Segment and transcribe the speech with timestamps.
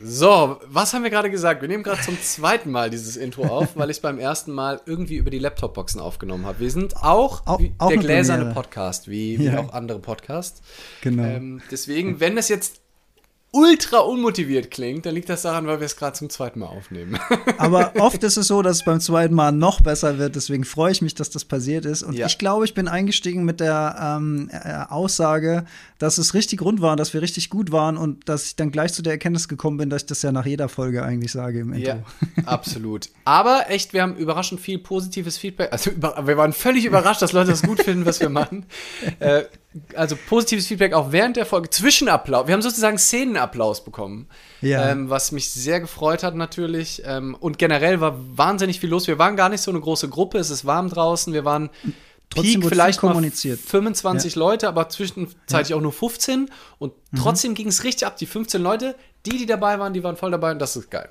[0.00, 1.60] So, was haben wir gerade gesagt?
[1.60, 5.16] Wir nehmen gerade zum zweiten Mal dieses Intro auf, weil ich beim ersten Mal irgendwie
[5.16, 6.60] über die Laptop-Boxen aufgenommen habe.
[6.60, 8.54] Wir sind auch, Auch- auch der gläserne.
[8.54, 9.58] Podcast, wie, wie Ja.
[9.58, 10.62] auch andere Podcasts.
[11.00, 11.24] Genau.
[11.24, 12.80] Ähm, deswegen, wenn es jetzt
[13.58, 17.18] ultra unmotiviert klingt, dann liegt das daran, weil wir es gerade zum zweiten Mal aufnehmen.
[17.58, 20.36] Aber oft ist es so, dass es beim zweiten Mal noch besser wird.
[20.36, 22.02] Deswegen freue ich mich, dass das passiert ist.
[22.02, 22.26] Und Ja.
[22.26, 25.64] ich glaube, ich bin eingestiegen mit der ähm, äh, Aussage,
[25.98, 28.92] dass es richtig rund war, dass wir richtig gut waren und dass ich dann gleich
[28.92, 31.72] zu der Erkenntnis gekommen bin, dass ich das ja nach jeder Folge eigentlich sage im
[31.72, 31.88] Intro.
[31.88, 32.02] Ja,
[32.46, 33.08] absolut.
[33.24, 35.72] Aber echt, wir haben überraschend viel positives Feedback.
[35.72, 38.66] Also wir waren völlig überrascht, dass Leute das gut finden, was wir machen.
[39.20, 39.44] Äh,
[39.94, 41.70] also positives Feedback auch während der Folge.
[41.70, 42.46] Zwischenapplaus.
[42.46, 44.28] Wir haben sozusagen Szenenapplaus bekommen.
[44.60, 44.90] Ja.
[44.90, 47.02] Ähm, was mich sehr gefreut hat natürlich.
[47.04, 49.06] Ähm, und generell war wahnsinnig viel los.
[49.06, 50.38] Wir waren gar nicht so eine große Gruppe.
[50.38, 51.32] Es ist warm draußen.
[51.32, 51.70] Wir waren
[52.30, 53.58] Trotzdem Peak vielleicht viel mal kommuniziert.
[53.60, 56.50] 25 Leute, aber zwischenzeitlich auch nur 15.
[56.78, 57.18] Und Mhm.
[57.18, 58.16] trotzdem ging es richtig ab.
[58.18, 61.08] Die 15 Leute, die, die dabei waren, die waren voll dabei und das ist geil.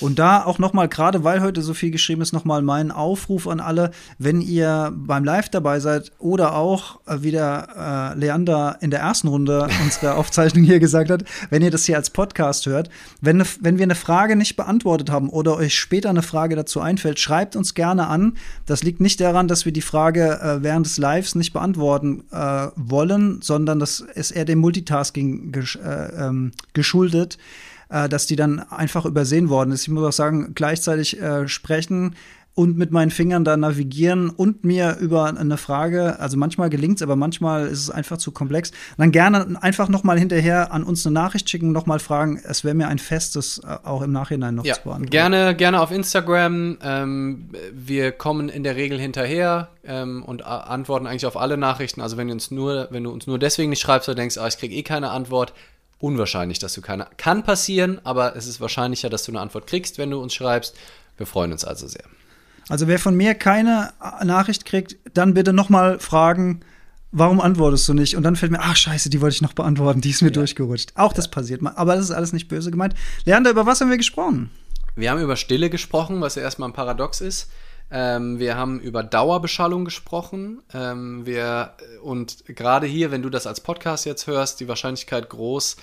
[0.00, 3.60] Und da auch nochmal, gerade weil heute so viel geschrieben ist, nochmal mein Aufruf an
[3.60, 8.90] alle, wenn ihr beim Live dabei seid oder auch, äh, wie der äh, Leander in
[8.90, 12.90] der ersten Runde unserer Aufzeichnung hier gesagt hat, wenn ihr das hier als Podcast hört,
[13.20, 16.80] wenn, ne, wenn wir eine Frage nicht beantwortet haben oder euch später eine Frage dazu
[16.80, 18.36] einfällt, schreibt uns gerne an.
[18.66, 22.68] Das liegt nicht daran, dass wir die Frage äh, während des Lives nicht beantworten äh,
[22.76, 27.38] wollen, sondern das ist eher dem Multitasking gesch äh, ähm, geschuldet
[27.88, 29.82] äh, dass die dann einfach übersehen worden ist.
[29.82, 32.14] Ich muss auch sagen, gleichzeitig äh, sprechen
[32.56, 37.02] und mit meinen Fingern da navigieren und mir über eine Frage, also manchmal gelingt es,
[37.02, 38.70] aber manchmal ist es einfach zu komplex.
[38.96, 42.40] Dann gerne einfach noch mal hinterher an uns eine Nachricht schicken, noch mal fragen.
[42.44, 45.10] Es wäre mir ein Festes, äh, auch im Nachhinein noch Ja, zu beantworten.
[45.10, 46.78] gerne, gerne auf Instagram.
[46.80, 52.00] Ähm, wir kommen in der Regel hinterher ähm, und antworten eigentlich auf alle Nachrichten.
[52.00, 54.46] Also wenn du uns nur, wenn du uns nur deswegen nicht schreibst oder denkst, ah,
[54.46, 55.54] ich kriege eh keine Antwort,
[56.04, 57.06] unwahrscheinlich, dass du keine.
[57.16, 60.76] Kann passieren, aber es ist wahrscheinlicher, dass du eine Antwort kriegst, wenn du uns schreibst.
[61.16, 62.04] Wir freuen uns also sehr.
[62.68, 66.60] Also wer von mir keine Nachricht kriegt, dann bitte noch mal fragen,
[67.12, 68.16] warum antwortest du nicht?
[68.16, 70.92] Und dann fällt mir, ach scheiße, die wollte ich noch beantworten, die ist mir durchgerutscht.
[70.94, 72.94] Auch das passiert mal, aber das ist alles nicht böse gemeint.
[73.24, 74.50] Leander, über was haben wir gesprochen?
[74.96, 77.50] Wir haben über Stille gesprochen, was ja erstmal ein Paradox ist.
[77.96, 80.60] Ähm, wir haben über Dauerbeschallung gesprochen.
[80.74, 85.76] Ähm, wir, und gerade hier, wenn du das als Podcast jetzt hörst, die Wahrscheinlichkeit groß,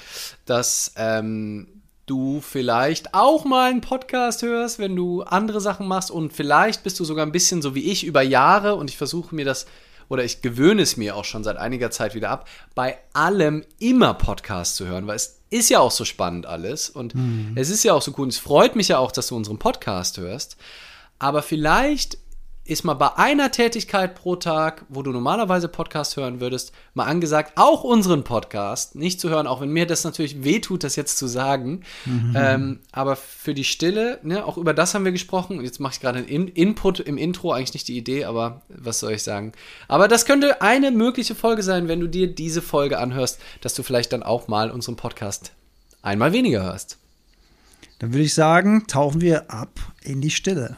[0.46, 1.68] dass ähm,
[2.08, 6.12] du vielleicht auch mal einen Podcast hörst, wenn du andere Sachen machst.
[6.12, 9.34] Und vielleicht bist du sogar ein bisschen so wie ich über Jahre und ich versuche
[9.34, 9.66] mir das
[10.10, 14.14] oder ich gewöhne es mir auch schon seit einiger Zeit wieder ab, bei allem immer
[14.16, 17.16] Podcast zu hören, weil es ist ja auch so spannend alles und
[17.56, 18.24] es ist ja auch so cool.
[18.24, 20.58] Und es freut mich ja auch, dass du unseren Podcast hörst.
[21.22, 22.18] Aber vielleicht
[22.66, 27.54] ist mal bei einer Tätigkeit pro Tag, wo du normalerweise Podcast hören würdest, mal angesagt,
[27.58, 31.28] auch unseren Podcast nicht zu hören, auch wenn mir das natürlich wehtut, das jetzt zu
[31.28, 31.84] sagen.
[32.36, 35.60] Ähm, aber für die Stille, ne, auch über das haben wir gesprochen.
[35.60, 38.62] Und jetzt mache ich gerade einen In Input im Intro, eigentlich nicht die Idee, aber
[38.70, 39.52] was soll ich sagen?
[39.88, 43.84] Aber das könnte eine mögliche Folge sein, wenn du dir diese Folge anhörst, dass du
[43.84, 45.52] vielleicht dann auch mal unseren Podcast
[46.02, 46.98] einmal weniger hörst.
[48.00, 50.78] Dann würde ich sagen, tauchen wir ab in die Stille.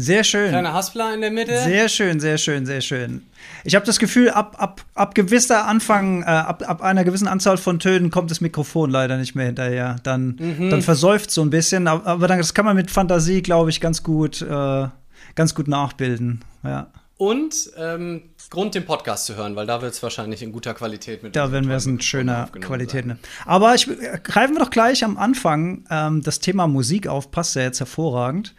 [0.00, 0.48] Sehr schön.
[0.48, 1.58] Kleiner Haspler in der Mitte.
[1.62, 3.22] Sehr schön, sehr schön, sehr schön.
[3.64, 7.58] Ich habe das Gefühl, ab, ab, ab gewisser Anfang, äh, ab, ab einer gewissen Anzahl
[7.58, 9.96] von Tönen kommt das Mikrofon leider nicht mehr hinterher.
[10.02, 10.70] Dann, mhm.
[10.70, 11.86] dann versäuft so ein bisschen.
[11.86, 14.88] Aber, aber dann, das kann man mit Fantasie, glaube ich, ganz gut, äh,
[15.34, 16.40] ganz gut nachbilden.
[16.64, 16.86] Ja.
[17.18, 21.22] Und ähm, Grund, den Podcast zu hören, weil da wird es wahrscheinlich in guter Qualität
[21.22, 21.36] mit.
[21.36, 23.04] Da werden wir es in schöner Qualität.
[23.04, 23.18] Ne?
[23.44, 27.30] Aber ich, äh, greifen wir doch gleich am Anfang ähm, das Thema Musik auf.
[27.30, 28.54] Passt ja jetzt hervorragend.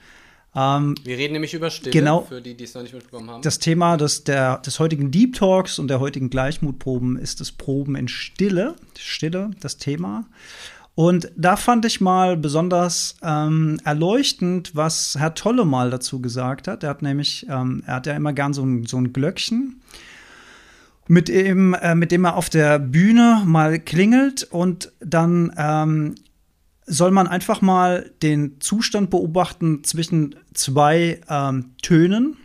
[0.56, 3.42] Ähm, Wir reden nämlich über Stille, genau, für die, die es noch nicht mitbekommen haben.
[3.42, 7.96] Das Thema des, der, des heutigen Deep Talks und der heutigen Gleichmutproben ist das Proben
[7.96, 8.76] in Stille.
[8.98, 10.26] Stille, das Thema.
[10.94, 16.84] Und da fand ich mal besonders ähm, erleuchtend, was Herr Tolle mal dazu gesagt hat.
[16.84, 19.82] Er hat nämlich, ähm, er hat ja immer gern so ein, so ein Glöckchen,
[21.08, 26.16] mit dem, äh, mit dem er auf der Bühne mal klingelt und dann ähm,
[26.86, 32.38] soll man einfach mal den Zustand beobachten zwischen zwei ähm, Tönen.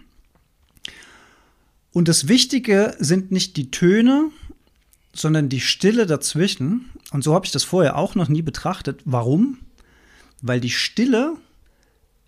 [1.93, 4.31] Und das Wichtige sind nicht die Töne,
[5.15, 6.91] sondern die Stille dazwischen.
[7.11, 9.01] Und so habe ich das vorher auch noch nie betrachtet.
[9.05, 9.59] Warum?
[10.43, 11.37] Weil die Stille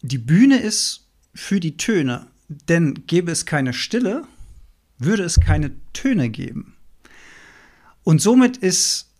[0.02, 2.28] die Bühne ist für die Töne.
[2.48, 4.24] Denn gäbe es keine Stille,
[4.98, 6.76] würde es keine Töne geben.
[8.04, 9.10] Und somit ist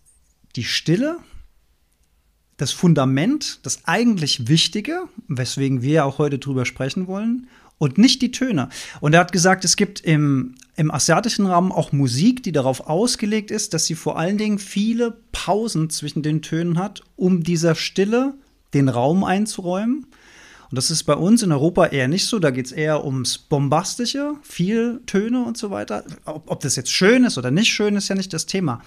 [0.55, 1.19] die Stille
[2.59, 7.47] das Fundament, das eigentlich Wichtige, weswegen wir auch heute drüber sprechen wollen,
[7.79, 8.67] und nicht die Töne.
[8.99, 13.51] Und er hat gesagt, es gibt im, im asiatischen Raum auch Musik, die darauf ausgelegt
[13.51, 18.33] ist, dass sie vor allen Dingen viele Pausen zwischen den Tönen hat, um dieser Stille
[18.73, 20.07] den Raum einzuräumen.
[20.69, 22.37] Und das ist bei uns in Europa eher nicht so.
[22.39, 26.03] Da geht es eher ums Bombastische, viel Töne und so weiter.
[26.25, 28.81] Ob, ob das jetzt schön ist oder nicht schön, ist ja nicht das Thema.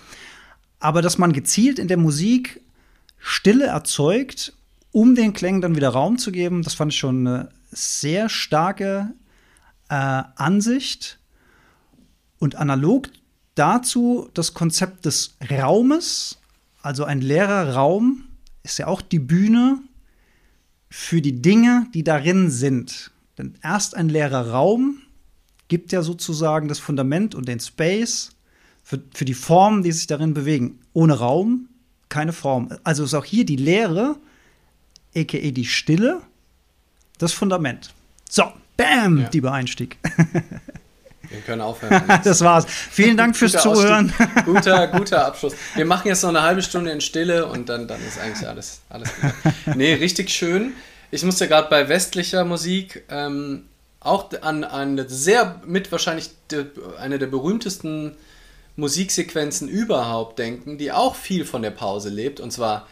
[0.80, 2.60] Aber dass man gezielt in der Musik
[3.22, 4.52] Stille erzeugt,
[4.90, 6.62] um den Klängen dann wieder Raum zu geben.
[6.62, 9.14] Das fand ich schon eine sehr starke
[9.88, 11.18] äh, Ansicht.
[12.38, 13.08] Und analog
[13.54, 16.38] dazu das Konzept des Raumes,
[16.82, 18.24] also ein leerer Raum,
[18.64, 19.80] ist ja auch die Bühne
[20.90, 23.12] für die Dinge, die darin sind.
[23.38, 24.98] Denn erst ein leerer Raum
[25.68, 28.30] gibt ja sozusagen das Fundament und den Space
[28.82, 30.80] für, für die Formen, die sich darin bewegen.
[30.92, 31.68] Ohne Raum
[32.12, 32.68] keine Form.
[32.84, 34.16] Also ist auch hier die Leere,
[35.16, 36.20] aka die Stille,
[37.18, 37.90] das Fundament.
[38.28, 38.44] So,
[38.76, 39.28] bam, ja.
[39.32, 39.96] lieber Einstieg.
[41.30, 42.02] Wir können aufhören.
[42.24, 42.66] das war's.
[42.68, 44.12] Vielen Dank fürs guter Zuhören.
[44.44, 45.54] guter, guter Abschluss.
[45.74, 48.82] Wir machen jetzt noch eine halbe Stunde in Stille und dann, dann ist eigentlich alles,
[48.90, 49.76] alles gut.
[49.76, 50.74] Nee, richtig schön.
[51.10, 53.64] Ich musste gerade bei westlicher Musik ähm,
[54.00, 56.66] auch an eine sehr, mit wahrscheinlich de,
[56.98, 58.16] eine der berühmtesten
[58.76, 62.88] Musiksequenzen überhaupt denken, die auch viel von der Pause lebt, und zwar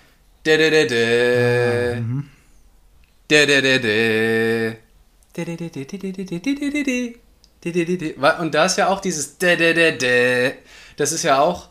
[8.40, 11.68] und da ist ja auch dieses das ist ja auch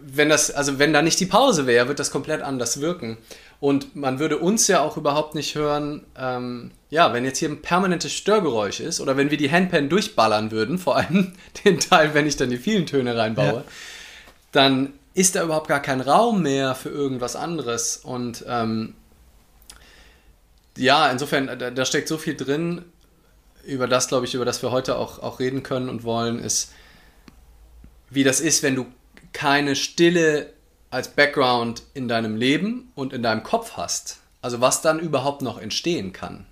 [0.00, 3.18] wenn das also wenn da nicht die Pause wäre, wird das komplett anders wirken.
[3.58, 7.62] Und man würde uns ja auch überhaupt nicht hören, ähm, ja, wenn jetzt hier ein
[7.62, 11.32] permanentes Störgeräusch ist oder wenn wir die Handpan durchballern würden, vor allem
[11.64, 13.64] den Teil, wenn ich dann die vielen Töne reinbaue, ja.
[14.52, 17.96] dann ist da überhaupt gar kein Raum mehr für irgendwas anderes.
[17.96, 18.94] Und ähm,
[20.76, 22.84] ja, insofern, da, da, steckt so viel drin,
[23.64, 26.72] über das, glaube ich, über das wir heute auch, auch reden können und wollen, ist,
[28.10, 28.86] wie das ist, wenn du
[29.32, 30.52] keine Stille
[30.96, 34.20] als Background in deinem Leben und in deinem Kopf hast.
[34.40, 36.46] Also was dann überhaupt noch entstehen kann.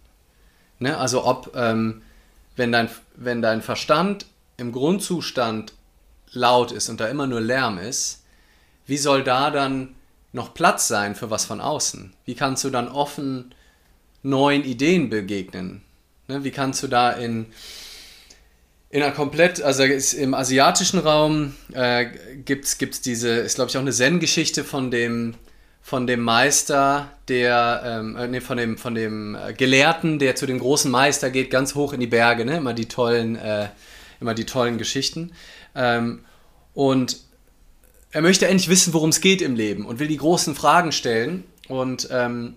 [0.78, 0.98] Ne?
[0.98, 2.02] Also ob, ähm,
[2.54, 4.26] wenn, dein, wenn dein Verstand
[4.58, 5.72] im Grundzustand
[6.32, 8.22] laut ist und da immer nur Lärm ist,
[8.86, 9.94] wie soll da dann
[10.32, 12.12] noch Platz sein für was von außen?
[12.26, 13.54] Wie kannst du dann offen
[14.22, 15.80] neuen Ideen begegnen?
[16.28, 16.44] Ne?
[16.44, 17.46] Wie kannst du da in
[18.94, 22.06] in einer komplett, also im asiatischen Raum äh,
[22.44, 25.34] gibt es diese, ist glaube ich auch eine Zen-Geschichte von dem,
[25.82, 30.46] von dem Meister, der, ähm, äh, nee, von dem, von dem äh, Gelehrten, der zu
[30.46, 32.58] dem großen Meister geht, ganz hoch in die Berge, ne?
[32.58, 33.66] immer die tollen, äh,
[34.20, 35.32] immer die tollen Geschichten.
[35.74, 36.20] Ähm,
[36.72, 37.16] und
[38.12, 41.42] er möchte endlich wissen, worum es geht im Leben und will die großen Fragen stellen.
[41.66, 42.54] Und ähm,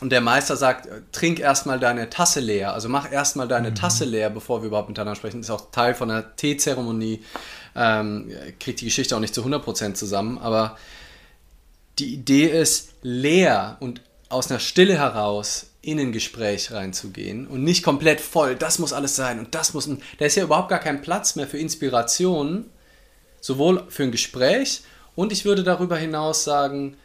[0.00, 2.74] und der Meister sagt, trink erstmal deine Tasse leer.
[2.74, 3.74] Also mach erstmal deine mhm.
[3.76, 5.40] Tasse leer, bevor wir überhaupt miteinander sprechen.
[5.40, 7.22] Das ist auch Teil von der Teezeremonie.
[7.74, 10.38] Ähm, kriegt die Geschichte auch nicht zu 100% zusammen.
[10.38, 10.76] Aber
[11.98, 17.84] die Idee ist, leer und aus einer Stille heraus in ein Gespräch reinzugehen und nicht
[17.84, 19.88] komplett voll, das muss alles sein und das muss.
[20.18, 22.68] Da ist ja überhaupt gar kein Platz mehr für Inspiration,
[23.40, 24.82] sowohl für ein Gespräch
[25.14, 26.96] Und ich würde darüber hinaus sagen,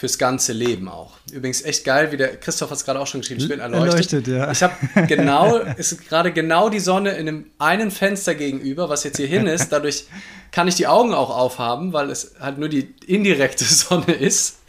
[0.00, 1.12] fürs ganze Leben auch.
[1.30, 4.14] Übrigens echt geil, wie der Christoph hat es gerade auch schon geschrieben, ich bin erleuchtet.
[4.14, 4.50] erleuchtet ja.
[4.50, 4.74] Ich habe
[5.06, 9.46] genau, ist gerade genau die Sonne in einem einen Fenster gegenüber, was jetzt hier hin
[9.46, 9.68] ist.
[9.68, 10.06] Dadurch
[10.52, 14.60] kann ich die Augen auch aufhaben, weil es halt nur die indirekte Sonne ist.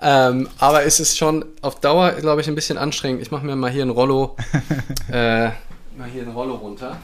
[0.00, 3.20] Ähm, aber es ist schon auf Dauer, glaube ich, ein bisschen anstrengend.
[3.22, 4.36] Ich mache mir mal hier ein Rollo,
[5.10, 6.96] äh, mal hier ein Rollo runter.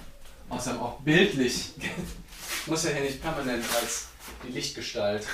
[0.50, 1.72] Außerdem auch bildlich.
[2.66, 4.06] Muss ja hier nicht permanent als
[4.46, 5.26] die Lichtgestalt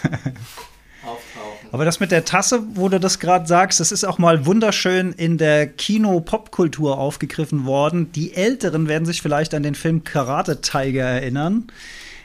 [1.05, 1.69] auftauchen.
[1.73, 5.13] Aber das mit der Tasse, wo du das gerade sagst, das ist auch mal wunderschön
[5.13, 8.13] in der Kino-Popkultur aufgegriffen worden.
[8.13, 11.69] Die Älteren werden sich vielleicht an den Film Karate Tiger erinnern.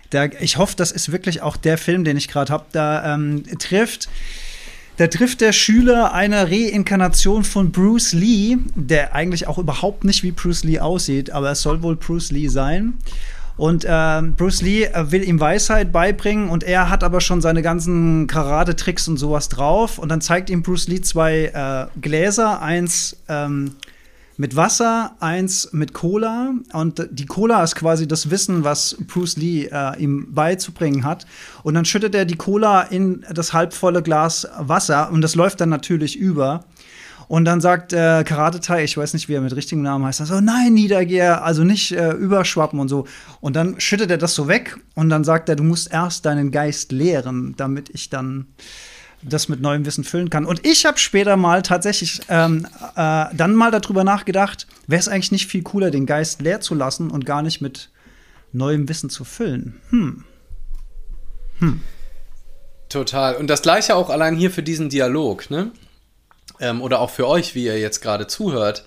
[0.10, 2.66] Da, ich hoffe, das ist wirklich auch der Film, den ich gerade habe.
[2.72, 4.10] Da ähm, trifft
[4.98, 10.32] da trifft der Schüler eine Reinkarnation von Bruce Lee, der eigentlich auch überhaupt nicht wie
[10.32, 12.94] Bruce Lee aussieht, aber es soll wohl Bruce Lee sein.
[13.56, 17.62] Und äh, Bruce Lee äh, will ihm Weisheit beibringen und er hat aber schon seine
[17.62, 20.00] ganzen Karate-Tricks und sowas drauf.
[20.00, 23.76] Und dann zeigt ihm Bruce Lee zwei äh, Gläser, eins ähm,
[24.38, 26.54] mit Wasser, eins mit Cola.
[26.74, 31.28] Und die Cola ist quasi das Wissen, was Bruce Lee äh, ihm beizubringen hat.
[31.62, 35.70] Und dann schüttet er die Cola in das halbvolle Glas Wasser und das läuft dann
[35.70, 36.64] natürlich über.
[37.34, 40.24] Und dann sagt äh, Karate Tai, ich weiß nicht, wie er mit richtigem Namen heißt,
[40.24, 43.08] so, nein, Niedergeher, also nicht äh, überschwappen und so.
[43.42, 46.52] Und dann schüttet er das so weg und dann sagt er, du musst erst deinen
[46.52, 48.54] Geist lehren, damit ich dann
[49.24, 50.46] das mit neuem Wissen füllen kann.
[50.46, 55.32] Und ich habe später mal tatsächlich ähm, äh, dann mal darüber nachgedacht, wäre es eigentlich
[55.32, 57.90] nicht viel cooler, den Geist leer zu lassen und gar nicht mit
[58.52, 59.82] neuem Wissen zu füllen.
[59.90, 60.24] Hm.
[61.58, 61.82] Hm.
[62.90, 63.38] Total.
[63.38, 65.72] Und das gleiche auch allein hier für diesen Dialog, ne?
[66.60, 68.86] Ähm, oder auch für euch, wie ihr jetzt gerade zuhört,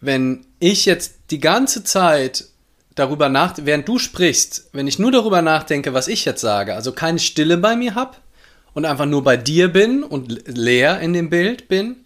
[0.00, 2.46] wenn ich jetzt die ganze Zeit
[2.94, 6.92] darüber nach, während du sprichst, wenn ich nur darüber nachdenke, was ich jetzt sage, also
[6.92, 8.16] keine Stille bei mir habe
[8.74, 12.04] und einfach nur bei dir bin und leer in dem Bild bin,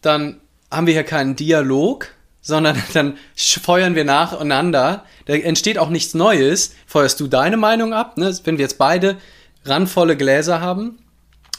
[0.00, 0.40] dann
[0.70, 2.08] haben wir hier keinen Dialog,
[2.40, 5.04] sondern dann feuern wir nacheinander.
[5.26, 6.74] Da entsteht auch nichts Neues.
[6.86, 8.36] Feuerst du deine Meinung ab, ne?
[8.44, 9.16] wenn wir jetzt beide
[9.64, 10.98] randvolle Gläser haben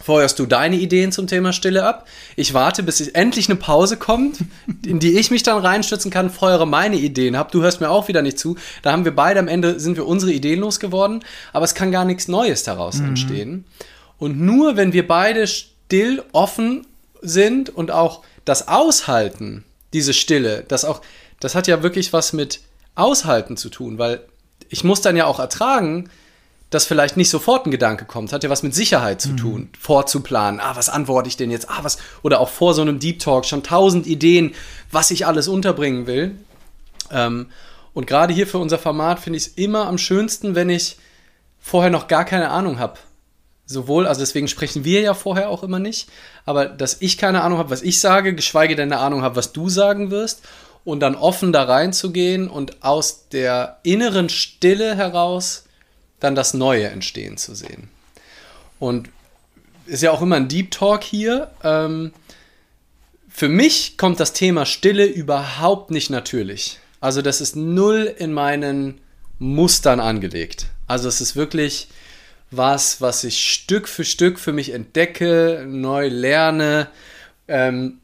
[0.02, 2.08] feuerst du deine Ideen zum Thema Stille ab.
[2.36, 4.40] Ich warte, bis endlich eine Pause kommt,
[4.86, 7.52] in die ich mich dann reinstützen kann, feuere meine Ideen ab.
[7.52, 8.58] Du hörst mir auch wieder nicht zu.
[8.84, 11.24] Da haben wir beide am Ende, sind wir unsere Ideen losgeworden,
[11.54, 13.10] aber es kann gar nichts Neues daraus mhm.
[13.10, 13.66] entstehen.
[14.18, 16.86] Und nur wenn wir beide still, offen
[17.22, 19.64] sind und auch das Aushalten,
[19.94, 21.02] diese Stille, das auch,
[21.40, 22.62] das hat ja wirklich was mit
[22.96, 24.22] Aushalten zu tun, weil
[24.70, 26.10] ich muss dann ja auch ertragen,
[26.70, 28.34] dass vielleicht nicht sofort ein Gedanke kommt.
[28.34, 29.70] Hat ja was mit Sicherheit zu tun, mhm.
[29.80, 30.60] vorzuplanen.
[30.60, 31.70] Ah, was antworte ich denn jetzt?
[31.70, 31.98] Ah, was?
[32.24, 34.54] Oder auch vor so einem Deep Talk schon tausend Ideen,
[34.92, 36.36] was ich alles unterbringen will.
[37.12, 37.48] Ähm,
[37.94, 40.98] und gerade hier für unser Format finde ich es immer am schönsten, wenn ich
[41.60, 43.00] vorher noch gar keine Ahnung habe.
[43.66, 46.10] Sowohl, also deswegen sprechen wir ja vorher auch immer nicht,
[46.46, 49.52] aber dass ich keine Ahnung habe, was ich sage, geschweige denn eine Ahnung habe, was
[49.52, 50.44] du sagen wirst
[50.86, 55.67] und dann offen da reinzugehen und aus der inneren Stille heraus
[56.20, 57.90] dann das Neue entstehen zu sehen.
[58.80, 59.10] Und
[59.86, 61.52] ist ja auch immer ein Deep Talk hier.
[61.64, 62.12] Ähm,
[63.30, 66.80] für mich kommt das Thema Stille überhaupt nicht natürlich.
[67.00, 69.00] Also das ist null in meinen
[69.40, 70.68] Mustern angelegt.
[70.88, 71.88] Also es ist wirklich
[72.50, 76.88] was, was ich Stück für Stück für mich entdecke, neu lerne.
[77.48, 78.00] Ähm,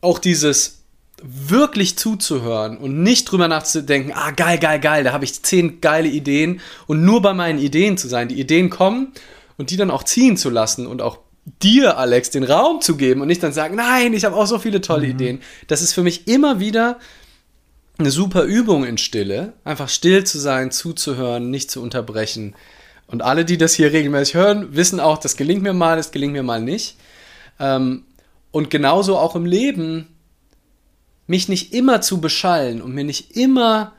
[0.00, 0.83] auch dieses
[1.26, 6.08] wirklich zuzuhören und nicht drüber nachzudenken, ah, geil, geil, geil, da habe ich zehn geile
[6.08, 8.28] Ideen und nur bei meinen Ideen zu sein.
[8.28, 9.12] Die Ideen kommen
[9.56, 11.18] und die dann auch ziehen zu lassen und auch
[11.62, 14.58] dir, Alex, den Raum zu geben und nicht dann sagen, nein, ich habe auch so
[14.58, 15.12] viele tolle mhm.
[15.12, 15.40] Ideen.
[15.66, 16.98] Das ist für mich immer wieder
[17.96, 22.54] eine super Übung in Stille, einfach still zu sein, zuzuhören, nicht zu unterbrechen.
[23.06, 26.32] Und alle, die das hier regelmäßig hören, wissen auch, das gelingt mir mal, das gelingt
[26.32, 26.96] mir mal nicht.
[27.60, 28.04] Ähm,
[28.50, 30.08] und genauso auch im Leben
[31.26, 33.92] mich nicht immer zu beschallen und mir nicht immer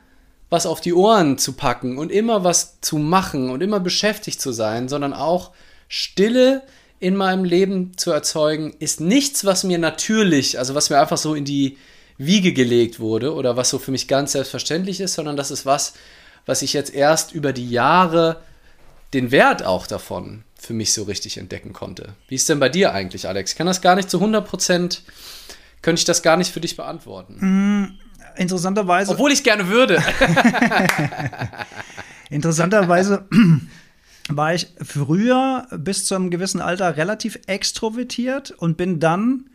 [0.48, 4.52] was auf die Ohren zu packen und immer was zu machen und immer beschäftigt zu
[4.52, 5.50] sein, sondern auch
[5.88, 6.62] Stille
[7.00, 11.34] in meinem Leben zu erzeugen, ist nichts, was mir natürlich, also was mir einfach so
[11.34, 11.76] in die
[12.16, 15.94] Wiege gelegt wurde oder was so für mich ganz selbstverständlich ist, sondern das ist was,
[16.46, 18.40] was ich jetzt erst über die Jahre
[19.12, 22.14] den Wert auch davon für mich so richtig entdecken konnte.
[22.28, 23.52] Wie ist denn bei dir eigentlich, Alex?
[23.52, 25.02] Ich kann das gar nicht zu 100 Prozent
[25.86, 27.36] könnte ich das gar nicht für dich beantworten.
[27.38, 27.94] Mm,
[28.34, 29.12] interessanterweise.
[29.12, 30.02] Obwohl ich gerne würde.
[32.28, 33.28] interessanterweise
[34.28, 39.48] war ich früher bis zu einem gewissen Alter relativ extrovertiert und bin dann,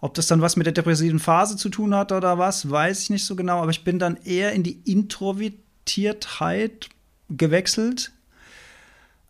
[0.00, 3.10] ob das dann was mit der depressiven Phase zu tun hat oder was, weiß ich
[3.10, 6.88] nicht so genau, aber ich bin dann eher in die Introvertiertheit
[7.28, 8.10] gewechselt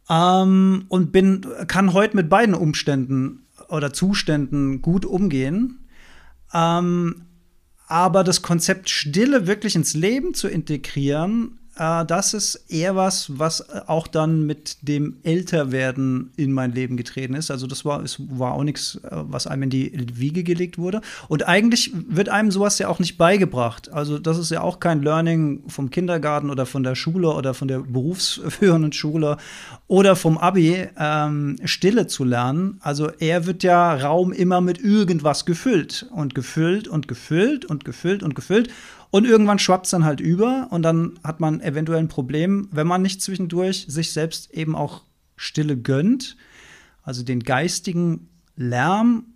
[0.08, 5.83] Ähm, und bin, kann heute mit beiden Umständen oder Zuständen gut umgehen.
[6.54, 7.26] Ähm,
[7.86, 13.88] aber das Konzept Stille wirklich ins Leben zu integrieren, äh, das ist eher was, was
[13.88, 17.50] auch dann mit dem Älterwerden in mein Leben getreten ist.
[17.50, 21.00] Also das war, es war auch nichts, äh, was einem in die Wiege gelegt wurde.
[21.28, 23.92] Und eigentlich wird einem sowas ja auch nicht beigebracht.
[23.92, 27.68] Also das ist ja auch kein Learning vom Kindergarten oder von der Schule oder von
[27.68, 29.36] der berufsführenden Schule
[29.86, 32.78] oder vom Abi, ähm, Stille zu lernen.
[32.80, 38.22] Also er wird ja Raum immer mit irgendwas gefüllt und gefüllt und gefüllt und gefüllt
[38.22, 38.68] und gefüllt.
[38.68, 42.88] Und irgendwann schwappt es dann halt über und dann hat man eventuell ein Problem, wenn
[42.88, 45.02] man nicht zwischendurch sich selbst eben auch
[45.36, 46.36] Stille gönnt,
[47.04, 49.26] also den geistigen Lärm,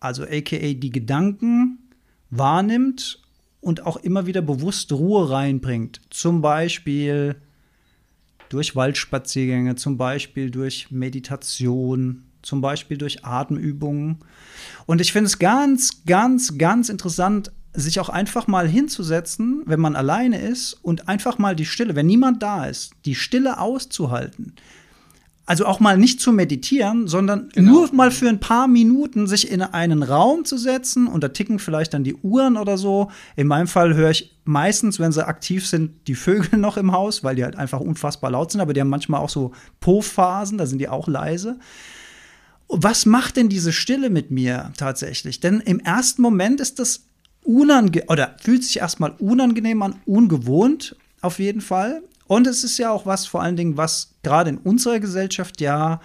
[0.00, 1.90] also aka die Gedanken
[2.30, 3.20] wahrnimmt
[3.60, 6.00] und auch immer wieder bewusst Ruhe reinbringt.
[6.08, 7.36] Zum Beispiel
[8.48, 14.18] durch Waldspaziergänge, zum Beispiel durch Meditation, zum Beispiel durch Atemübungen.
[14.86, 19.96] Und ich finde es ganz, ganz, ganz interessant, sich auch einfach mal hinzusetzen, wenn man
[19.96, 24.54] alleine ist und einfach mal die Stille, wenn niemand da ist, die Stille auszuhalten.
[25.48, 27.70] Also auch mal nicht zu meditieren, sondern genau.
[27.70, 31.60] nur mal für ein paar Minuten sich in einen Raum zu setzen und da ticken
[31.60, 33.12] vielleicht dann die Uhren oder so.
[33.36, 37.22] In meinem Fall höre ich meistens, wenn sie aktiv sind, die Vögel noch im Haus,
[37.22, 40.66] weil die halt einfach unfassbar laut sind, aber die haben manchmal auch so Po-Phasen, da
[40.66, 41.60] sind die auch leise.
[42.68, 45.38] Was macht denn diese Stille mit mir tatsächlich?
[45.38, 47.05] Denn im ersten Moment ist das
[47.46, 52.02] unangenehm oder fühlt sich erstmal unangenehm an, ungewohnt auf jeden Fall.
[52.26, 56.00] Und es ist ja auch was, vor allen Dingen, was gerade in unserer Gesellschaft ja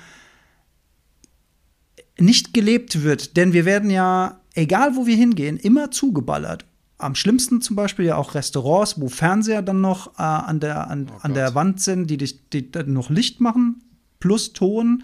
[2.19, 3.36] nicht gelebt wird.
[3.38, 6.65] Denn wir werden ja, egal wo wir hingehen, immer zugeballert.
[6.99, 11.08] Am schlimmsten zum Beispiel ja auch Restaurants, wo Fernseher dann noch äh, an, der, an,
[11.12, 13.84] oh an der Wand sind, die, die, die noch Licht machen,
[14.19, 15.04] plus Ton.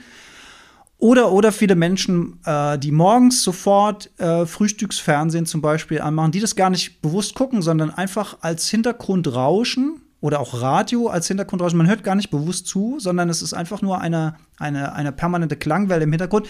[1.00, 6.56] Oder, oder viele Menschen, äh, die morgens sofort äh, Frühstücksfernsehen zum Beispiel anmachen, die das
[6.56, 11.78] gar nicht bewusst gucken, sondern einfach als Hintergrund rauschen oder auch Radio als Hintergrundrauschen.
[11.78, 15.56] Man hört gar nicht bewusst zu, sondern es ist einfach nur eine, eine, eine permanente
[15.56, 16.48] Klangwelle im Hintergrund.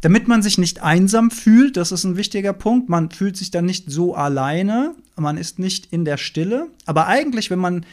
[0.00, 2.88] Damit man sich nicht einsam fühlt, das ist ein wichtiger Punkt.
[2.88, 6.68] Man fühlt sich dann nicht so alleine, man ist nicht in der Stille.
[6.86, 7.84] Aber eigentlich, wenn man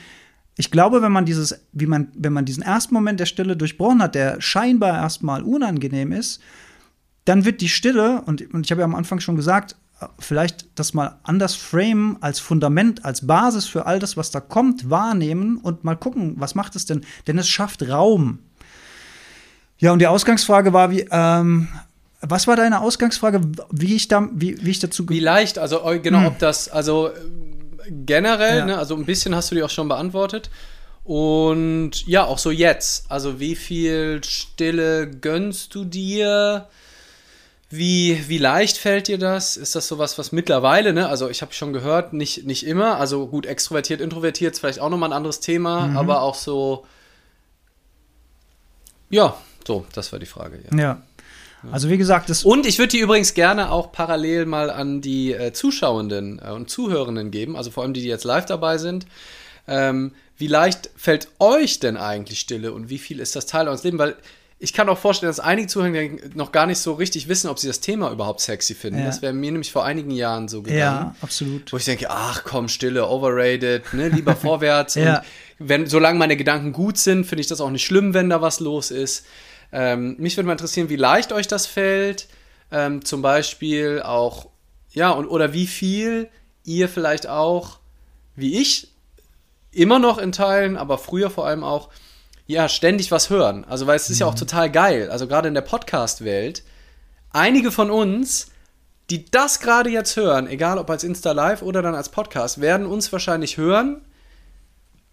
[0.58, 4.02] ich glaube, wenn man dieses, wie man, wenn man diesen ersten Moment der Stille durchbrochen
[4.02, 6.42] hat, der scheinbar erstmal unangenehm ist,
[7.26, 9.76] dann wird die Stille, und, und ich habe ja am Anfang schon gesagt,
[10.20, 14.90] vielleicht das mal anders frame als Fundament, als Basis für all das, was da kommt,
[14.90, 17.02] wahrnehmen und mal gucken, was macht es denn?
[17.28, 18.40] Denn es schafft Raum.
[19.78, 21.68] Ja, und die Ausgangsfrage war, wie, ähm,
[22.22, 23.42] was war deine Ausgangsfrage,
[23.72, 26.28] wie ich da, wie, wie ich dazu Wie leicht, also genau, hm.
[26.28, 27.10] ob das, also
[27.90, 28.66] generell, ja.
[28.66, 30.50] ne, also ein bisschen hast du die auch schon beantwortet.
[31.04, 33.10] Und ja, auch so jetzt.
[33.10, 36.68] Also wie viel Stille gönnst du dir?
[37.70, 39.56] Wie, wie leicht fällt dir das?
[39.56, 41.08] Ist das sowas, was mittlerweile, ne?
[41.08, 42.98] Also ich habe schon gehört, nicht, nicht immer.
[42.98, 45.98] Also gut, extrovertiert, introvertiert ist vielleicht auch nochmal ein anderes Thema, mhm.
[45.98, 46.86] aber auch so.
[49.10, 49.36] Ja,
[49.68, 50.60] so, das war die Frage.
[50.72, 50.78] Ja.
[50.78, 51.02] ja.
[51.72, 55.34] Also wie gesagt, das und ich würde die übrigens gerne auch parallel mal an die
[55.34, 59.06] äh, Zuschauenden äh, und Zuhörenden geben, also vor allem die, die jetzt live dabei sind.
[59.68, 63.84] Ähm, wie leicht fällt euch denn eigentlich Stille und wie viel ist das Teil eures
[63.84, 64.00] Lebens?
[64.00, 64.16] Weil
[64.58, 67.68] ich kann auch vorstellen, dass einige Zuhörer noch gar nicht so richtig wissen, ob sie
[67.68, 69.00] das Thema überhaupt sexy finden.
[69.00, 69.06] Ja.
[69.06, 70.80] Das wäre mir nämlich vor einigen Jahren so gegangen.
[70.80, 71.72] Ja, absolut.
[71.74, 74.96] Wo ich denke, ach komm, Stille, overrated, ne, lieber vorwärts.
[74.96, 75.18] ja.
[75.60, 78.42] Und wenn, solange meine Gedanken gut sind, finde ich das auch nicht schlimm, wenn da
[78.42, 79.26] was los ist.
[79.72, 82.28] Ähm, mich würde mal interessieren, wie leicht euch das fällt.
[82.72, 84.48] Ähm, zum Beispiel auch,
[84.92, 86.30] ja, und, oder wie viel
[86.64, 87.80] ihr vielleicht auch,
[88.36, 88.90] wie ich,
[89.72, 91.90] immer noch in Teilen, aber früher vor allem auch,
[92.48, 93.66] ja, ständig was hören.
[93.66, 94.22] Also, weil es ist mhm.
[94.22, 94.40] ja auch mhm.
[94.40, 95.10] total geil.
[95.10, 96.64] Also, gerade in der Podcast-Welt,
[97.32, 98.52] einige von uns,
[99.10, 102.88] die das gerade jetzt hören, egal ob als Insta Live oder dann als Podcast, werden
[102.88, 104.02] uns wahrscheinlich hören,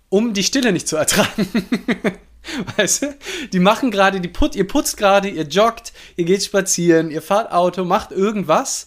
[0.09, 1.47] um die Stille nicht zu ertragen.
[2.77, 3.19] Weißt du?
[3.53, 7.53] Die machen gerade, die put, ihr putzt gerade, ihr joggt, ihr geht spazieren, ihr fahrt
[7.53, 8.87] Auto, macht irgendwas,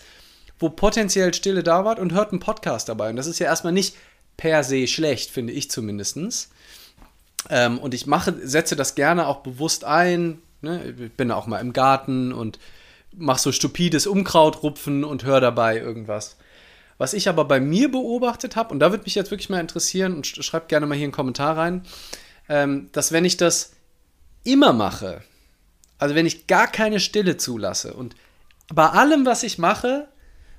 [0.60, 3.10] wo potenziell Stille da war und hört einen Podcast dabei.
[3.10, 3.96] Und das ist ja erstmal nicht
[4.38, 6.50] per se schlecht, finde ich zumindest.
[7.50, 10.42] Ähm, und ich mache, setze das gerne auch bewusst ein.
[10.62, 10.96] Ne?
[11.00, 12.60] Ich bin auch mal im Garten und
[13.14, 16.38] mache so stupides Unkrautrupfen und höre dabei irgendwas.
[16.98, 20.14] Was ich aber bei mir beobachtet habe, und da würde mich jetzt wirklich mal interessieren,
[20.14, 21.84] und schreibt gerne mal hier einen Kommentar rein,
[22.48, 23.74] dass wenn ich das
[24.44, 25.22] immer mache,
[25.98, 28.16] also wenn ich gar keine Stille zulasse und
[28.74, 30.08] bei allem, was ich mache,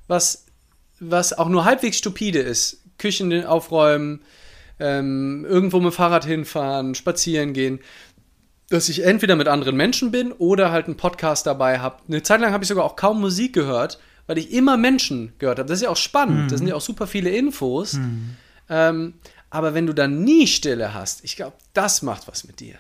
[0.07, 0.47] was,
[1.01, 4.23] was auch nur halbwegs stupide ist, Küchen aufräumen,
[4.79, 7.81] ähm, irgendwo mit dem Fahrrad hinfahren, spazieren gehen,
[8.69, 11.99] dass ich entweder mit anderen Menschen bin oder halt einen Podcast dabei habe.
[12.09, 15.59] Eine Zeit lang habe ich sogar auch kaum Musik gehört, weil ich immer Menschen gehört
[15.59, 15.69] habe.
[15.69, 16.45] Das ist ja auch spannend.
[16.45, 16.49] Mhm.
[16.49, 17.95] Das sind ja auch super viele Infos.
[17.95, 18.37] Mhm.
[18.69, 19.15] Ähm,
[19.51, 22.77] aber wenn du dann nie Stille hast, ich glaube, das macht was mit dir.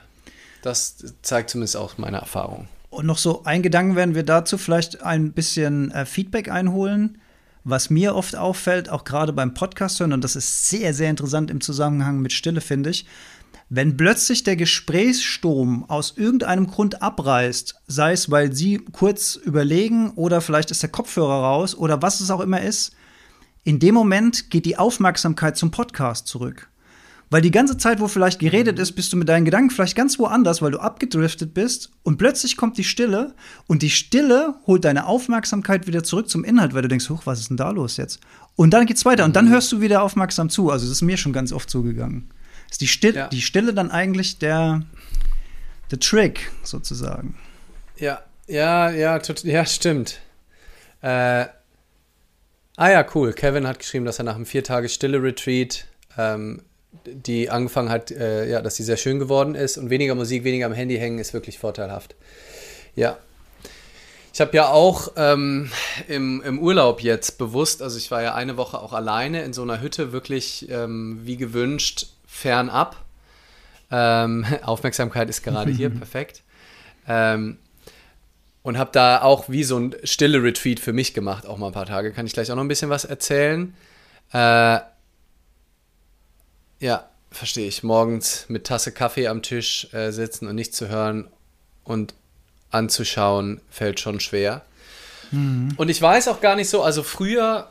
[0.62, 2.68] Das zeigt zumindest auch meine Erfahrung.
[2.90, 7.18] Und noch so ein Gedanken werden wir dazu vielleicht ein bisschen äh, Feedback einholen.
[7.62, 11.50] Was mir oft auffällt, auch gerade beim Podcast hören, und das ist sehr, sehr interessant
[11.50, 13.06] im Zusammenhang mit Stille, finde ich,
[13.68, 20.40] wenn plötzlich der Gesprächsstrom aus irgendeinem Grund abreißt, sei es, weil Sie kurz überlegen oder
[20.40, 22.92] vielleicht ist der Kopfhörer raus oder was es auch immer ist,
[23.66, 26.68] in dem Moment geht die Aufmerksamkeit zum Podcast zurück.
[27.30, 30.20] Weil die ganze Zeit, wo vielleicht geredet ist, bist du mit deinen Gedanken vielleicht ganz
[30.20, 33.34] woanders, weil du abgedriftet bist und plötzlich kommt die Stille
[33.66, 37.40] und die Stille holt deine Aufmerksamkeit wieder zurück zum Inhalt, weil du denkst, huch, was
[37.40, 38.20] ist denn da los jetzt?
[38.54, 40.70] Und dann geht's weiter und dann hörst du wieder aufmerksam zu.
[40.70, 42.30] Also das ist mir schon ganz oft zugegangen.
[42.70, 43.26] Ist die Stille, ja.
[43.26, 44.82] die Stille dann eigentlich der,
[45.90, 47.34] der Trick sozusagen?
[47.96, 50.20] Ja, ja, ja, ja, stimmt.
[51.02, 51.46] Äh,
[52.76, 53.32] ah ja, cool.
[53.32, 55.86] Kevin hat geschrieben, dass er nach einem vier Tage Stille-Retreat
[56.16, 56.62] ähm,
[57.04, 60.66] die angefangen hat, äh, ja, dass sie sehr schön geworden ist und weniger Musik, weniger
[60.66, 62.14] am Handy hängen ist wirklich vorteilhaft.
[62.94, 63.18] Ja.
[64.32, 65.70] Ich habe ja auch ähm,
[66.08, 69.62] im, im Urlaub jetzt bewusst, also ich war ja eine Woche auch alleine in so
[69.62, 72.96] einer Hütte, wirklich ähm, wie gewünscht, fernab.
[73.90, 76.42] Ähm, Aufmerksamkeit ist gerade hier, perfekt.
[77.08, 77.58] Ähm,
[78.66, 81.72] und habe da auch wie so ein stille Retreat für mich gemacht, auch mal ein
[81.72, 82.12] paar Tage.
[82.12, 83.76] Kann ich gleich auch noch ein bisschen was erzählen.
[84.32, 84.80] Äh,
[86.80, 87.84] ja, verstehe ich.
[87.84, 91.28] Morgens mit Tasse Kaffee am Tisch äh, sitzen und nichts zu hören
[91.84, 92.14] und
[92.70, 94.62] anzuschauen, fällt schon schwer.
[95.30, 95.74] Mhm.
[95.76, 97.70] Und ich weiß auch gar nicht so, also früher,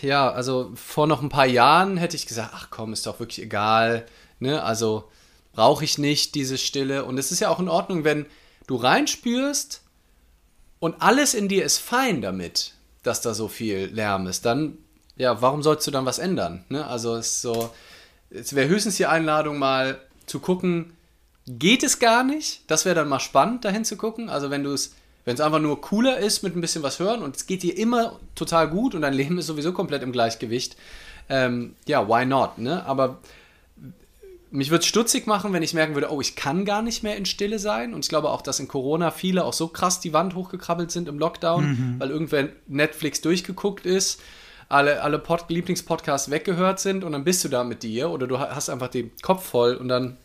[0.00, 3.42] ja, also vor noch ein paar Jahren hätte ich gesagt, ach komm, ist doch wirklich
[3.42, 4.06] egal,
[4.38, 4.62] ne?
[4.62, 5.10] Also
[5.52, 7.04] brauche ich nicht diese Stille.
[7.04, 8.26] Und es ist ja auch in Ordnung, wenn
[8.70, 9.82] du reinspürst
[10.78, 14.78] und alles in dir ist fein damit, dass da so viel Lärm ist, dann
[15.16, 16.64] ja, warum sollst du dann was ändern?
[16.68, 16.86] Ne?
[16.86, 17.74] Also es so,
[18.30, 20.96] es wäre höchstens die Einladung, mal zu gucken,
[21.46, 22.62] geht es gar nicht?
[22.68, 24.30] Das wäre dann mal spannend, dahin zu gucken.
[24.30, 27.22] Also wenn du es, wenn es einfach nur cooler ist mit ein bisschen was hören
[27.22, 30.76] und es geht dir immer total gut und dein Leben ist sowieso komplett im Gleichgewicht,
[31.28, 32.58] ähm, ja, why not?
[32.58, 32.86] Ne?
[32.86, 33.18] Aber
[34.50, 37.16] mich würde es stutzig machen, wenn ich merken würde, oh, ich kann gar nicht mehr
[37.16, 37.94] in Stille sein.
[37.94, 41.08] Und ich glaube auch, dass in Corona viele auch so krass die Wand hochgekrabbelt sind
[41.08, 41.94] im Lockdown, mhm.
[41.98, 44.20] weil irgendwer Netflix durchgeguckt ist
[44.70, 48.38] alle, alle Pod Lieblingspodcasts weggehört sind und dann bist du da mit dir oder du
[48.38, 50.16] hast einfach den Kopf voll und dann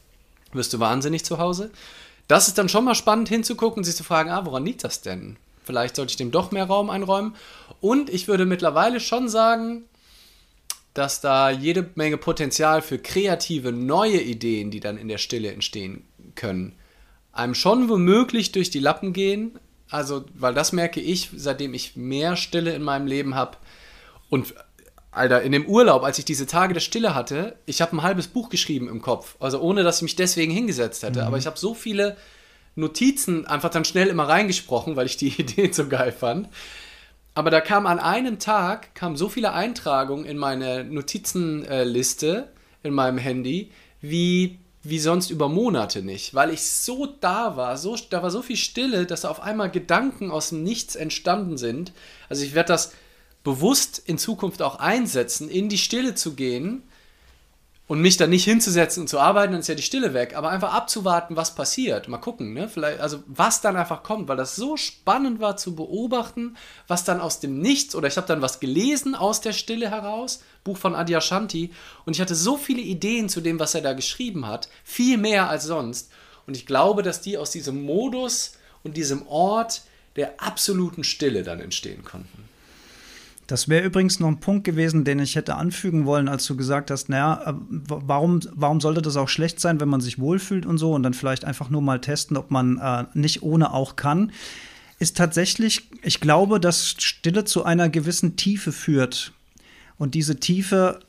[0.53, 1.71] wirst du wahnsinnig zu Hause.
[2.27, 5.01] Das ist dann schon mal spannend hinzugucken und sich zu fragen, ah, woran liegt das
[5.01, 5.37] denn?
[5.63, 7.35] Vielleicht sollte ich dem doch mehr Raum einräumen.
[7.81, 9.83] Und ich würde mittlerweile schon sagen,
[10.95, 16.07] dass da jede Menge Potenzial für kreative neue Ideen, die dann in der Stille entstehen
[16.35, 16.73] können,
[17.31, 19.59] einem schon womöglich durch die Lappen gehen.
[19.89, 23.57] Also, weil das merke ich, seitdem ich mehr Stille in meinem Leben habe,
[24.29, 24.55] und
[25.11, 28.27] Alter, in dem Urlaub, als ich diese Tage der Stille hatte, ich habe ein halbes
[28.27, 29.35] Buch geschrieben im Kopf.
[29.39, 31.21] Also ohne, dass ich mich deswegen hingesetzt hätte.
[31.21, 31.27] Mhm.
[31.27, 32.17] Aber ich habe so viele
[32.75, 36.49] Notizen einfach dann schnell immer reingesprochen, weil ich die Ideen so geil fand.
[37.35, 43.17] Aber da kam an einem Tag, kamen so viele Eintragungen in meine Notizenliste in meinem
[43.17, 46.33] Handy, wie, wie sonst über Monate nicht.
[46.33, 50.31] Weil ich so da war, so, da war so viel Stille, dass auf einmal Gedanken
[50.31, 51.91] aus dem Nichts entstanden sind.
[52.29, 52.93] Also ich werde das
[53.43, 56.83] bewusst in Zukunft auch einsetzen, in die Stille zu gehen
[57.87, 60.49] und mich dann nicht hinzusetzen und zu arbeiten, dann ist ja die Stille weg, aber
[60.49, 62.07] einfach abzuwarten, was passiert.
[62.07, 62.67] Mal gucken, ne?
[62.67, 67.21] Vielleicht, also was dann einfach kommt, weil das so spannend war zu beobachten, was dann
[67.21, 70.95] aus dem Nichts, oder ich habe dann was gelesen aus der Stille heraus, Buch von
[70.95, 71.71] Adyashanti,
[72.05, 75.49] und ich hatte so viele Ideen zu dem, was er da geschrieben hat, viel mehr
[75.49, 76.11] als sonst.
[76.47, 79.83] Und ich glaube, dass die aus diesem Modus und diesem Ort
[80.15, 82.49] der absoluten Stille dann entstehen konnten.
[83.47, 86.89] Das wäre übrigens noch ein Punkt gewesen, den ich hätte anfügen wollen, als du gesagt
[86.89, 90.77] hast, naja, äh, warum, warum sollte das auch schlecht sein, wenn man sich wohlfühlt und
[90.77, 94.31] so und dann vielleicht einfach nur mal testen, ob man äh, nicht ohne auch kann,
[94.97, 99.33] ist tatsächlich, ich glaube, dass Stille zu einer gewissen Tiefe führt.
[99.97, 100.99] Und diese Tiefe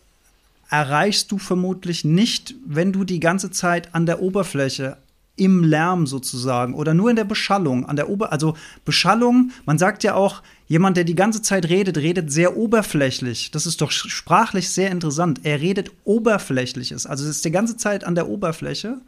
[0.69, 4.99] erreichst du vermutlich nicht, wenn du die ganze Zeit an der Oberfläche
[5.37, 10.03] im Lärm sozusagen oder nur in der Beschallung, an der Ober also Beschallung, man sagt
[10.03, 13.51] ja auch, jemand, der die ganze Zeit redet, redet sehr oberflächlich.
[13.51, 15.41] Das ist doch sprachlich sehr interessant.
[15.45, 18.99] Er redet oberflächliches, also es ist die ganze Zeit an der Oberfläche,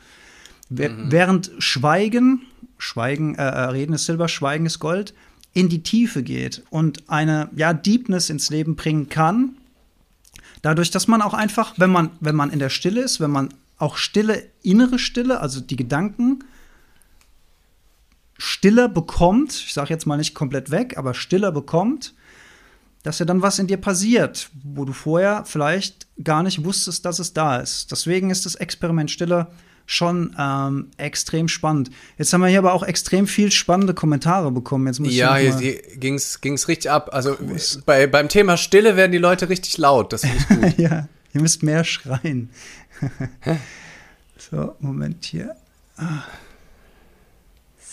[0.68, 1.10] mhm.
[1.10, 2.42] während Schweigen,
[2.78, 5.14] Schweigen, äh, äh, Reden ist Silber, Schweigen ist Gold,
[5.52, 9.56] in die Tiefe geht und eine ja Deepness ins Leben bringen kann.
[10.62, 13.48] Dadurch, dass man auch einfach, wenn man wenn man in der Stille ist, wenn man
[13.78, 16.44] auch Stille, innere Stille, also die Gedanken
[18.38, 22.14] stiller bekommt, ich sage jetzt mal nicht komplett weg, aber stiller bekommt,
[23.02, 27.18] dass ja dann was in dir passiert, wo du vorher vielleicht gar nicht wusstest, dass
[27.18, 27.90] es da ist.
[27.90, 29.48] Deswegen ist das Experiment Stille
[29.86, 31.90] schon ähm, extrem spannend.
[32.18, 34.86] Jetzt haben wir hier aber auch extrem viel spannende Kommentare bekommen.
[34.86, 37.10] Jetzt muss ja, hier, hier ging es richtig ab.
[37.12, 37.36] Also
[37.86, 40.12] bei, beim Thema Stille werden die Leute richtig laut.
[40.12, 40.78] Das finde ich gut.
[40.78, 42.50] ja, ihr müsst mehr schreien.
[44.36, 45.56] so, Moment hier.
[45.96, 46.24] Ah.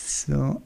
[0.06, 0.62] So.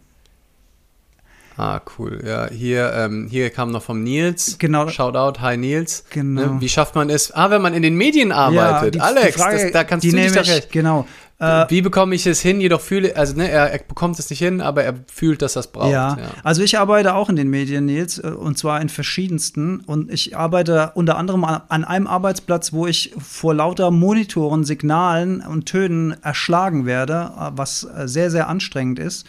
[1.56, 2.22] Ah, cool.
[2.26, 4.56] Ja, hier, ähm, hier kam noch vom Nils.
[4.58, 4.88] Genau.
[4.88, 6.04] Shoutout, hi Nils.
[6.10, 6.54] Genau.
[6.54, 7.32] Ne, wie schafft man es?
[7.32, 8.96] Ah, wenn man in den Medien arbeitet.
[8.96, 10.72] Ja, die, Alex, die Frage, das, da kannst du dich doch recht.
[10.72, 11.06] Genau.
[11.40, 12.60] Äh, wie bekomme ich es hin?
[12.60, 15.68] Jedoch fühle, also ne, er, er, bekommt es nicht hin, aber er fühlt, dass es
[15.68, 15.90] braucht.
[15.90, 16.18] Ja.
[16.18, 16.28] ja.
[16.44, 19.80] also ich arbeite auch in den Medien, Nils, äh, und zwar in verschiedensten.
[19.80, 25.64] Und ich arbeite unter anderem an einem Arbeitsplatz, wo ich vor lauter Monitoren, Signalen und
[25.64, 29.26] Tönen erschlagen werde, äh, was sehr, sehr anstrengend ist.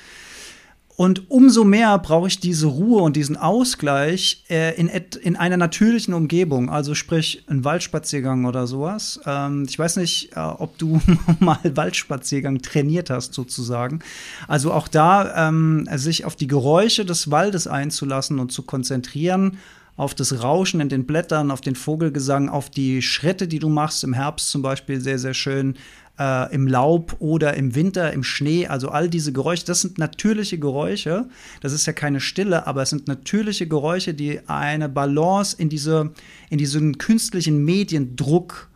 [0.98, 6.14] Und umso mehr brauche ich diese Ruhe und diesen Ausgleich äh, in, in einer natürlichen
[6.14, 9.20] Umgebung, also sprich ein Waldspaziergang oder sowas.
[9.26, 11.02] Ähm, ich weiß nicht, äh, ob du
[11.40, 14.00] mal Waldspaziergang trainiert hast, sozusagen.
[14.48, 19.58] Also auch da ähm, sich auf die Geräusche des Waldes einzulassen und zu konzentrieren,
[19.98, 24.04] auf das Rauschen in den Blättern, auf den Vogelgesang, auf die Schritte, die du machst,
[24.04, 25.76] im Herbst zum Beispiel sehr, sehr schön
[26.22, 28.68] äh, im Laub oder im Winter, im Schnee.
[28.68, 31.28] Also all diese Geräusche, das sind natürliche Geräusche.
[31.62, 36.12] Das ist ja keine Stille, aber es sind natürliche Geräusche, die eine Balance in, diese,
[36.50, 38.70] in diesen künstlichen Mediendruck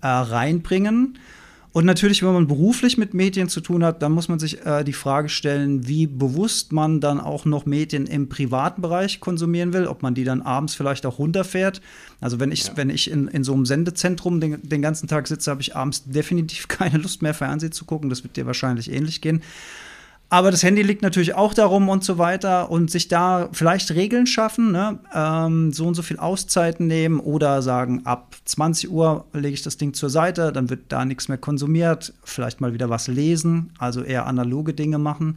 [0.00, 1.18] äh, reinbringen.
[1.72, 4.84] Und natürlich, wenn man beruflich mit Medien zu tun hat, dann muss man sich äh,
[4.84, 9.86] die Frage stellen, wie bewusst man dann auch noch Medien im privaten Bereich konsumieren will,
[9.86, 11.80] ob man die dann abends vielleicht auch runterfährt.
[12.20, 12.76] Also wenn ich, ja.
[12.76, 16.04] wenn ich in, in so einem Sendezentrum den, den ganzen Tag sitze, habe ich abends
[16.04, 18.10] definitiv keine Lust mehr, Fernsehen zu gucken.
[18.10, 19.42] Das wird dir wahrscheinlich ähnlich gehen.
[20.32, 24.26] Aber das Handy liegt natürlich auch darum und so weiter und sich da vielleicht Regeln
[24.26, 24.98] schaffen, ne?
[25.14, 29.76] ähm, so und so viel Auszeiten nehmen oder sagen, ab 20 Uhr lege ich das
[29.76, 34.02] Ding zur Seite, dann wird da nichts mehr konsumiert, vielleicht mal wieder was lesen, also
[34.02, 35.36] eher analoge Dinge machen,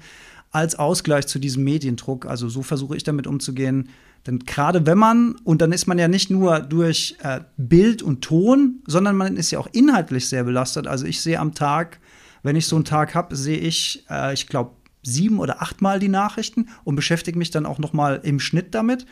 [0.52, 2.26] als Ausgleich zu diesem Mediendruck.
[2.26, 3.90] Also so versuche ich damit umzugehen.
[4.26, 8.22] Denn gerade wenn man, und dann ist man ja nicht nur durch äh, Bild und
[8.22, 10.88] Ton, sondern man ist ja auch inhaltlich sehr belastet.
[10.88, 12.00] Also ich sehe am Tag,
[12.44, 14.72] wenn ich so einen Tag habe, sehe ich, äh, ich glaube,
[15.06, 19.06] sieben oder achtmal die Nachrichten und beschäftige mich dann auch noch mal im Schnitt damit.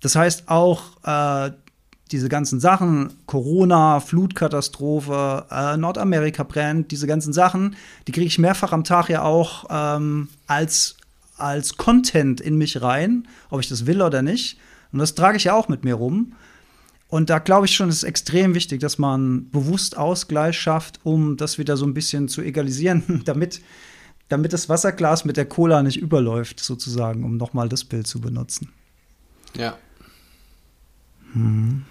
[0.00, 1.52] Das heißt auch äh,
[2.10, 7.76] diese ganzen Sachen, Corona, Flutkatastrophe, äh, Nordamerika brennt, diese ganzen Sachen,
[8.06, 10.96] die kriege ich mehrfach am Tag ja auch ähm, als,
[11.36, 14.58] als Content in mich rein, ob ich das will oder nicht.
[14.92, 16.32] Und das trage ich ja auch mit mir rum.
[17.08, 21.58] Und da glaube ich schon, ist extrem wichtig, dass man bewusst Ausgleich schafft, um das
[21.58, 23.60] wieder so ein bisschen zu egalisieren, damit
[24.30, 28.72] damit das Wasserglas mit der Cola nicht überläuft, sozusagen, um nochmal das Bild zu benutzen.
[29.54, 29.76] Ja.
[31.32, 31.84] Hm.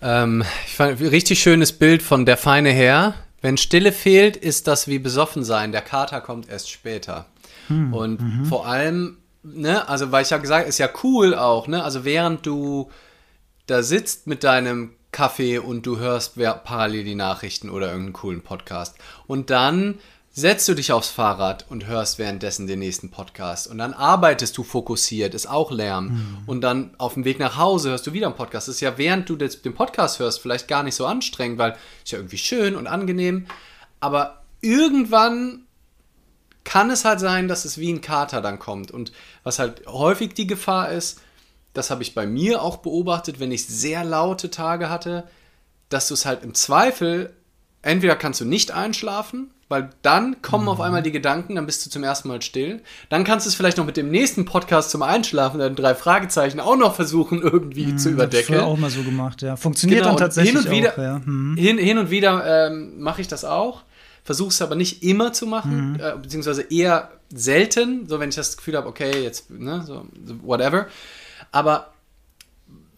[0.00, 3.14] Ähm, ich fand ein richtig schönes Bild von der feine Herr.
[3.42, 5.72] Wenn Stille fehlt, ist das wie besoffen sein.
[5.72, 7.26] Der Kater kommt erst später.
[7.68, 7.92] Hm.
[7.92, 8.44] Und mhm.
[8.46, 11.84] vor allem, ne, also weil ich ja gesagt, ist ja cool auch, ne?
[11.84, 12.90] Also während du
[13.66, 18.96] da sitzt mit deinem Kaffee und du hörst parallel die Nachrichten oder irgendeinen coolen Podcast
[19.26, 19.98] und dann
[20.38, 24.64] setzt du dich aufs Fahrrad und hörst währenddessen den nächsten Podcast und dann arbeitest du
[24.64, 26.38] fokussiert, ist auch Lärm mhm.
[26.44, 28.68] und dann auf dem Weg nach Hause hörst du wieder einen Podcast.
[28.68, 32.10] Das ist ja während du den Podcast hörst vielleicht gar nicht so anstrengend, weil es
[32.10, 33.46] ja irgendwie schön und angenehm,
[33.98, 35.62] aber irgendwann
[36.64, 40.34] kann es halt sein, dass es wie ein Kater dann kommt und was halt häufig
[40.34, 41.18] die Gefahr ist,
[41.72, 45.24] das habe ich bei mir auch beobachtet, wenn ich sehr laute Tage hatte,
[45.88, 47.35] dass du es halt im Zweifel
[47.86, 50.70] entweder kannst du nicht einschlafen weil dann kommen mhm.
[50.70, 52.82] auf einmal die Gedanken, dann bist du zum ersten Mal still.
[53.08, 56.60] Dann kannst du es vielleicht noch mit dem nächsten Podcast zum Einschlafen, dann drei Fragezeichen
[56.60, 58.54] auch noch versuchen, irgendwie mhm, zu überdecken.
[58.54, 59.56] Das auch mal so gemacht, ja.
[59.56, 61.18] Funktioniert genau, dann tatsächlich hin und wieder, auch, ja.
[61.24, 61.56] mhm.
[61.56, 63.82] hin, hin, und wieder ähm, mache ich das auch.
[64.22, 66.00] Versuche es aber nicht immer zu machen, mhm.
[66.00, 70.06] äh, beziehungsweise eher selten, so wenn ich das Gefühl habe, okay, jetzt, ne, so,
[70.42, 70.86] whatever.
[71.50, 71.92] Aber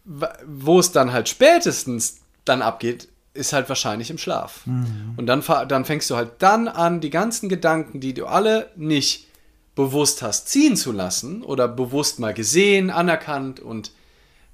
[0.04, 4.66] wo es dann halt spätestens dann abgeht, ist halt wahrscheinlich im Schlaf.
[4.66, 5.14] Mhm.
[5.16, 9.28] Und dann, dann fängst du halt dann an, die ganzen Gedanken, die du alle nicht
[9.74, 13.92] bewusst hast, ziehen zu lassen oder bewusst mal gesehen, anerkannt und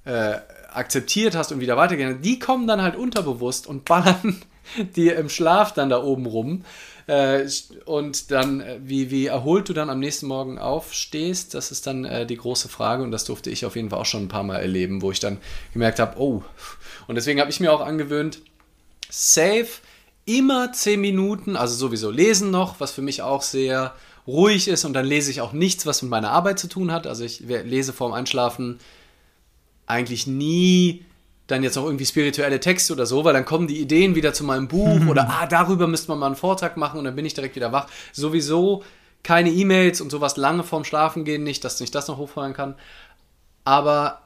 [0.04, 0.34] äh,
[0.70, 4.42] akzeptiert hast und wieder weitergehen, die kommen dann halt unterbewusst und ballern
[4.96, 6.64] dir im Schlaf dann da oben rum.
[7.06, 7.46] Äh,
[7.84, 12.04] und dann, äh, wie, wie erholt du dann am nächsten Morgen aufstehst, das ist dann
[12.04, 14.42] äh, die große Frage und das durfte ich auf jeden Fall auch schon ein paar
[14.42, 15.38] Mal erleben, wo ich dann
[15.72, 16.42] gemerkt habe, oh,
[17.06, 18.40] und deswegen habe ich mir auch angewöhnt,
[19.10, 19.68] safe
[20.26, 23.94] immer zehn Minuten, also sowieso lesen noch, was für mich auch sehr
[24.26, 27.06] ruhig ist und dann lese ich auch nichts, was mit meiner Arbeit zu tun hat.
[27.06, 28.78] Also ich lese vorm Einschlafen
[29.86, 31.04] eigentlich nie
[31.46, 34.44] dann jetzt noch irgendwie spirituelle Texte oder so, weil dann kommen die Ideen wieder zu
[34.44, 35.08] meinem Buch mhm.
[35.10, 37.72] oder ah, darüber müsste man mal einen Vortrag machen und dann bin ich direkt wieder
[37.72, 37.88] wach.
[38.12, 38.82] Sowieso
[39.22, 42.76] keine E-Mails und sowas lange vorm Schlafen gehen nicht, dass ich das noch hochfeuern kann.
[43.64, 44.23] Aber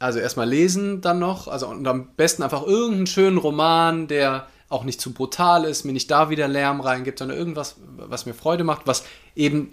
[0.00, 4.82] also erstmal lesen dann noch, also und am besten einfach irgendeinen schönen Roman, der auch
[4.84, 8.64] nicht zu brutal ist, mir nicht da wieder Lärm reingibt, sondern irgendwas, was mir Freude
[8.64, 9.04] macht, was
[9.36, 9.70] eben,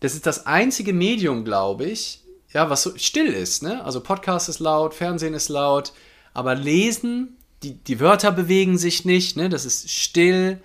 [0.00, 2.20] das ist das einzige Medium, glaube ich,
[2.52, 3.84] ja, was so still ist, ne?
[3.84, 5.92] Also Podcast ist laut, Fernsehen ist laut,
[6.32, 9.48] aber Lesen, die, die Wörter bewegen sich nicht, ne?
[9.48, 10.62] Das ist still.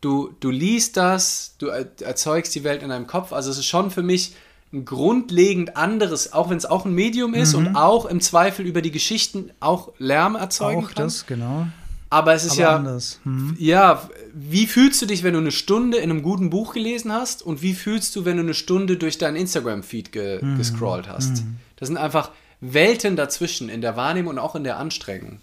[0.00, 3.34] Du, du liest das, du erzeugst die Welt in deinem Kopf.
[3.34, 4.32] Also es ist schon für mich
[4.72, 7.66] ein grundlegend anderes, auch wenn es auch ein Medium ist mhm.
[7.66, 11.04] und auch im Zweifel über die Geschichten auch Lärm erzeugen auch kann.
[11.04, 11.66] Auch das, genau.
[12.08, 13.20] Aber es ist Aber ja, anders.
[13.24, 13.56] Mhm.
[13.58, 17.42] ja, wie fühlst du dich, wenn du eine Stunde in einem guten Buch gelesen hast
[17.42, 20.58] und wie fühlst du, wenn du eine Stunde durch deinen Instagram-Feed ge mhm.
[20.58, 21.44] gescrollt hast?
[21.44, 21.56] Mhm.
[21.76, 22.30] Das sind einfach
[22.60, 25.38] Welten dazwischen in der Wahrnehmung und auch in der Anstrengung.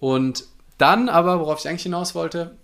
[0.00, 0.44] Und
[0.78, 2.56] dann aber, worauf ich eigentlich hinaus wollte,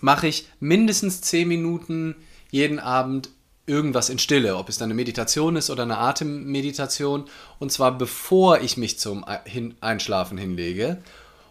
[0.00, 2.16] mache ich mindestens zehn Minuten
[2.50, 3.30] jeden Abend
[3.66, 7.24] irgendwas in Stille, ob es dann eine Meditation ist oder eine Atemmeditation,
[7.58, 9.24] und zwar bevor ich mich zum
[9.80, 10.98] Einschlafen hinlege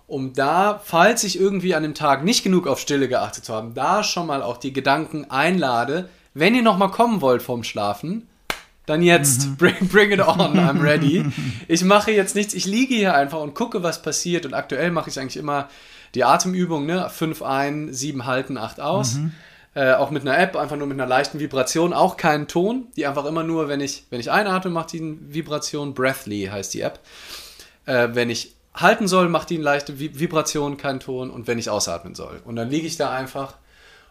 [0.08, 3.74] um da, falls ich irgendwie an dem Tag nicht genug auf Stille geachtet zu haben,
[3.74, 8.28] da schon mal auch die Gedanken einlade, wenn ihr nochmal kommen wollt vom Schlafen,
[8.86, 9.56] dann jetzt, mhm.
[9.56, 11.26] bring, bring it on, I'm ready.
[11.68, 15.10] Ich mache jetzt nichts, ich liege hier einfach und gucke, was passiert und aktuell mache
[15.10, 15.70] ich eigentlich immer
[16.14, 17.10] die Atemübung, ne?
[17.10, 19.18] 5 ein, 7 halten, 8 aus.
[19.76, 23.06] Äh, auch mit einer App, einfach nur mit einer leichten Vibration, auch keinen Ton, die
[23.06, 26.80] einfach immer nur, wenn ich, wenn ich einatme, macht die eine Vibration, Breathly heißt die
[26.80, 27.02] App.
[27.86, 31.70] Äh, wenn ich halten soll, macht die eine leichte Vibration, keinen Ton und wenn ich
[31.70, 32.42] ausatmen soll.
[32.46, 33.56] Und dann liege ich da einfach.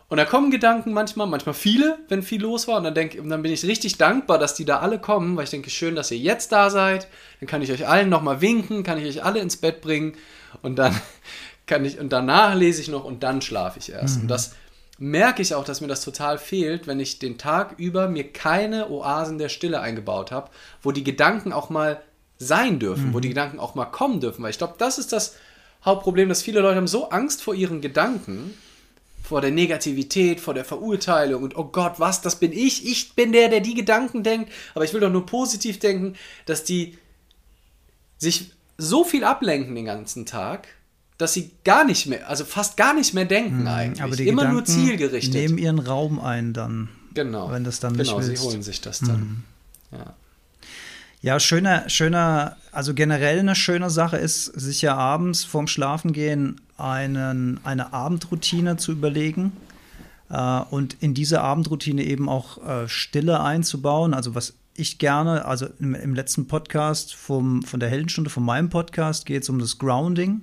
[0.09, 2.77] Und da kommen Gedanken manchmal, manchmal viele, wenn viel los war.
[2.77, 5.45] Und dann, denk, und dann bin ich richtig dankbar, dass die da alle kommen, weil
[5.45, 7.09] ich denke, schön, dass ihr jetzt da seid.
[7.41, 10.15] Dann kann ich euch allen nochmal winken, kann ich euch alle ins Bett bringen.
[10.61, 10.95] Und dann
[11.67, 14.17] kann ich, und danach lese ich noch und dann schlafe ich erst.
[14.17, 14.23] Mhm.
[14.23, 14.55] Und das
[14.99, 18.91] merke ich auch, dass mir das total fehlt, wenn ich den Tag über mir keine
[18.91, 20.51] Oasen der Stille eingebaut habe,
[20.83, 22.01] wo die Gedanken auch mal
[22.39, 23.15] sein dürfen, mhm.
[23.15, 24.43] wo die Gedanken auch mal kommen dürfen.
[24.43, 25.37] Weil ich glaube, das ist das
[25.85, 28.55] Hauptproblem, dass viele Leute haben so Angst vor ihren Gedanken,
[29.23, 33.33] vor der Negativität, vor der Verurteilung und oh Gott, was, das bin ich, ich bin
[33.33, 36.15] der, der die Gedanken denkt, aber ich will doch nur positiv denken,
[36.47, 36.99] dass die
[38.19, 40.69] sich so viel ablenken den ganzen Tag,
[41.19, 44.03] dass sie gar nicht mehr, also fast gar nicht mehr denken mhm, eigentlich.
[44.03, 45.35] Aber die Immer Gedanken nur zielgerichtet.
[45.35, 46.89] nehmen ihren Raum ein dann.
[47.15, 47.51] Genau.
[47.51, 49.21] Wenn das dann genau, sie holen sich das dann.
[49.21, 49.43] Mhm.
[49.93, 50.15] Ja.
[51.23, 57.61] Ja, schöner, schöner, also generell eine schöne Sache ist, sich ja abends vorm Schlafengehen einen,
[57.65, 59.53] eine Abendroutine zu überlegen
[60.29, 64.13] äh, und in diese Abendroutine eben auch äh, Stille einzubauen.
[64.13, 68.69] Also was ich gerne, also im, im letzten Podcast vom, von der Heldenstunde, von meinem
[68.69, 70.43] Podcast, geht es um das Grounding.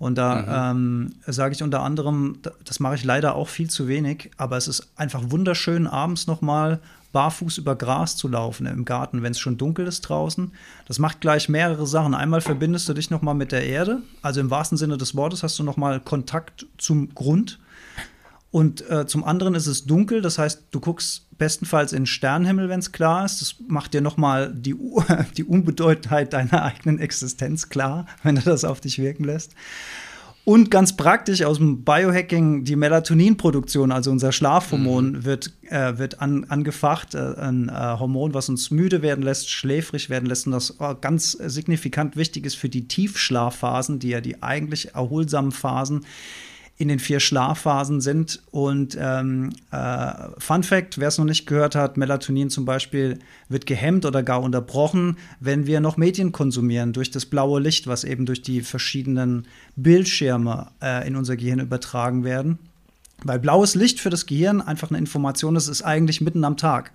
[0.00, 1.10] Und da mhm.
[1.28, 4.66] ähm, sage ich unter anderem, das mache ich leider auch viel zu wenig, aber es
[4.66, 6.80] ist einfach wunderschön, abends nochmal
[7.12, 10.52] barfuß über Gras zu laufen im Garten, wenn es schon dunkel ist draußen.
[10.88, 12.14] Das macht gleich mehrere Sachen.
[12.14, 15.42] Einmal verbindest du dich noch mal mit der Erde, also im wahrsten Sinne des Wortes
[15.42, 17.58] hast du noch mal Kontakt zum Grund.
[18.50, 22.68] Und äh, zum anderen ist es dunkel, das heißt, du guckst bestenfalls in den Sternenhimmel,
[22.68, 23.40] wenn es klar ist.
[23.40, 24.74] Das macht dir noch mal die,
[25.36, 29.54] die Unbedeutendheit deiner eigenen Existenz klar, wenn du das auf dich wirken lässt.
[30.44, 35.24] Und ganz praktisch aus dem Biohacking, die Melatoninproduktion, also unser Schlafhormon, mhm.
[35.24, 37.14] wird, äh, wird an, angefacht.
[37.14, 40.94] Äh, ein äh, Hormon, was uns müde werden lässt, schläfrig werden lässt und das äh,
[41.00, 46.06] ganz signifikant wichtig ist für die Tiefschlafphasen, die ja die eigentlich erholsamen Phasen
[46.80, 48.40] in den vier Schlafphasen sind.
[48.50, 53.18] Und ähm, äh, Fun Fact, wer es noch nicht gehört hat, Melatonin zum Beispiel
[53.50, 58.02] wird gehemmt oder gar unterbrochen, wenn wir noch Medien konsumieren durch das blaue Licht, was
[58.02, 62.58] eben durch die verschiedenen Bildschirme äh, in unser Gehirn übertragen werden.
[63.24, 66.92] Weil blaues Licht für das Gehirn einfach eine Information ist, ist eigentlich mitten am Tag.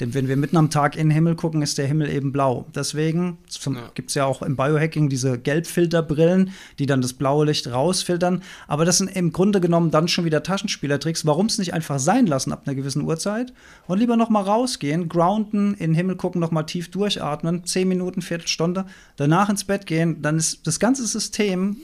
[0.00, 2.66] Denn wenn wir mitten am Tag in den Himmel gucken, ist der Himmel eben blau.
[2.74, 3.90] Deswegen ja.
[3.94, 8.42] gibt es ja auch im Biohacking diese Gelbfilterbrillen, die dann das blaue Licht rausfiltern.
[8.66, 11.26] Aber das sind im Grunde genommen dann schon wieder Taschenspielertricks.
[11.26, 13.52] Warum es nicht einfach sein lassen ab einer gewissen Uhrzeit
[13.86, 17.86] und lieber noch mal rausgehen, grounden, in den Himmel gucken, noch mal tief durchatmen, zehn
[17.86, 18.86] Minuten, Viertelstunde,
[19.16, 21.76] danach ins Bett gehen, dann ist das ganze System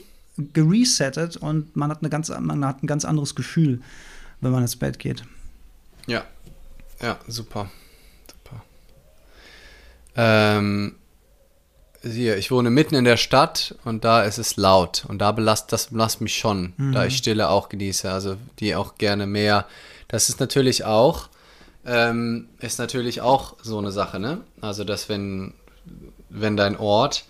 [0.53, 3.81] geresettet und man hat, eine ganz, man hat ein ganz anderes Gefühl,
[4.41, 5.23] wenn man ins Bett geht.
[6.07, 6.25] Ja,
[7.01, 7.69] ja, super.
[10.15, 10.95] Ähm,
[12.03, 15.71] hier, ich wohne mitten in der Stadt und da ist es laut und da belastet
[15.73, 16.93] das belastet mich schon, mhm.
[16.93, 19.67] da ich Stille auch genieße, also die auch gerne mehr.
[20.07, 21.29] Das ist natürlich auch,
[21.85, 24.41] ähm, ist natürlich auch so eine Sache, ne?
[24.61, 25.53] Also, dass wenn,
[26.29, 27.25] wenn dein Ort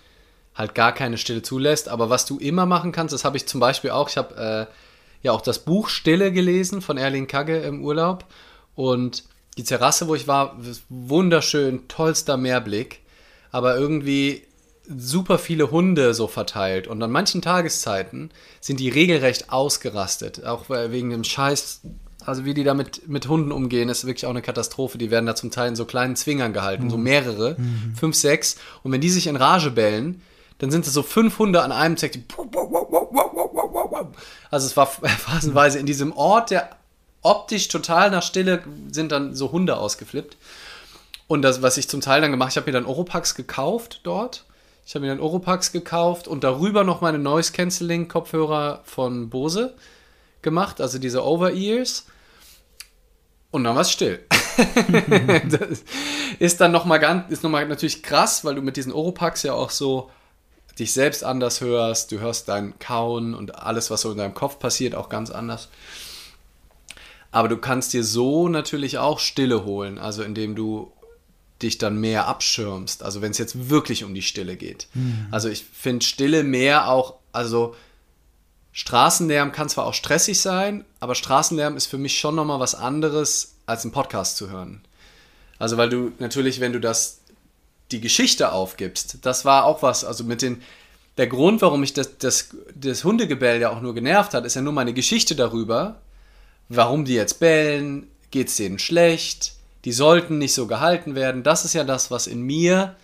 [0.56, 3.60] halt gar keine Stille zulässt, aber was du immer machen kannst, das habe ich zum
[3.60, 4.74] Beispiel auch, ich habe äh,
[5.22, 8.26] ja auch das Buch Stille gelesen von Erling Kagge im Urlaub
[8.76, 9.24] und
[9.58, 10.58] die Terrasse, wo ich war,
[10.90, 13.02] wunderschön, tollster Meerblick,
[13.52, 14.44] aber irgendwie
[14.88, 21.10] super viele Hunde so verteilt und an manchen Tageszeiten sind die regelrecht ausgerastet, auch wegen
[21.10, 21.82] dem Scheiß,
[22.26, 24.98] also wie die da mit, mit Hunden umgehen, ist wirklich auch eine Katastrophe.
[24.98, 26.90] Die werden da zum Teil in so kleinen Zwingern gehalten, mhm.
[26.90, 27.96] so mehrere, mhm.
[27.96, 30.22] fünf, sechs und wenn die sich in Rage bellen,
[30.60, 32.24] dann sind es so fünf Hunde an einem Tag, die
[34.52, 36.70] also es war phasenweise in diesem Ort, der
[37.22, 40.38] optisch total nach Stille sind dann so Hunde ausgeflippt.
[41.28, 44.46] Und das, was ich zum Teil dann gemacht, ich habe mir dann Oropax gekauft dort.
[44.86, 49.76] Ich habe mir dann Oropax gekauft und darüber noch meine Noise Cancelling Kopfhörer von Bose
[50.42, 52.08] gemacht, also diese Over-Ears.
[53.52, 54.20] Und dann war es still.
[55.50, 55.84] das
[56.40, 59.70] ist dann nochmal ganz, ist nochmal natürlich krass, weil du mit diesen Oropax ja auch
[59.70, 60.10] so
[60.80, 64.60] dich selbst anders hörst, du hörst dein Kauen und alles, was so in deinem Kopf
[64.60, 65.70] passiert, auch ganz anders.
[67.32, 70.92] Aber du kannst dir so natürlich auch Stille holen, also indem du
[71.62, 73.04] dich dann mehr abschirmst.
[73.04, 74.88] Also wenn es jetzt wirklich um die Stille geht.
[74.94, 75.28] Mhm.
[75.32, 77.76] Also ich finde Stille mehr auch, also
[78.74, 83.56] Straßenlärm kann zwar auch stressig sein, aber Straßenlärm ist für mich schon nochmal was anderes,
[83.66, 84.82] als einen Podcast zu hören.
[85.60, 87.20] Also weil du natürlich, wenn du das
[87.92, 89.18] die Geschichte aufgibst.
[89.24, 90.62] Das war auch was, also mit den,
[91.18, 94.62] der Grund, warum mich das, das, das Hundegebell ja auch nur genervt hat, ist ja
[94.62, 96.02] nur meine Geschichte darüber,
[96.76, 99.54] warum die jetzt bellen, geht es denen schlecht,
[99.86, 101.44] die sollten nicht so gehalten werden.
[101.44, 102.96] Das ist ja das, was in mir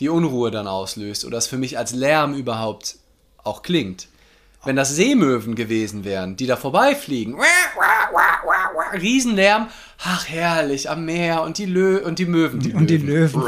[0.00, 2.96] die Unruhe dann auslöst oder es für mich als Lärm überhaupt
[3.42, 4.08] auch klingt.
[4.64, 7.34] Wenn das Seemöwen gewesen wären, die da vorbeifliegen,
[8.92, 9.68] Riesenlärm,
[10.04, 12.60] ach herrlich, am Meer und die Lö und die Möwen.
[12.60, 13.06] Die und Löwen.
[13.06, 13.40] die Löwen.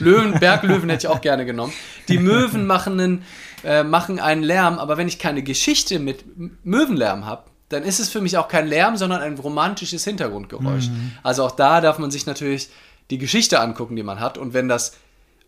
[0.00, 1.72] Löwen, Berglöwen hätte ich auch gerne genommen.
[2.08, 3.24] Die Möwen machen einen,
[3.64, 6.24] äh, machen einen Lärm, aber wenn ich keine Geschichte mit
[6.64, 7.42] Möwenlärm habe,
[7.72, 10.88] dann ist es für mich auch kein Lärm, sondern ein romantisches Hintergrundgeräusch.
[10.88, 11.12] Mhm.
[11.22, 12.68] Also auch da darf man sich natürlich
[13.10, 14.38] die Geschichte angucken, die man hat.
[14.38, 14.96] Und wenn das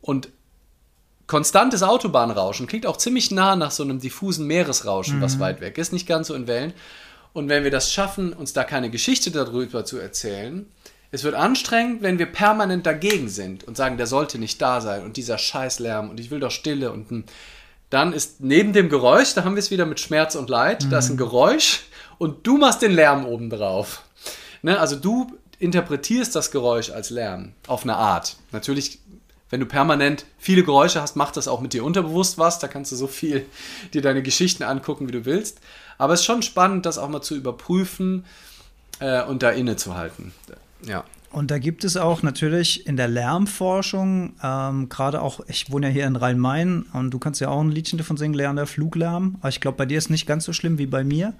[0.00, 0.28] und
[1.26, 5.22] konstantes Autobahnrauschen klingt auch ziemlich nah nach so einem diffusen Meeresrauschen, mhm.
[5.22, 6.74] was weit weg ist, nicht ganz so in Wellen.
[7.32, 10.66] Und wenn wir das schaffen, uns da keine Geschichte darüber zu erzählen,
[11.10, 15.04] es wird anstrengend, wenn wir permanent dagegen sind und sagen, der sollte nicht da sein
[15.04, 17.24] und dieser Scheißlärm und ich will doch Stille und
[17.90, 20.90] dann ist neben dem Geräusch, da haben wir es wieder mit Schmerz und Leid, mhm.
[20.90, 21.18] da ist ein mhm.
[21.18, 21.84] Geräusch
[22.18, 24.02] und du machst den Lärm obendrauf.
[24.62, 24.78] Ne?
[24.78, 28.36] Also du interpretierst das Geräusch als Lärm auf eine Art.
[28.52, 28.98] Natürlich
[29.54, 32.58] wenn du permanent viele Geräusche hast, macht das auch mit dir unterbewusst was.
[32.58, 33.46] Da kannst du so viel
[33.94, 35.60] dir deine Geschichten angucken, wie du willst.
[35.96, 38.24] Aber es ist schon spannend, das auch mal zu überprüfen
[38.98, 40.32] äh, und da innezuhalten.
[40.84, 41.04] Ja.
[41.30, 45.92] Und da gibt es auch natürlich in der Lärmforschung, ähm, gerade auch, ich wohne ja
[45.92, 49.36] hier in Rhein-Main und du kannst ja auch ein Liedchen davon singen, lernen der Fluglärm.
[49.38, 51.32] Aber ich glaube, bei dir ist es nicht ganz so schlimm wie bei mir.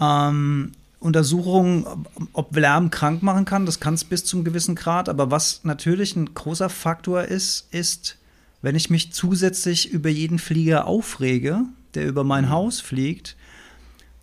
[0.00, 1.86] Ähm, Untersuchungen,
[2.32, 3.66] ob Lärm krank machen kann.
[3.66, 5.08] Das kann es bis zum gewissen Grad.
[5.08, 8.16] Aber was natürlich ein großer Faktor ist, ist,
[8.62, 11.60] wenn ich mich zusätzlich über jeden Flieger aufrege,
[11.94, 12.50] der über mein mhm.
[12.50, 13.36] Haus fliegt,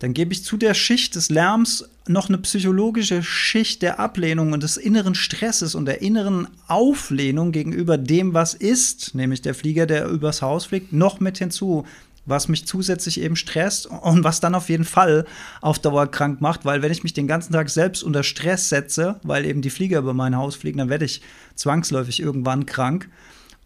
[0.00, 4.62] dann gebe ich zu der Schicht des Lärms noch eine psychologische Schicht der Ablehnung und
[4.62, 10.08] des inneren Stresses und der inneren Auflehnung gegenüber dem, was ist, nämlich der Flieger, der
[10.08, 11.86] übers Haus fliegt, noch mit hinzu
[12.26, 15.26] was mich zusätzlich eben stresst und was dann auf jeden Fall
[15.60, 19.20] auf Dauer krank macht, weil wenn ich mich den ganzen Tag selbst unter Stress setze,
[19.22, 21.20] weil eben die Flieger über mein Haus fliegen, dann werde ich
[21.54, 23.08] zwangsläufig irgendwann krank.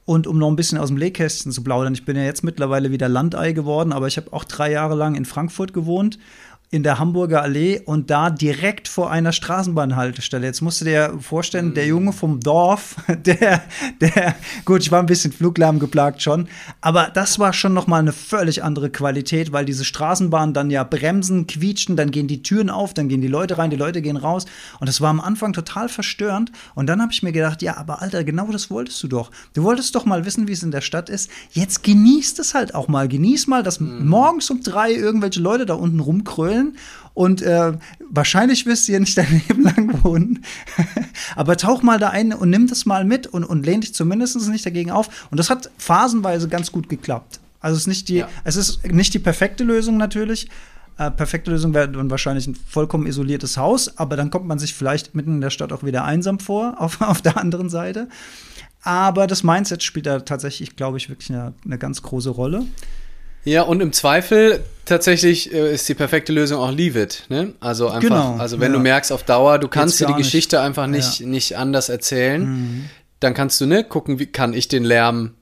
[0.05, 2.91] Und um noch ein bisschen aus dem Lehkästchen zu plaudern, ich bin ja jetzt mittlerweile
[2.91, 6.19] wieder Landei geworden, aber ich habe auch drei Jahre lang in Frankfurt gewohnt
[6.71, 10.45] in der Hamburger Allee und da direkt vor einer Straßenbahnhaltestelle.
[10.45, 11.91] Jetzt musst du dir vorstellen, der mhm.
[11.91, 13.63] Junge vom Dorf, der,
[14.03, 14.35] der,
[14.67, 16.47] gut, ich war ein bisschen Fluglärm geplagt schon,
[16.83, 20.85] aber das war schon noch mal eine völlig andere Qualität, weil diese Straßenbahnen dann ja
[20.85, 24.19] bremsen, quietschen, dann gehen die Türen auf, dann gehen die Leute rein, die Leute gehen
[24.19, 24.45] raus
[24.79, 28.03] und das war am Anfang total verstörend und dann habe ich mir gedacht, ja, aber
[28.03, 29.31] Alter, genau das wolltest du doch.
[29.55, 31.31] Du wolltest doch mal wissen, wie es in der Stadt ist.
[31.53, 33.09] Jetzt genießt es halt auch mal.
[33.09, 34.07] Genieß mal, dass mhm.
[34.07, 36.77] morgens um drei irgendwelche Leute da unten rumkrölen wollen.
[37.15, 37.73] Und äh,
[38.11, 40.45] wahrscheinlich wirst du hier nicht dein Leben lang wohnen.
[41.37, 44.37] Aber tauch mal da ein und nimm das mal mit und, und lehn dich zumindest
[44.49, 45.27] nicht dagegen auf.
[45.31, 47.41] Und das hat phasenweise ganz gut geklappt.
[47.61, 48.29] Also es ist nicht die, ja.
[48.45, 50.49] es ist nicht die perfekte Lösung natürlich.
[50.97, 54.75] Äh, perfekte Lösung wäre dann wahrscheinlich ein vollkommen isoliertes Haus, aber dann kommt man sich
[54.75, 58.09] vielleicht mitten in der Stadt auch wieder einsam vor, auf, auf der anderen Seite.
[58.83, 62.65] Aber das Mindset spielt da tatsächlich, glaube ich, wirklich eine, eine ganz große Rolle.
[63.45, 67.25] Ja, und im Zweifel tatsächlich äh, ist die perfekte Lösung auch Leave it.
[67.29, 67.53] Ne?
[67.61, 68.79] Also einfach, genau, also wenn ja.
[68.79, 70.65] du merkst auf Dauer, du kannst dir die Geschichte nicht.
[70.65, 71.27] einfach nicht, ja.
[71.27, 72.91] nicht anders erzählen, mhm.
[73.21, 75.35] dann kannst du ne, gucken, wie kann ich den Lärm,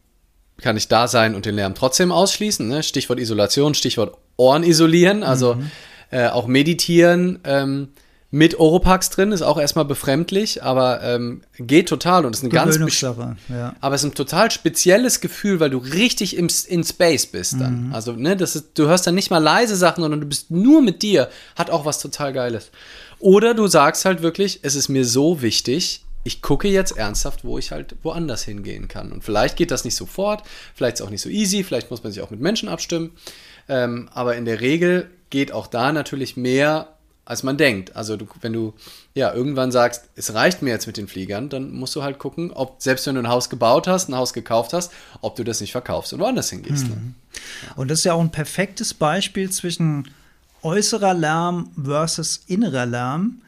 [0.60, 2.66] kann ich da sein und den Lärm trotzdem ausschließen.
[2.68, 2.82] Ne?
[2.82, 5.70] Stichwort Isolation, Stichwort Ohren isolieren, also mhm.
[6.10, 7.38] äh, auch meditieren.
[7.44, 7.88] Ähm,
[8.30, 12.76] mit Oropax drin, ist auch erstmal befremdlich, aber ähm, geht total und ist eine ganz
[13.48, 13.74] ja.
[13.80, 17.88] aber es ist ein total spezielles Gefühl, weil du richtig im, in Space bist dann.
[17.88, 17.94] Mhm.
[17.94, 20.82] Also, ne, das ist, du hörst dann nicht mal leise Sachen, sondern du bist nur
[20.82, 21.28] mit dir.
[21.54, 22.70] Hat auch was total Geiles.
[23.20, 27.56] Oder du sagst halt wirklich, es ist mir so wichtig, ich gucke jetzt ernsthaft, wo
[27.56, 29.12] ich halt woanders hingehen kann.
[29.12, 30.42] Und vielleicht geht das nicht sofort,
[30.74, 33.12] vielleicht ist es auch nicht so easy, vielleicht muss man sich auch mit Menschen abstimmen.
[33.68, 36.95] Ähm, aber in der Regel geht auch da natürlich mehr
[37.26, 37.94] als man denkt.
[37.94, 38.72] Also du, wenn du
[39.14, 42.52] ja irgendwann sagst, es reicht mir jetzt mit den Fliegern, dann musst du halt gucken,
[42.52, 45.60] ob selbst wenn du ein Haus gebaut hast, ein Haus gekauft hast, ob du das
[45.60, 46.88] nicht verkaufst und woanders hingehst.
[46.88, 46.94] Ne?
[46.94, 47.14] Mhm.
[47.66, 47.74] Ja.
[47.74, 50.08] Und das ist ja auch ein perfektes Beispiel zwischen
[50.62, 53.42] äußerer Lärm versus innerer Lärm.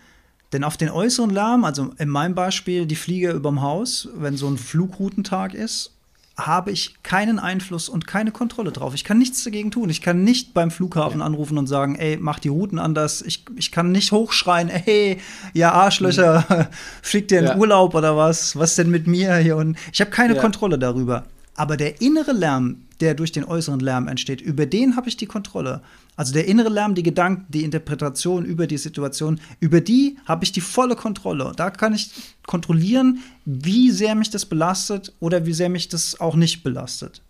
[0.52, 4.48] Denn auf den äußeren Lärm, also in meinem Beispiel die Flieger überm Haus, wenn so
[4.48, 5.92] ein Flugroutentag ist,
[6.38, 8.94] habe ich keinen Einfluss und keine Kontrolle drauf.
[8.94, 9.90] Ich kann nichts dagegen tun.
[9.90, 11.26] Ich kann nicht beim Flughafen ja.
[11.26, 13.22] anrufen und sagen, ey, mach die Routen anders.
[13.22, 15.18] Ich, ich kann nicht hochschreien, ey,
[15.52, 16.66] ja, Arschlöcher, mhm.
[17.02, 17.56] fliegt ihr in ja.
[17.56, 18.56] Urlaub oder was?
[18.56, 19.56] Was denn mit mir hier?
[19.56, 20.40] Und ich habe keine ja.
[20.40, 21.24] Kontrolle darüber.
[21.56, 25.26] Aber der innere Lärm, der durch den äußeren Lärm entsteht, über den habe ich die
[25.26, 25.82] Kontrolle.
[26.16, 30.52] Also der innere Lärm, die Gedanken, die Interpretation über die Situation, über die habe ich
[30.52, 31.52] die volle Kontrolle.
[31.56, 32.10] Da kann ich
[32.46, 37.22] kontrollieren, wie sehr mich das belastet oder wie sehr mich das auch nicht belastet.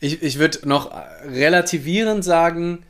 [0.00, 0.90] Ich, ich würde noch
[1.24, 2.80] relativierend sagen,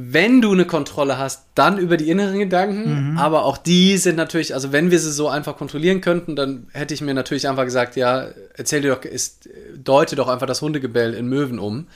[0.00, 3.18] wenn du eine Kontrolle hast, dann über die inneren Gedanken, mhm.
[3.18, 6.94] aber auch die sind natürlich, also wenn wir sie so einfach kontrollieren könnten, dann hätte
[6.94, 11.14] ich mir natürlich einfach gesagt, ja, erzähl dir doch, ist, deute doch einfach das Hundegebell
[11.14, 11.86] in Möwen um.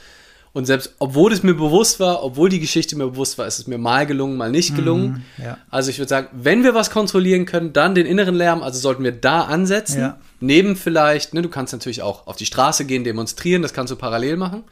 [0.54, 3.66] Und selbst, obwohl es mir bewusst war, obwohl die Geschichte mir bewusst war, ist es
[3.66, 5.24] mir mal gelungen, mal nicht gelungen.
[5.38, 5.58] Mm, ja.
[5.70, 9.02] Also ich würde sagen, wenn wir was kontrollieren können, dann den inneren Lärm, also sollten
[9.02, 10.00] wir da ansetzen.
[10.00, 10.18] Ja.
[10.40, 13.96] Neben vielleicht, ne, du kannst natürlich auch auf die Straße gehen, demonstrieren, das kannst du
[13.96, 14.64] parallel machen.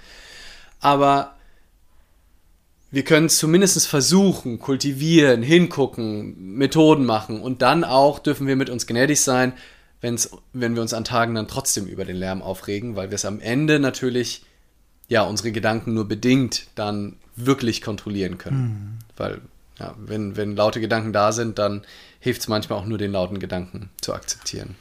[0.81, 1.37] Aber
[2.91, 8.71] wir können es zumindest versuchen, kultivieren, hingucken, Methoden machen und dann auch dürfen wir mit
[8.71, 9.53] uns gnädig sein,
[10.01, 13.25] wenn's, wenn wir uns an Tagen dann trotzdem über den Lärm aufregen, weil wir es
[13.25, 14.43] am Ende natürlich
[15.09, 18.61] ja, unsere Gedanken nur bedingt dann wirklich kontrollieren können.
[18.61, 18.99] Mhm.
[19.17, 19.41] Weil,
[19.79, 21.83] ja, wenn, wenn laute Gedanken da sind, dann
[22.21, 24.77] hilft es manchmal auch nur, den lauten Gedanken zu akzeptieren.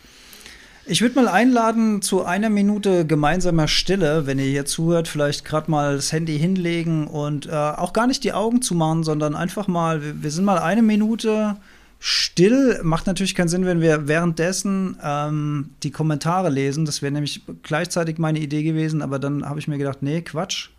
[0.86, 5.70] Ich würde mal einladen zu einer Minute gemeinsamer Stille, wenn ihr hier zuhört, vielleicht gerade
[5.70, 10.04] mal das Handy hinlegen und äh, auch gar nicht die Augen zumachen, sondern einfach mal,
[10.04, 11.58] wir, wir sind mal eine Minute
[12.02, 16.86] Still macht natürlich keinen Sinn, wenn wir währenddessen ähm, die Kommentare lesen.
[16.86, 20.70] Das wäre nämlich gleichzeitig meine Idee gewesen, aber dann habe ich mir gedacht, nee, Quatsch.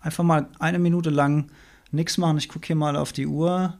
[0.00, 1.46] Einfach mal eine Minute lang
[1.90, 2.38] nichts machen.
[2.38, 3.74] Ich gucke hier mal auf die Uhr.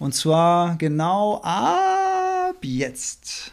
[0.00, 3.52] Und zwar genau ab jetzt.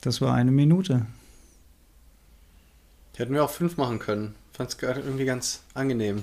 [0.00, 1.06] Das war eine Minute.
[3.16, 4.34] Hätten wir auch fünf machen können.
[4.52, 6.22] Fand es irgendwie ganz angenehm.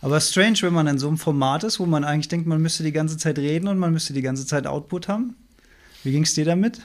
[0.00, 2.82] Aber strange, wenn man in so einem Format ist, wo man eigentlich denkt, man müsste
[2.82, 5.36] die ganze Zeit reden und man müsste die ganze Zeit Output haben.
[6.04, 6.80] Wie ging es dir damit?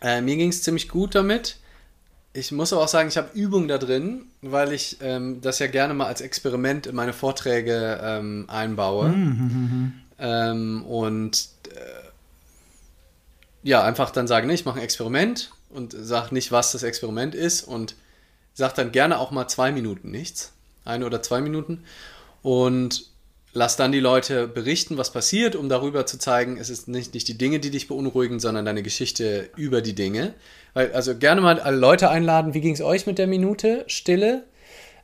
[0.00, 1.58] Äh, mir ging es ziemlich gut damit.
[2.32, 5.68] Ich muss aber auch sagen, ich habe Übung da drin, weil ich ähm, das ja
[5.68, 9.08] gerne mal als Experiment in meine Vorträge ähm, einbaue.
[9.10, 9.92] Mhm.
[10.18, 11.78] Ähm, und äh,
[13.64, 17.64] ja, einfach dann sagen, ich mache ein Experiment und sag nicht, was das Experiment ist
[17.64, 17.96] und
[18.52, 20.52] sag dann gerne auch mal zwei Minuten nichts.
[20.84, 21.84] Eine oder zwei Minuten.
[22.42, 23.06] und
[23.54, 27.28] lass dann die Leute berichten, was passiert, um darüber zu zeigen, es ist nicht, nicht
[27.28, 30.34] die Dinge, die dich beunruhigen, sondern deine Geschichte über die Dinge.
[30.74, 34.44] Weil, also gerne mal alle Leute einladen, wie ging es euch mit der Minute Stille?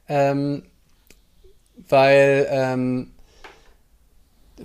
[0.09, 0.65] Ähm,
[1.89, 3.13] weil, ähm,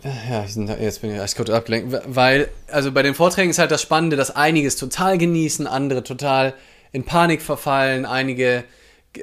[0.04, 0.46] ja,
[0.80, 4.16] jetzt bin ich erst kurz abgelenkt, weil, also bei den Vorträgen ist halt das Spannende,
[4.16, 6.54] dass einige es total genießen, andere total
[6.92, 8.64] in Panik verfallen, einige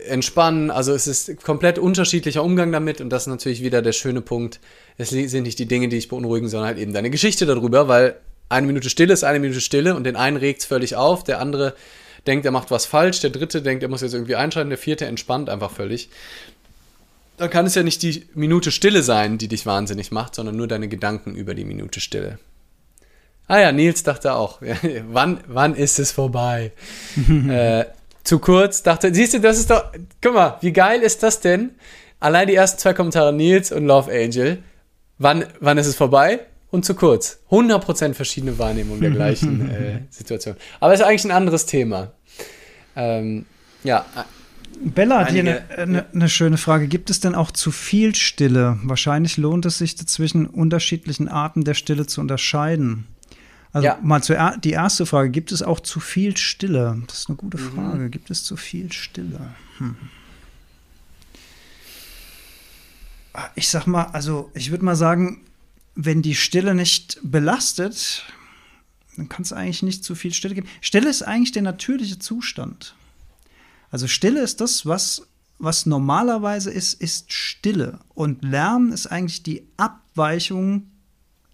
[0.09, 0.71] entspannen.
[0.71, 4.61] Also es ist komplett unterschiedlicher Umgang damit und das ist natürlich wieder der schöne Punkt.
[4.97, 8.17] Es sind nicht die Dinge, die dich beunruhigen, sondern halt eben deine Geschichte darüber, weil
[8.49, 11.41] eine Minute Stille ist eine Minute Stille und den einen regt es völlig auf, der
[11.41, 11.75] andere
[12.27, 15.07] denkt, er macht was falsch, der dritte denkt, er muss jetzt irgendwie einschalten, der vierte
[15.07, 16.09] entspannt einfach völlig.
[17.37, 20.69] Dann kann es ja nicht die Minute Stille sein, die dich wahnsinnig macht, sondern nur
[20.69, 22.39] deine Gedanken über die Minute Stille.
[23.49, 24.61] Ah ja, Nils dachte auch,
[25.09, 26.73] wann, wann ist es vorbei?
[27.49, 27.85] äh,
[28.25, 31.71] zu kurz, dachte, siehst du, das ist doch, guck mal, wie geil ist das denn?
[32.21, 34.63] Allein die ersten zwei Kommentare Nils und Love Angel.
[35.19, 36.41] Wann, wann ist es vorbei?
[36.71, 37.41] Und zu kurz.
[37.51, 40.57] 100% verschiedene Wahrnehmungen der gleichen äh, Situation.
[40.81, 42.13] Aber es ist eigentlich ein anderes Thema.
[42.97, 43.45] Ähm,
[43.85, 44.07] ja.
[44.85, 46.89] Bella hat hier eine, eine, eine, schöne Frage.
[46.89, 48.79] Gibt es denn auch zu viel Stille?
[48.83, 53.07] Wahrscheinlich lohnt es sich zwischen unterschiedlichen Arten der Stille zu unterscheiden.
[53.73, 53.99] Also ja.
[54.03, 57.01] mal zu, die erste Frage, gibt es auch zu viel Stille?
[57.07, 57.73] Das ist eine gute mhm.
[57.73, 57.99] Frage.
[57.99, 58.11] Mhm.
[58.11, 59.55] Gibt es zu viel Stille?
[59.79, 59.97] Hm.
[63.55, 65.41] Ich sag mal, also ich würde mal sagen,
[65.95, 68.25] wenn die Stille nicht belastet,
[69.17, 70.69] dann kann es eigentlich nicht zu viel Stille geben.
[70.83, 72.95] Stille ist eigentlich der natürliche Zustand.
[73.93, 75.29] Also Stille ist das, was,
[75.59, 78.01] was normalerweise ist, ist Stille.
[78.15, 80.91] Und Lärm ist eigentlich die Abweichung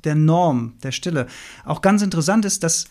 [0.04, 1.26] der Norm, der Stille.
[1.64, 2.86] Auch ganz interessant ist, dass,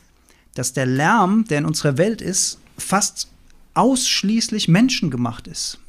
[0.53, 3.29] dass der Lärm, der in unserer Welt ist, fast
[3.73, 5.79] ausschließlich menschengemacht ist.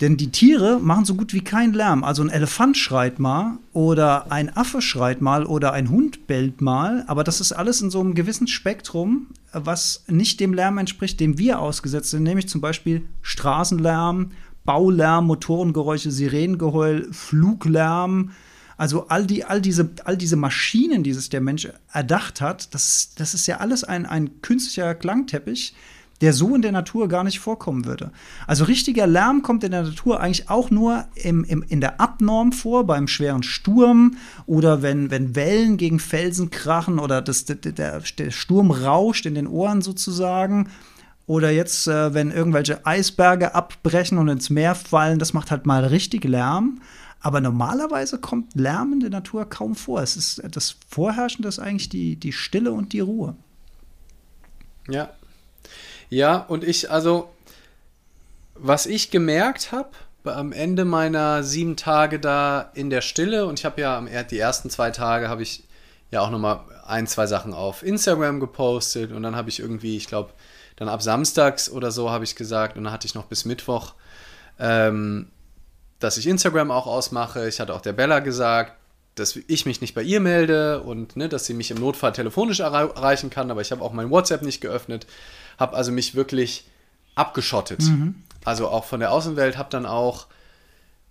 [0.00, 2.04] Denn die Tiere machen so gut wie keinen Lärm.
[2.04, 7.04] Also ein Elefant schreit mal oder ein Affe schreit mal oder ein Hund bellt mal.
[7.06, 11.36] Aber das ist alles in so einem gewissen Spektrum, was nicht dem Lärm entspricht, dem
[11.36, 12.22] wir ausgesetzt sind.
[12.22, 14.30] Nämlich zum Beispiel Straßenlärm,
[14.64, 18.30] Baulärm, Motorengeräusche, Sirenengeheul, Fluglärm,
[18.80, 23.10] also all, die, all, diese, all diese Maschinen, die sich der Mensch erdacht hat, das,
[23.14, 25.74] das ist ja alles ein, ein künstlicher Klangteppich,
[26.20, 28.10] der so in der Natur gar nicht vorkommen würde.
[28.46, 32.52] Also richtiger Lärm kommt in der Natur eigentlich auch nur im, im, in der Abnorm
[32.52, 34.16] vor, beim schweren Sturm
[34.46, 39.46] oder wenn, wenn Wellen gegen Felsen krachen oder das, der, der Sturm rauscht in den
[39.46, 40.68] Ohren sozusagen.
[41.26, 45.84] Oder jetzt, äh, wenn irgendwelche Eisberge abbrechen und ins Meer fallen, das macht halt mal
[45.84, 46.80] richtig Lärm.
[47.20, 50.02] Aber normalerweise kommt Lärm in der Natur kaum vor.
[50.02, 53.36] Es ist das Vorherrschende ist eigentlich die, die Stille und die Ruhe.
[54.88, 55.10] Ja.
[56.10, 57.30] Ja, und ich, also,
[58.54, 59.90] was ich gemerkt habe,
[60.24, 64.68] am Ende meiner sieben Tage da in der Stille, und ich habe ja die ersten
[64.68, 65.64] zwei Tage habe ich
[66.10, 70.08] ja auch nochmal ein, zwei Sachen auf Instagram gepostet und dann habe ich irgendwie, ich
[70.08, 70.32] glaube,
[70.76, 73.94] dann ab Samstags oder so habe ich gesagt und dann hatte ich noch bis Mittwoch
[74.60, 75.28] ähm,
[75.98, 77.48] dass ich Instagram auch ausmache.
[77.48, 78.74] Ich hatte auch der Bella gesagt,
[79.16, 82.60] dass ich mich nicht bei ihr melde und ne, dass sie mich im Notfall telefonisch
[82.60, 85.06] erreichen kann, aber ich habe auch mein WhatsApp nicht geöffnet,
[85.60, 86.68] habe also mich wirklich
[87.14, 87.82] abgeschottet.
[87.82, 88.22] Mhm.
[88.44, 90.26] Also auch von der Außenwelt, habe dann auch,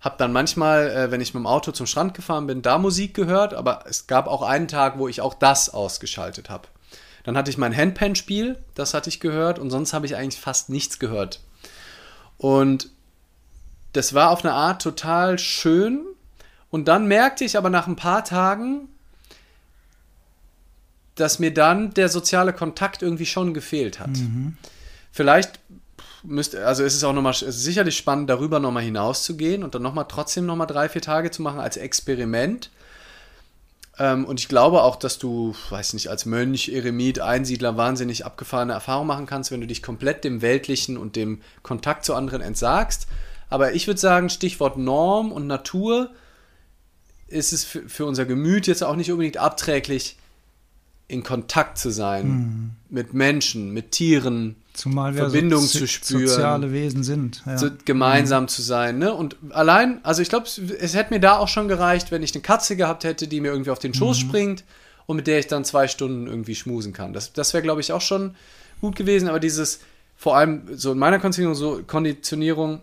[0.00, 3.14] habe dann manchmal, äh, wenn ich mit dem Auto zum Strand gefahren bin, da Musik
[3.14, 6.66] gehört, aber es gab auch einen Tag, wo ich auch das ausgeschaltet habe.
[7.22, 10.68] Dann hatte ich mein Handpan-Spiel, das hatte ich gehört und sonst habe ich eigentlich fast
[10.68, 11.40] nichts gehört.
[12.36, 12.88] Und
[13.92, 16.06] das war auf eine Art total schön.
[16.70, 18.88] Und dann merkte ich aber nach ein paar Tagen,
[21.20, 24.10] dass mir dann der soziale Kontakt irgendwie schon gefehlt hat.
[24.10, 24.56] Mhm.
[25.12, 25.60] Vielleicht
[26.22, 30.46] müsste, also ist es auch nochmal, sicherlich spannend, darüber nochmal hinauszugehen und dann nochmal trotzdem
[30.46, 32.70] nochmal drei, vier Tage zu machen als Experiment.
[33.98, 38.72] Ähm, und ich glaube auch, dass du, weiß nicht, als Mönch, Eremit, Einsiedler wahnsinnig abgefahrene
[38.72, 43.06] Erfahrungen machen kannst, wenn du dich komplett dem Weltlichen und dem Kontakt zu anderen entsagst
[43.50, 46.10] aber ich würde sagen, Stichwort Norm und Natur
[47.26, 50.16] ist es für, für, unser Gemüt jetzt auch nicht unbedingt abträglich,
[51.10, 52.70] in Kontakt zu sein mhm.
[52.88, 57.58] mit Menschen, mit Tieren, Zumal wir Verbindung so zu spüren, soziale Wesen sind, ja.
[57.58, 58.48] so gemeinsam mhm.
[58.48, 58.98] zu sein.
[58.98, 59.12] Ne?
[59.12, 62.32] Und allein, also ich glaube, es, es, hätte mir da auch schon gereicht, wenn ich
[62.32, 64.28] eine Katze gehabt hätte, die mir irgendwie auf den Schoß mhm.
[64.28, 64.64] springt
[65.06, 67.12] und mit der ich dann zwei Stunden irgendwie schmusen kann.
[67.12, 68.36] Das, das wäre, glaube ich, auch schon
[68.80, 69.28] gut gewesen.
[69.28, 69.80] Aber dieses,
[70.16, 72.80] vor allem so in meiner Konditionierung, so Konditionierung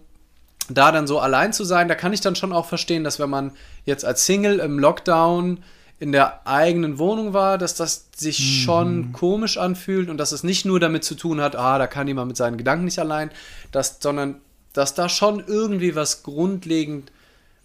[0.69, 3.29] da dann so allein zu sein, da kann ich dann schon auch verstehen, dass wenn
[3.29, 3.51] man
[3.85, 5.59] jetzt als Single im Lockdown
[5.99, 8.43] in der eigenen Wohnung war, dass das sich mhm.
[8.43, 12.07] schon komisch anfühlt und dass es nicht nur damit zu tun hat, ah, da kann
[12.07, 13.31] jemand mit seinen Gedanken nicht allein,
[13.71, 14.35] dass, sondern
[14.73, 17.11] dass da schon irgendwie was grundlegend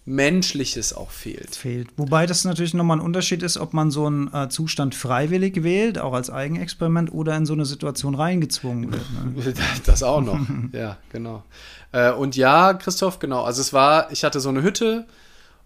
[0.04, 1.54] Menschliches auch fehlt.
[1.54, 1.88] Fehlt.
[1.96, 5.98] Wobei das natürlich nochmal ein Unterschied ist, ob man so einen äh, Zustand freiwillig wählt,
[5.98, 9.04] auch als Eigenexperiment, oder in so eine Situation reingezwungen wird.
[9.12, 9.54] Ne?
[9.86, 10.40] Das auch noch.
[10.72, 11.44] ja, genau.
[11.92, 13.44] Äh, und ja, Christoph, genau.
[13.44, 15.06] Also es war, ich hatte so eine Hütte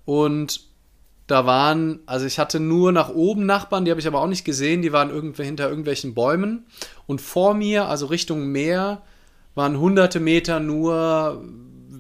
[0.05, 0.61] und
[1.27, 4.45] da waren, also ich hatte nur nach oben Nachbarn, die habe ich aber auch nicht
[4.45, 6.67] gesehen, die waren irgendwo hinter irgendwelchen Bäumen.
[7.07, 9.03] Und vor mir, also Richtung Meer,
[9.55, 11.43] waren hunderte Meter nur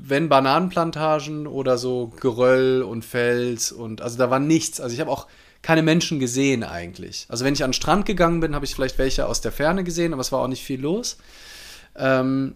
[0.08, 4.80] wenn Bananenplantagen oder so Geröll und Fels und also da war nichts.
[4.80, 5.26] Also ich habe auch
[5.62, 7.26] keine Menschen gesehen eigentlich.
[7.28, 9.82] Also wenn ich an den Strand gegangen bin, habe ich vielleicht welche aus der Ferne
[9.82, 11.16] gesehen, aber es war auch nicht viel los.
[11.96, 12.54] Ähm,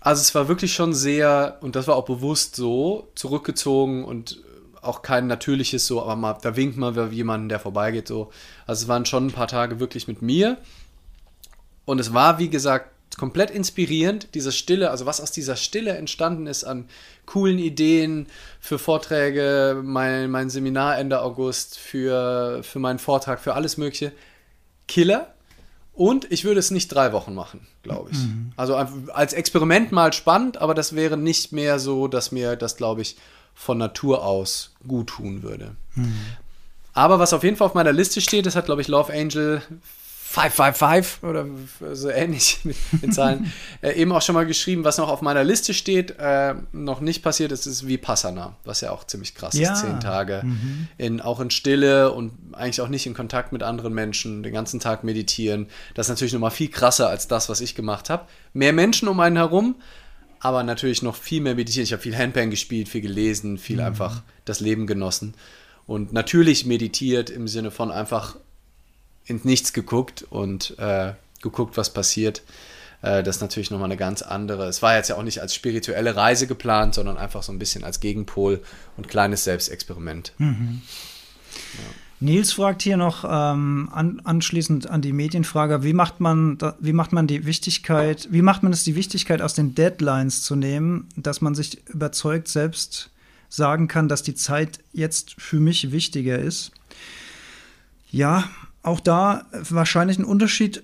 [0.00, 4.42] also es war wirklich schon sehr, und das war auch bewusst so, zurückgezogen und
[4.84, 8.30] auch kein natürliches so, aber mal, da winkt man wie jemanden, der vorbeigeht so.
[8.66, 10.58] Also es waren schon ein paar Tage wirklich mit mir.
[11.84, 16.46] Und es war, wie gesagt, komplett inspirierend, diese Stille, also was aus dieser Stille entstanden
[16.46, 16.88] ist an
[17.26, 18.26] coolen Ideen
[18.60, 24.12] für Vorträge, mein, mein Seminar Ende August, für, für meinen Vortrag, für alles Mögliche.
[24.88, 25.28] Killer.
[25.92, 28.18] Und ich würde es nicht drei Wochen machen, glaube ich.
[28.18, 28.52] Mhm.
[28.56, 33.02] Also als Experiment mal spannend, aber das wäre nicht mehr so, dass mir das, glaube
[33.02, 33.16] ich,
[33.54, 35.76] von Natur aus gut tun würde.
[35.94, 36.14] Mhm.
[36.92, 39.62] Aber was auf jeden Fall auf meiner Liste steht, das hat, glaube ich, Love Angel
[40.34, 41.46] 555 oder
[41.92, 43.52] so ähnlich mit, mit Zahlen,
[43.82, 47.22] äh, eben auch schon mal geschrieben, was noch auf meiner Liste steht, äh, noch nicht
[47.22, 49.72] passiert ist, ist Vipassana, was ja auch ziemlich krass ja.
[49.72, 49.80] ist.
[49.80, 50.88] Zehn Tage, mhm.
[50.98, 54.80] in, auch in Stille und eigentlich auch nicht in Kontakt mit anderen Menschen, den ganzen
[54.80, 55.68] Tag meditieren.
[55.94, 58.26] Das ist natürlich nochmal viel krasser als das, was ich gemacht habe.
[58.52, 59.76] Mehr Menschen um einen herum,
[60.44, 61.84] aber natürlich noch viel mehr meditieren.
[61.84, 63.84] Ich habe viel Handpan gespielt, viel gelesen, viel mhm.
[63.86, 65.34] einfach das Leben genossen.
[65.86, 68.36] Und natürlich meditiert im Sinne von einfach
[69.24, 72.42] ins Nichts geguckt und äh, geguckt, was passiert.
[73.00, 74.68] Äh, das ist natürlich nochmal eine ganz andere.
[74.68, 77.82] Es war jetzt ja auch nicht als spirituelle Reise geplant, sondern einfach so ein bisschen
[77.82, 78.62] als Gegenpol
[78.98, 80.34] und kleines Selbstexperiment.
[80.36, 80.82] Mhm.
[81.72, 82.03] Ja.
[82.24, 86.92] Nils fragt hier noch ähm, an, anschließend an die Medienfrage, wie macht man da, wie
[86.94, 91.08] macht man die Wichtigkeit, wie macht man es die Wichtigkeit aus den Deadlines zu nehmen,
[91.16, 93.10] dass man sich überzeugt selbst
[93.50, 96.72] sagen kann, dass die Zeit jetzt für mich wichtiger ist?
[98.10, 98.48] Ja,
[98.82, 100.82] auch da wahrscheinlich ein Unterschied.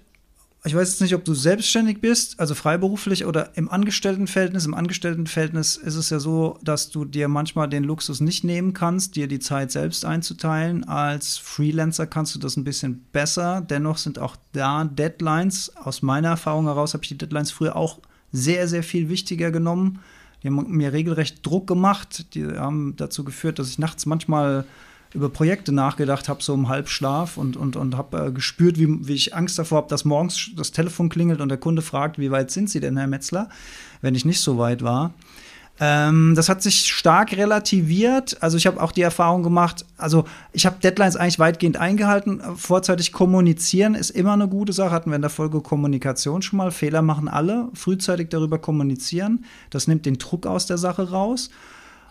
[0.62, 4.66] Ich weiß jetzt nicht, ob du selbstständig bist, also freiberuflich oder im Angestelltenverhältnis.
[4.66, 9.16] Im Angestelltenverhältnis ist es ja so, dass du dir manchmal den Luxus nicht nehmen kannst,
[9.16, 10.84] dir die Zeit selbst einzuteilen.
[10.84, 13.62] Als Freelancer kannst du das ein bisschen besser.
[13.62, 15.74] Dennoch sind auch da Deadlines.
[15.78, 17.98] Aus meiner Erfahrung heraus habe ich die Deadlines früher auch
[18.30, 20.00] sehr, sehr viel wichtiger genommen.
[20.42, 22.34] Die haben mir regelrecht Druck gemacht.
[22.34, 24.66] Die haben dazu geführt, dass ich nachts manchmal
[25.12, 29.14] über Projekte nachgedacht habe, so im Halbschlaf und, und, und habe äh, gespürt, wie, wie
[29.14, 32.50] ich Angst davor habe, dass morgens das Telefon klingelt und der Kunde fragt, wie weit
[32.50, 33.48] sind Sie denn, Herr Metzler,
[34.00, 35.14] wenn ich nicht so weit war.
[35.82, 38.36] Ähm, das hat sich stark relativiert.
[38.42, 42.42] Also ich habe auch die Erfahrung gemacht, also ich habe Deadlines eigentlich weitgehend eingehalten.
[42.56, 44.90] Vorzeitig kommunizieren ist immer eine gute Sache.
[44.90, 46.70] Hatten wir in der Folge Kommunikation schon mal.
[46.70, 47.70] Fehler machen alle.
[47.72, 49.46] Frühzeitig darüber kommunizieren.
[49.70, 51.48] Das nimmt den Druck aus der Sache raus.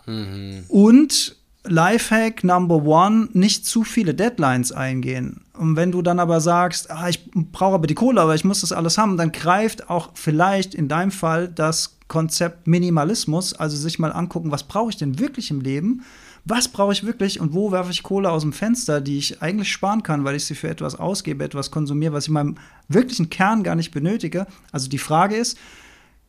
[0.06, 0.64] Mhm.
[0.66, 5.42] Und Lifehack Number One, nicht zu viele Deadlines eingehen.
[5.52, 8.62] Und wenn du dann aber sagst, ah, ich brauche aber die Kohle, aber ich muss
[8.62, 13.98] das alles haben, dann greift auch vielleicht in deinem Fall das Konzept Minimalismus, also sich
[13.98, 16.02] mal angucken, was brauche ich denn wirklich im Leben?
[16.46, 19.70] Was brauche ich wirklich und wo werfe ich Kohle aus dem Fenster, die ich eigentlich
[19.70, 22.56] sparen kann, weil ich sie für etwas ausgebe, etwas konsumiere, was ich in meinem
[22.88, 24.46] wirklichen Kern gar nicht benötige?
[24.72, 25.58] Also die Frage ist,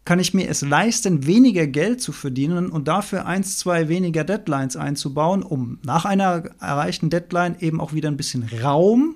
[0.03, 4.75] kann ich mir es leisten, weniger Geld zu verdienen und dafür eins, zwei weniger Deadlines
[4.75, 9.15] einzubauen, um nach einer erreichten Deadline eben auch wieder ein bisschen Raum,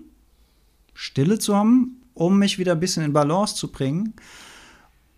[0.93, 4.13] Stille zu haben, um mich wieder ein bisschen in Balance zu bringen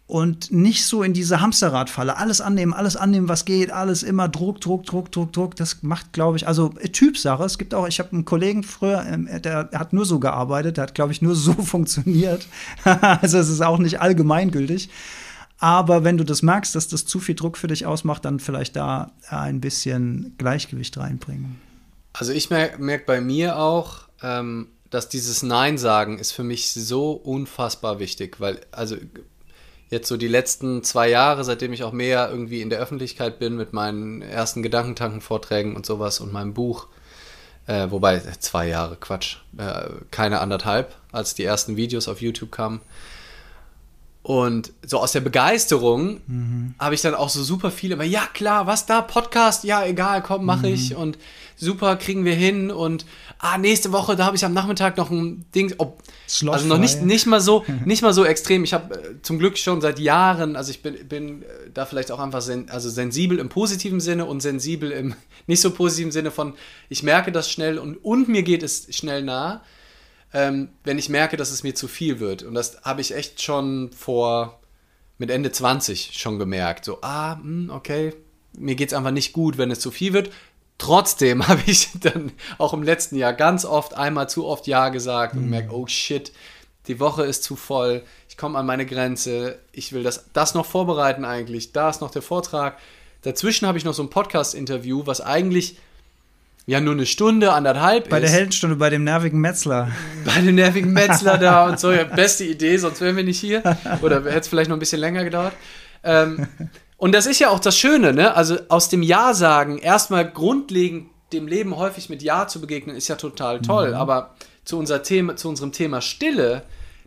[0.08, 2.16] und nicht so in diese Hamsterradfalle.
[2.16, 5.56] Alles annehmen, alles annehmen, was geht, alles immer Druck, Druck, Druck, Druck, Druck.
[5.58, 7.44] Das macht, glaube ich, also äh, Typsache.
[7.44, 10.84] Es gibt auch, ich habe einen Kollegen früher, ähm, der hat nur so gearbeitet, der
[10.84, 12.48] hat, glaube ich, nur so funktioniert.
[12.86, 14.90] also es ist auch nicht allgemeingültig.
[15.60, 18.76] Aber wenn du das merkst, dass das zu viel Druck für dich ausmacht, dann vielleicht
[18.76, 21.60] da ein bisschen Gleichgewicht reinbringen.
[22.14, 26.72] Also ich merke merk bei mir auch, ähm, dass dieses Nein sagen ist für mich
[26.72, 28.98] so unfassbar wichtig, weil also
[29.90, 33.56] jetzt so die letzten zwei Jahre, seitdem ich auch mehr irgendwie in der Öffentlichkeit bin
[33.56, 36.88] mit meinen ersten Gedankentanken-Vorträgen und sowas und meinem Buch,
[37.68, 42.82] äh, wobei zwei Jahre Quatsch, äh, keine anderthalb, als die ersten Videos auf YouTube kamen
[44.28, 46.76] Und so aus der Begeisterung mhm.
[46.80, 50.22] habe ich dann auch so super viele, aber ja klar, was da, Podcast, ja egal,
[50.22, 50.74] komm, mache mhm.
[50.74, 50.96] ich.
[50.98, 51.18] Und
[51.56, 52.70] super, kriegen wir hin.
[52.70, 53.06] Und
[53.40, 56.04] ah, nächste Woche, da habe ich am Nachmittag noch ein Ding, ob,
[56.46, 58.66] also noch nicht, nicht mal so, nicht mal so extrem.
[58.66, 62.12] Ich habe äh, zum Glück schon seit Jahren, also ich bin, bin äh, da vielleicht
[62.12, 65.16] auch einfach sen, also sensibel im positiven Sinne und sensibel im
[65.48, 66.54] nicht so positiven Sinne von,
[66.90, 69.62] ich merke das schnell und, und mir geht es schnell nah
[70.38, 72.44] ähm, wenn ich merke, dass es mir zu viel wird.
[72.44, 74.60] Und das habe ich echt schon vor,
[75.18, 76.86] mit Ende 20 schon gemerkt.
[76.86, 78.14] So, ah, mh, hm, okay,
[78.56, 80.30] mir geht es einfach nicht gut, wenn es zu viel wird.
[80.78, 85.34] Trotzdem habe ich dann auch im letzten Jahr ganz oft, einmal zu oft Ja gesagt
[85.34, 85.50] und mhm.
[85.50, 86.32] merke, oh shit,
[86.86, 90.68] die Woche ist zu voll, ich komme an meine Grenze, ich will das, das noch
[90.68, 92.78] vorbereiten eigentlich, da ist noch der Vortrag.
[93.24, 95.80] Dazwischen habe ich noch so ein Podcast-Interview, was eigentlich
[96.68, 98.24] ja nur eine Stunde, anderthalb Bei ist.
[98.24, 99.90] der Heldenstunde, bei dem nervigen Metzler.
[100.26, 101.92] Bei dem nervigen Metzler da und so.
[101.92, 103.64] Ja, beste Idee, sonst wären wir nicht hier.
[104.02, 105.54] Oder hätte es vielleicht noch ein bisschen länger gedauert.
[106.04, 106.48] Ähm,
[106.98, 108.36] und das ist ja auch das Schöne, ne?
[108.36, 113.08] Also aus dem Ja sagen, erstmal grundlegend dem Leben häufig mit Ja zu begegnen, ist
[113.08, 113.90] ja total toll.
[113.90, 113.96] Mhm.
[113.96, 116.64] Aber zu, unser Thema, zu unserem Thema Stille,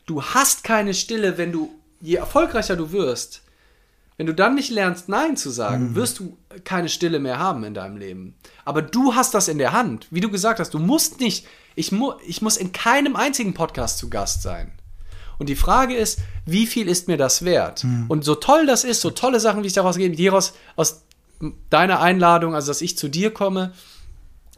[0.07, 3.43] du hast keine Stille, wenn du, je erfolgreicher du wirst,
[4.17, 5.95] wenn du dann nicht lernst, Nein zu sagen, mhm.
[5.97, 8.35] wirst du keine Stille mehr haben in deinem Leben.
[8.65, 10.09] Aber du hast das in der Hand.
[10.11, 13.99] Wie du gesagt hast, du musst nicht, ich, mu ich muss in keinem einzigen Podcast
[13.99, 14.73] zu Gast sein.
[15.39, 17.85] Und die Frage ist, wie viel ist mir das wert?
[17.85, 18.07] Mhm.
[18.09, 21.03] Und so toll das ist, so tolle Sachen, wie ich daraus gebe, hieraus aus
[21.71, 23.73] deiner Einladung, also dass ich zu dir komme,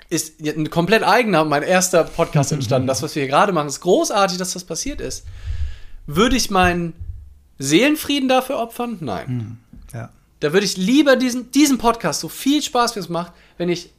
[0.09, 2.88] ist ein komplett eigener, mein erster Podcast entstanden.
[2.88, 5.24] Das, was wir hier gerade machen, ist großartig, dass das passiert ist.
[6.07, 6.95] Würde ich meinen
[7.59, 8.99] Seelenfrieden dafür opfern?
[9.01, 9.28] Nein.
[9.28, 9.59] Mhm.
[10.43, 13.93] Da würde ich lieber diesen, diesen Podcast, so viel Spaß wie es macht, wenn ich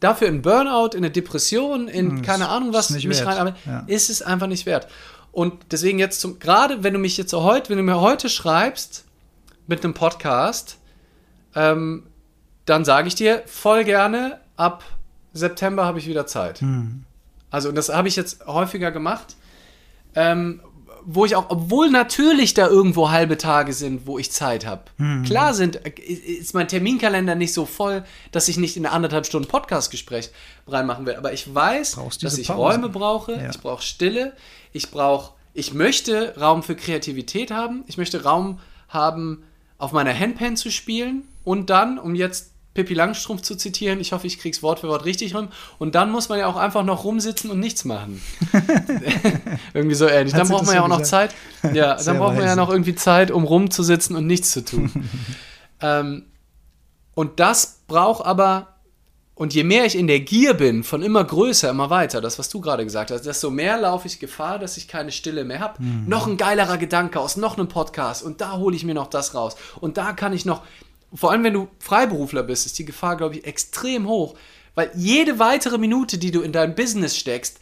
[0.00, 3.84] dafür in Burnout, in eine Depression, in mhm, keine Ahnung was mich rein, aber ja.
[3.86, 4.88] ist es einfach nicht wert.
[5.30, 9.04] Und deswegen jetzt zum, gerade wenn du mich jetzt heute, wenn du mir heute schreibst
[9.68, 10.78] mit einem Podcast,
[11.54, 12.08] ähm,
[12.64, 14.82] dann sage ich dir voll gerne, ab
[15.32, 16.60] September habe ich wieder Zeit.
[16.60, 17.04] Mhm.
[17.50, 19.36] Also, das habe ich jetzt häufiger gemacht.
[20.16, 20.60] Ähm,
[21.06, 24.82] wo ich auch, obwohl natürlich da irgendwo halbe Tage sind, wo ich Zeit habe.
[24.96, 25.24] Mhm.
[25.24, 29.48] Klar sind, ist mein Terminkalender nicht so voll, dass ich nicht in eine anderthalb Stunden
[29.48, 30.30] Podcastgespräch
[30.66, 31.16] reinmachen will.
[31.16, 32.58] Aber ich weiß, dass ich Pause.
[32.58, 33.50] Räume brauche, ja.
[33.50, 34.32] ich brauche Stille,
[34.72, 39.44] ich brauche, ich möchte Raum für Kreativität haben, ich möchte Raum haben,
[39.76, 44.00] auf meiner Handpan zu spielen und dann, um jetzt Pippi Langstrumpf zu zitieren.
[44.00, 45.48] Ich hoffe, ich krieg's Wort für Wort richtig rum.
[45.78, 48.20] Und dann muss man ja auch einfach noch rumsitzen und nichts machen.
[49.74, 50.34] irgendwie so ähnlich.
[50.34, 51.32] Dann braucht man ja auch noch Zeit.
[51.72, 55.08] Ja, dann braucht man ja noch irgendwie Zeit, um rumzusitzen und nichts zu tun.
[55.80, 56.24] ähm,
[57.14, 58.74] und das braucht aber,
[59.36, 62.48] und je mehr ich in der Gier bin, von immer größer, immer weiter, das, was
[62.48, 65.80] du gerade gesagt hast, desto mehr laufe ich Gefahr, dass ich keine Stille mehr habe.
[65.80, 66.08] Mhm.
[66.08, 69.36] Noch ein geilerer Gedanke aus noch einem Podcast und da hole ich mir noch das
[69.36, 69.54] raus.
[69.80, 70.62] Und da kann ich noch,
[71.14, 74.34] vor allem wenn du Freiberufler bist, ist die Gefahr, glaube ich, extrem hoch.
[74.74, 77.60] Weil jede weitere Minute, die du in dein Business steckst,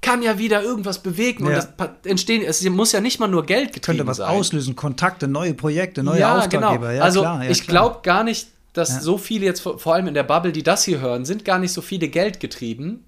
[0.00, 1.58] kann ja wieder irgendwas bewegen ja.
[1.58, 4.28] und das entstehen, es muss ja nicht mal nur Geld getrieben Könnte was sein.
[4.28, 6.88] auslösen, Kontakte, neue Projekte, neue ja, Auftraggeber.
[6.88, 6.90] Genau.
[6.90, 10.14] Ja, also klar, ja, ich glaube gar nicht, dass so viele jetzt, vor allem in
[10.14, 13.04] der Bubble, die das hier hören, sind gar nicht so viele Geld getrieben.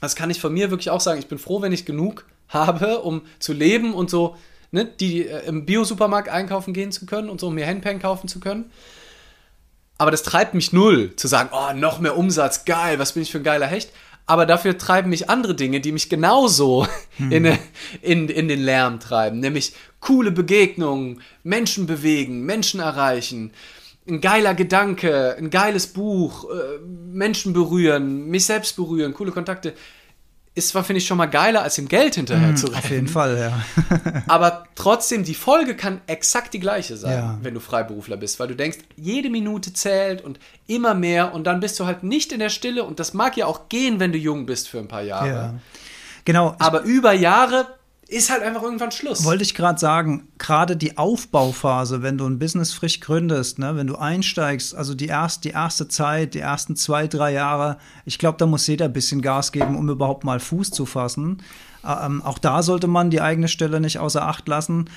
[0.00, 1.18] Das kann ich von mir wirklich auch sagen.
[1.18, 4.36] Ich bin froh, wenn ich genug habe, um zu leben und so,
[4.70, 8.40] ne, die äh, im Bio-Supermarkt einkaufen gehen zu können und so mir Handpan kaufen zu
[8.40, 8.70] können.
[9.98, 13.30] Aber das treibt mich null, zu sagen, oh, noch mehr Umsatz, geil, was bin ich
[13.30, 13.90] für ein geiler Hecht.
[14.26, 16.86] Aber dafür treiben mich andere Dinge, die mich genauso
[17.18, 17.30] hm.
[17.30, 17.58] in,
[18.02, 19.38] in, in den Lärm treiben.
[19.40, 23.52] Nämlich coole Begegnungen, Menschen bewegen, Menschen erreichen,
[24.06, 26.78] ein geiler Gedanke, ein geiles Buch, äh,
[27.12, 29.74] Menschen berühren, mich selbst berühren, coole Kontakte
[30.56, 32.78] ist zwar, finde ich, schon mal geiler, als ihm Geld hinterher mm, zu rennen.
[32.78, 34.22] Auf jeden Fall, ja.
[34.28, 37.38] aber trotzdem, die Folge kann exakt die gleiche sein, ja.
[37.42, 40.38] wenn du Freiberufler bist, weil du denkst, jede Minute zählt und
[40.68, 43.46] immer mehr und dann bist du halt nicht in der Stille und das mag ja
[43.46, 45.28] auch gehen, wenn du jung bist für ein paar Jahre.
[45.28, 45.54] Ja.
[46.24, 46.54] Genau.
[46.60, 47.66] Aber über Jahre
[48.08, 49.24] ist halt einfach irgendwann Schluss.
[49.24, 53.86] Wollte ich gerade sagen, gerade die Aufbauphase, wenn du ein Business frisch gründest, ne, wenn
[53.86, 58.38] du einsteigst, also die, erst, die erste Zeit, die ersten zwei, drei Jahre, ich glaube,
[58.38, 61.42] da muss jeder ein bisschen Gas geben, um überhaupt mal Fuß zu fassen.
[61.84, 64.90] Ähm, auch da sollte man die eigene Stelle nicht außer Acht lassen.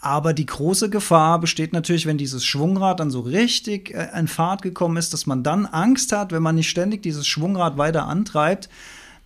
[0.00, 4.60] Aber die große Gefahr besteht natürlich, wenn dieses Schwungrad dann so richtig äh, in Fahrt
[4.60, 8.68] gekommen ist, dass man dann Angst hat, wenn man nicht ständig dieses Schwungrad weiter antreibt,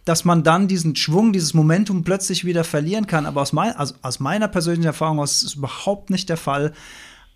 [0.08, 3.26] dass man dann diesen Schwung, dieses Momentum plötzlich wieder verlieren kann.
[3.26, 6.72] Aber aus, mein, also aus meiner persönlichen Erfahrung aus ist es überhaupt nicht der Fall.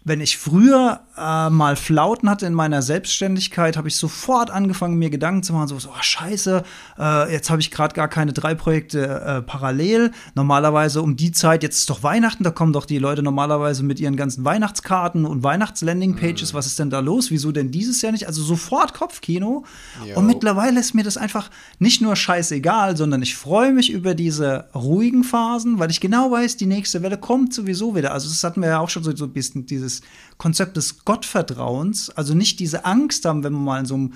[0.04, 5.10] Wenn ich früher äh, mal Flauten hatte in meiner Selbstständigkeit, habe ich sofort angefangen, mir
[5.10, 6.64] Gedanken zu machen, so, so oh, scheiße,
[6.98, 10.10] äh, jetzt habe ich gerade gar keine drei Projekte äh, parallel.
[10.34, 14.00] Normalerweise um die Zeit, jetzt ist doch Weihnachten, da kommen doch die Leute normalerweise mit
[14.00, 16.52] ihren ganzen Weihnachtskarten und Weihnachtslandingpages.
[16.52, 16.56] Mhm.
[16.56, 17.30] Was ist denn da los?
[17.30, 18.26] Wieso denn dieses Jahr nicht?
[18.26, 19.64] Also sofort Kopfkino.
[20.06, 20.18] Jo.
[20.18, 24.68] Und mittlerweile ist mir das einfach nicht nur scheißegal, sondern ich freue mich über diese
[24.74, 28.12] ruhigen Phasen, weil ich genau weiß, die nächste Welle kommt sowieso wieder.
[28.12, 30.02] Also das hatten wir ja auch schon so, so ein bisschen dieses dieses
[30.38, 34.12] Konzept des Gottvertrauens, also nicht diese Angst haben, wenn man mal in so einem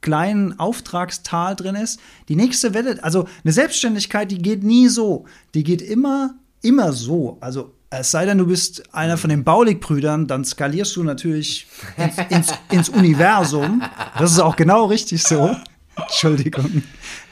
[0.00, 2.00] kleinen Auftragstal drin ist.
[2.28, 5.26] Die nächste Welle, also eine Selbstständigkeit, die geht nie so.
[5.54, 7.36] Die geht immer, immer so.
[7.40, 11.66] Also es sei denn, du bist einer von den Baulig-Brüdern, dann skalierst du natürlich
[11.96, 13.82] ins, ins, ins, Universum.
[14.18, 15.54] Das ist auch genau richtig so.
[16.02, 16.82] Entschuldigung.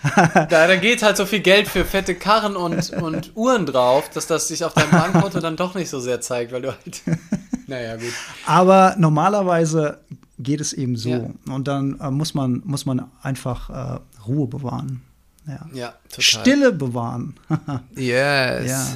[0.15, 4.27] da, da geht halt so viel Geld für fette Karren und, und Uhren drauf, dass
[4.27, 7.03] das sich auf deinem Bankkonto dann doch nicht so sehr zeigt, weil du halt
[7.67, 8.13] naja, gut.
[8.47, 9.99] Aber normalerweise
[10.39, 11.11] geht es eben so.
[11.11, 11.31] Ja.
[11.53, 15.03] Und dann äh, muss, man, muss man einfach äh, Ruhe bewahren.
[15.47, 16.23] Ja, ja total.
[16.23, 17.35] Stille bewahren.
[17.97, 18.69] yes.
[18.69, 18.87] Ja.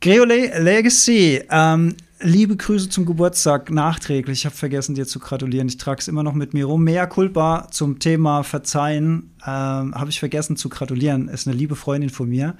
[0.00, 1.42] Greole Legacy.
[1.50, 4.40] Ähm, liebe Grüße zum Geburtstag nachträglich.
[4.40, 5.68] Ich habe vergessen, dir zu gratulieren.
[5.68, 6.84] Ich trage es immer noch mit mir rum.
[6.84, 9.30] Mea culpa zum Thema Verzeihen.
[9.46, 11.28] Ähm, habe ich vergessen zu gratulieren.
[11.28, 12.56] Ist eine liebe Freundin von mir.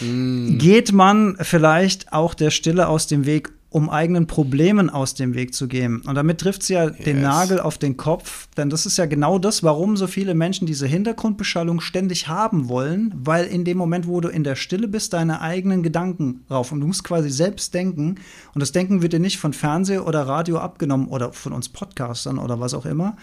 [0.00, 0.58] Mm.
[0.58, 5.54] Geht man vielleicht auch der Stille aus dem Weg, um eigenen Problemen aus dem Weg
[5.54, 6.02] zu gehen.
[6.02, 7.04] Und damit trifft sie ja yes.
[7.04, 10.66] den Nagel auf den Kopf, denn das ist ja genau das, warum so viele Menschen
[10.66, 15.14] diese Hintergrundbeschallung ständig haben wollen, weil in dem Moment, wo du in der Stille bist,
[15.14, 18.16] deine eigenen Gedanken rauf und du musst quasi selbst denken
[18.54, 22.38] und das Denken wird dir nicht von Fernseher oder Radio abgenommen oder von uns Podcastern
[22.38, 23.12] oder was auch immer.
[23.12, 23.16] Mhm.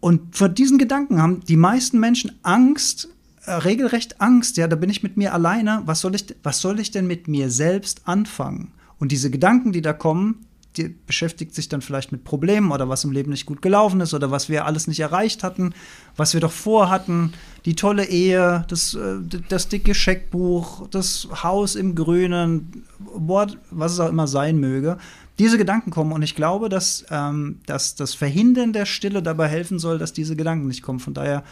[0.00, 3.08] Und vor diesen Gedanken haben die meisten Menschen Angst,
[3.44, 4.56] äh, regelrecht Angst.
[4.56, 5.82] Ja, da bin ich mit mir alleine.
[5.86, 8.72] Was soll ich, was soll ich denn mit mir selbst anfangen?
[9.02, 10.46] Und diese Gedanken, die da kommen,
[10.76, 14.14] die beschäftigt sich dann vielleicht mit Problemen oder was im Leben nicht gut gelaufen ist
[14.14, 15.74] oder was wir alles nicht erreicht hatten,
[16.14, 17.32] was wir doch vorhatten,
[17.64, 19.16] die tolle Ehe, das, äh,
[19.48, 24.98] das dicke Scheckbuch, das Haus im Grünen, was es auch immer sein möge.
[25.40, 29.80] Diese Gedanken kommen und ich glaube, dass, ähm, dass das Verhindern der Stille dabei helfen
[29.80, 31.00] soll, dass diese Gedanken nicht kommen.
[31.00, 31.42] Von daher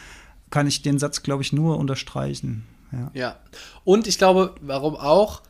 [0.51, 2.65] kann ich den Satz, glaube ich, nur unterstreichen.
[2.93, 3.11] Ja.
[3.13, 3.37] ja.
[3.83, 5.43] Und ich glaube, warum auch,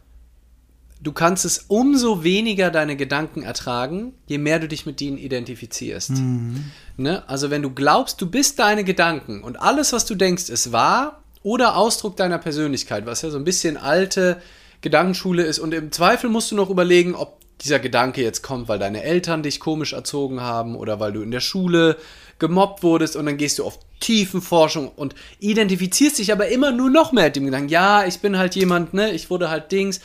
[1.03, 6.11] du kannst es umso weniger deine Gedanken ertragen, je mehr du dich mit ihnen identifizierst.
[6.11, 6.65] Mhm.
[6.97, 7.29] Ne?
[7.29, 11.23] Also wenn du glaubst, du bist deine Gedanken und alles, was du denkst, ist wahr
[11.43, 14.43] oder Ausdruck deiner Persönlichkeit, was ja so ein bisschen alte
[14.83, 18.79] Gedankenschule ist und im Zweifel musst du noch überlegen, ob dieser Gedanke jetzt kommt, weil
[18.79, 21.97] deine Eltern dich komisch erzogen haben oder weil du in der Schule
[22.39, 27.13] gemobbt wurdest und dann gehst du auf Tiefenforschung und identifizierst dich aber immer nur noch
[27.13, 30.01] mehr mit dem Gedanken, ja, ich bin halt jemand, ne, ich wurde halt Dings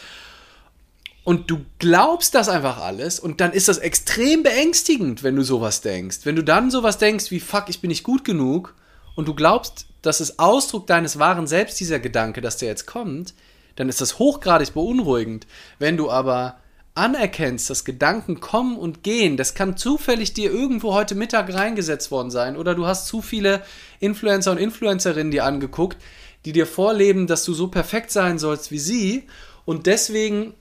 [1.26, 5.82] und du glaubst das einfach alles und dann ist das extrem beängstigend, wenn du sowas
[5.82, 6.19] denkst.
[6.23, 8.76] Wenn du dann sowas denkst wie, fuck, ich bin nicht gut genug
[9.15, 13.34] und du glaubst, das ist Ausdruck deines wahren Selbst, dieser Gedanke, dass der jetzt kommt,
[13.76, 15.47] dann ist das hochgradig beunruhigend.
[15.80, 16.59] Wenn du aber
[16.93, 22.30] anerkennst, dass Gedanken kommen und gehen, das kann zufällig dir irgendwo heute Mittag reingesetzt worden
[22.30, 23.63] sein oder du hast zu viele
[23.99, 25.97] Influencer und Influencerinnen dir angeguckt,
[26.45, 29.23] die dir vorleben, dass du so perfekt sein sollst wie sie
[29.65, 30.53] und deswegen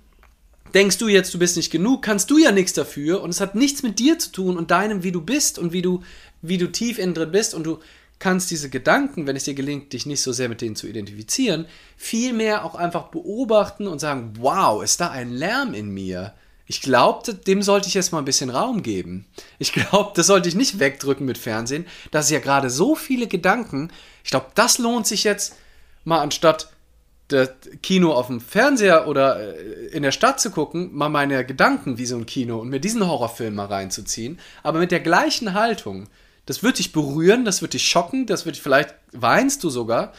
[0.75, 3.55] denkst du jetzt, du bist nicht genug, kannst du ja nichts dafür und es hat
[3.55, 6.03] nichts mit dir zu tun und deinem, wie du bist und wie du,
[6.43, 7.79] wie du tief innen drin bist und du
[8.19, 11.67] kannst diese Gedanken, wenn es dir gelingt, dich nicht so sehr mit denen zu identifizieren,
[11.97, 16.35] vielmehr auch einfach beobachten und sagen, wow, ist da ein Lärm in mir?
[16.67, 19.27] Ich glaube, dem sollte ich jetzt mal ein bisschen Raum geben.
[19.59, 21.87] Ich glaube, das sollte ich nicht wegdrücken mit Fernsehen.
[22.11, 23.91] Das ist ja gerade so viele Gedanken.
[24.23, 25.57] Ich glaube, das lohnt sich jetzt
[26.05, 26.74] mal anstatt
[27.35, 27.51] das
[27.83, 32.07] Kino auf dem Fernseher oder äh, in der Stadt zu gucken, mal meine Gedanken wie
[32.07, 36.09] so ein Kino und mir diesen Horrorfilm mal reinzuziehen, aber mit der gleichen Haltung.
[36.47, 40.13] Das wird dich berühren, das wird dich schocken, das wird dich, vielleicht weinst du sogar,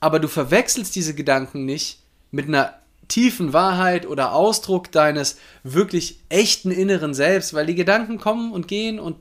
[0.00, 2.74] aber du verwechselst diese Gedanken nicht mit einer
[3.08, 9.00] tiefen Wahrheit oder Ausdruck deines wirklich echten inneren Selbst, weil die Gedanken kommen und gehen
[9.00, 9.16] und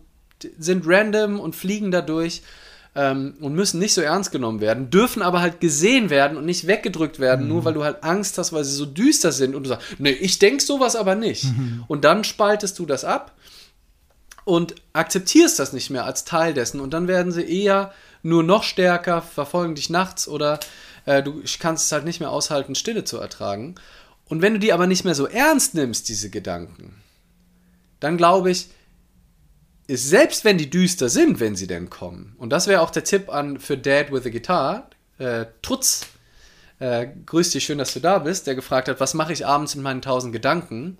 [0.60, 2.42] sind random und fliegen dadurch
[2.98, 6.66] ähm, und müssen nicht so ernst genommen werden, dürfen aber halt gesehen werden und nicht
[6.66, 7.50] weggedrückt werden, mhm.
[7.50, 10.10] nur weil du halt Angst hast, weil sie so düster sind und du sagst, nee,
[10.10, 11.43] ich denk sowas aber nicht.
[11.43, 11.84] Mhm.
[11.88, 13.34] Und dann spaltest du das ab
[14.45, 17.93] und akzeptierst das nicht mehr als Teil dessen und dann werden sie eher
[18.24, 20.60] nur noch stärker, verfolgen dich nachts oder
[21.06, 23.76] äh, du kannst es halt nicht mehr aushalten, Stille zu ertragen.
[24.26, 26.95] Und wenn du die aber nicht mehr so ernst nimmst, diese Gedanken,
[28.00, 28.70] dann glaube ich,
[29.88, 33.04] ist, selbst wenn die düster sind, wenn sie denn kommen, und das wäre auch der
[33.04, 36.06] Tipp an für Dad with a Guitar, äh, Trutz,
[36.80, 39.76] äh, grüß dich, schön, dass du da bist, der gefragt hat, was mache ich abends
[39.76, 40.98] mit meinen tausend Gedanken?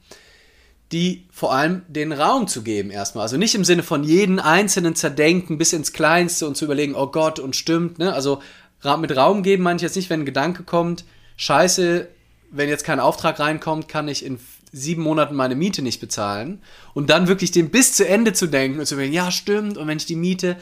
[0.92, 3.24] die vor allem den Raum zu geben erstmal.
[3.24, 7.08] Also nicht im Sinne von jeden einzelnen zerdenken bis ins Kleinste und zu überlegen, oh
[7.08, 8.14] Gott, und stimmt, ne?
[8.14, 8.42] Also
[9.00, 11.04] mit Raum geben meine ich jetzt nicht, wenn ein Gedanke kommt,
[11.36, 12.08] scheiße,
[12.52, 14.40] wenn jetzt kein Auftrag reinkommt, kann ich in
[14.72, 16.62] sieben Monaten meine Miete nicht bezahlen.
[16.94, 19.88] Und dann wirklich den bis zu Ende zu denken und zu denken, ja, stimmt, und
[19.88, 20.58] wenn ich die Miete,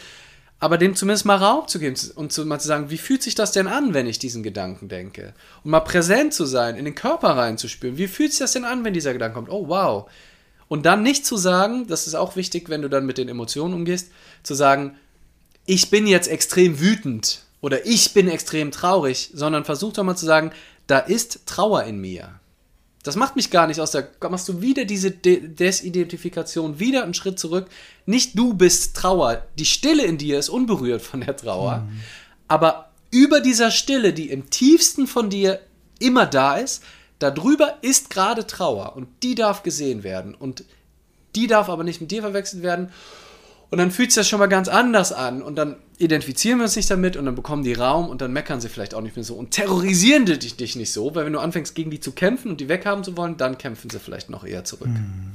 [0.59, 3.35] aber dem zumindest mal Raum zu geben und zu, mal zu sagen, wie fühlt sich
[3.35, 5.33] das denn an, wenn ich diesen Gedanken denke?
[5.63, 7.97] Und mal präsent zu sein, in den Körper reinzuspüren.
[7.97, 9.49] Wie fühlt sich das denn an, wenn dieser Gedanke kommt?
[9.49, 10.09] Oh, wow.
[10.67, 13.73] Und dann nicht zu sagen, das ist auch wichtig, wenn du dann mit den Emotionen
[13.73, 14.11] umgehst,
[14.43, 14.95] zu sagen,
[15.65, 20.25] ich bin jetzt extrem wütend oder ich bin extrem traurig, sondern versuch doch mal zu
[20.25, 20.51] sagen,
[20.87, 22.39] da ist Trauer in mir.
[23.05, 24.09] Das macht mich gar nicht aus der.
[24.29, 27.67] Machst du wieder diese De Desidentifikation, wieder einen Schritt zurück.
[28.07, 29.43] Nicht du bist Trauer.
[29.59, 31.81] Die Stille in dir ist unberührt von der Trauer.
[31.87, 31.99] Mhm.
[32.47, 35.59] Aber über dieser Stille, die im tiefsten von dir
[35.99, 36.83] immer da ist,
[37.19, 38.95] darüber ist gerade Trauer.
[38.95, 40.33] Und die darf gesehen werden.
[40.33, 40.63] Und
[41.35, 42.91] die darf aber nicht mit dir verwechselt werden.
[43.69, 45.43] Und dann fühlt sich das schon mal ganz anders an.
[45.43, 48.59] Und dann identifizieren wir uns nicht damit und dann bekommen die Raum und dann meckern
[48.59, 51.39] sie vielleicht auch nicht mehr so und terrorisieren dich, dich nicht so, weil wenn du
[51.39, 54.43] anfängst gegen die zu kämpfen und die weghaben zu wollen, dann kämpfen sie vielleicht noch
[54.43, 54.87] eher zurück.
[54.87, 55.33] Hm.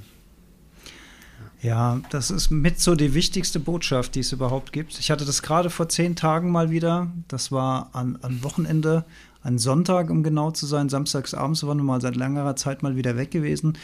[1.63, 4.99] Ja, das ist mit so die wichtigste Botschaft, die es überhaupt gibt.
[4.99, 7.09] Ich hatte das gerade vor zehn Tagen mal wieder.
[7.29, 9.05] Das war an, an Wochenende,
[9.43, 10.89] an Sonntag, um genau zu sein.
[10.89, 13.77] Samstags abends waren wir mal seit längerer Zeit mal wieder weg gewesen.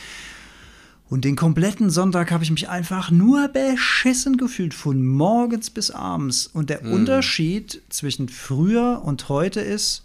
[1.09, 6.49] Und den kompletten Sonntag habe ich mich einfach nur beschissen gefühlt, von morgens bis abends.
[6.49, 6.93] Und der mm.
[6.93, 10.05] Unterschied zwischen früher und heute ist,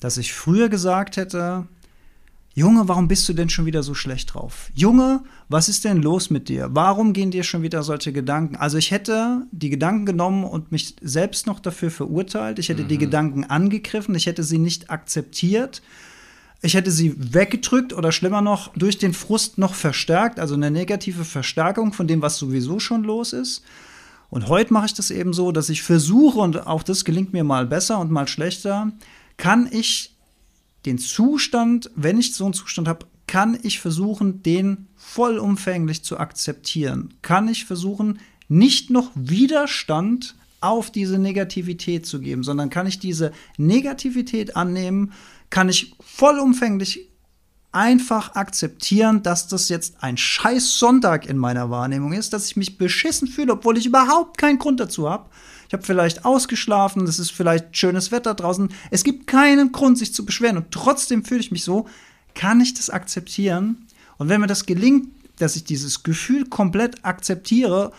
[0.00, 1.66] dass ich früher gesagt hätte,
[2.54, 4.70] Junge, warum bist du denn schon wieder so schlecht drauf?
[4.74, 6.68] Junge, was ist denn los mit dir?
[6.72, 8.56] Warum gehen dir schon wieder solche Gedanken?
[8.56, 12.58] Also ich hätte die Gedanken genommen und mich selbst noch dafür verurteilt.
[12.58, 12.88] Ich hätte mhm.
[12.88, 14.14] die Gedanken angegriffen.
[14.16, 15.82] Ich hätte sie nicht akzeptiert
[16.60, 21.24] ich hätte sie weggedrückt oder schlimmer noch durch den Frust noch verstärkt, also eine negative
[21.24, 23.62] Verstärkung von dem, was sowieso schon los ist.
[24.30, 27.44] Und heute mache ich das eben so, dass ich versuche, und auch das gelingt mir
[27.44, 28.92] mal besser und mal schlechter,
[29.36, 30.14] kann ich
[30.84, 37.14] den Zustand, wenn ich so einen Zustand habe, kann ich versuchen, den vollumfänglich zu akzeptieren.
[37.22, 43.32] Kann ich versuchen, nicht noch Widerstand auf diese Negativität zu geben, sondern kann ich diese
[43.58, 45.12] Negativität annehmen
[45.50, 47.08] kann ich vollumfänglich
[47.72, 52.78] einfach akzeptieren, dass das jetzt ein scheiß Sonntag in meiner Wahrnehmung ist, dass ich mich
[52.78, 55.28] beschissen fühle, obwohl ich überhaupt keinen Grund dazu habe.
[55.68, 58.70] Ich habe vielleicht ausgeschlafen, es ist vielleicht schönes Wetter draußen.
[58.90, 61.86] Es gibt keinen Grund, sich zu beschweren und trotzdem fühle ich mich so.
[62.34, 63.86] Kann ich das akzeptieren?
[64.16, 67.92] Und wenn mir das gelingt, dass ich dieses Gefühl komplett akzeptiere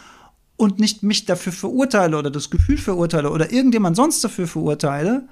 [0.57, 5.27] und nicht mich dafür verurteile oder das Gefühl verurteile oder irgendjemand sonst dafür verurteile,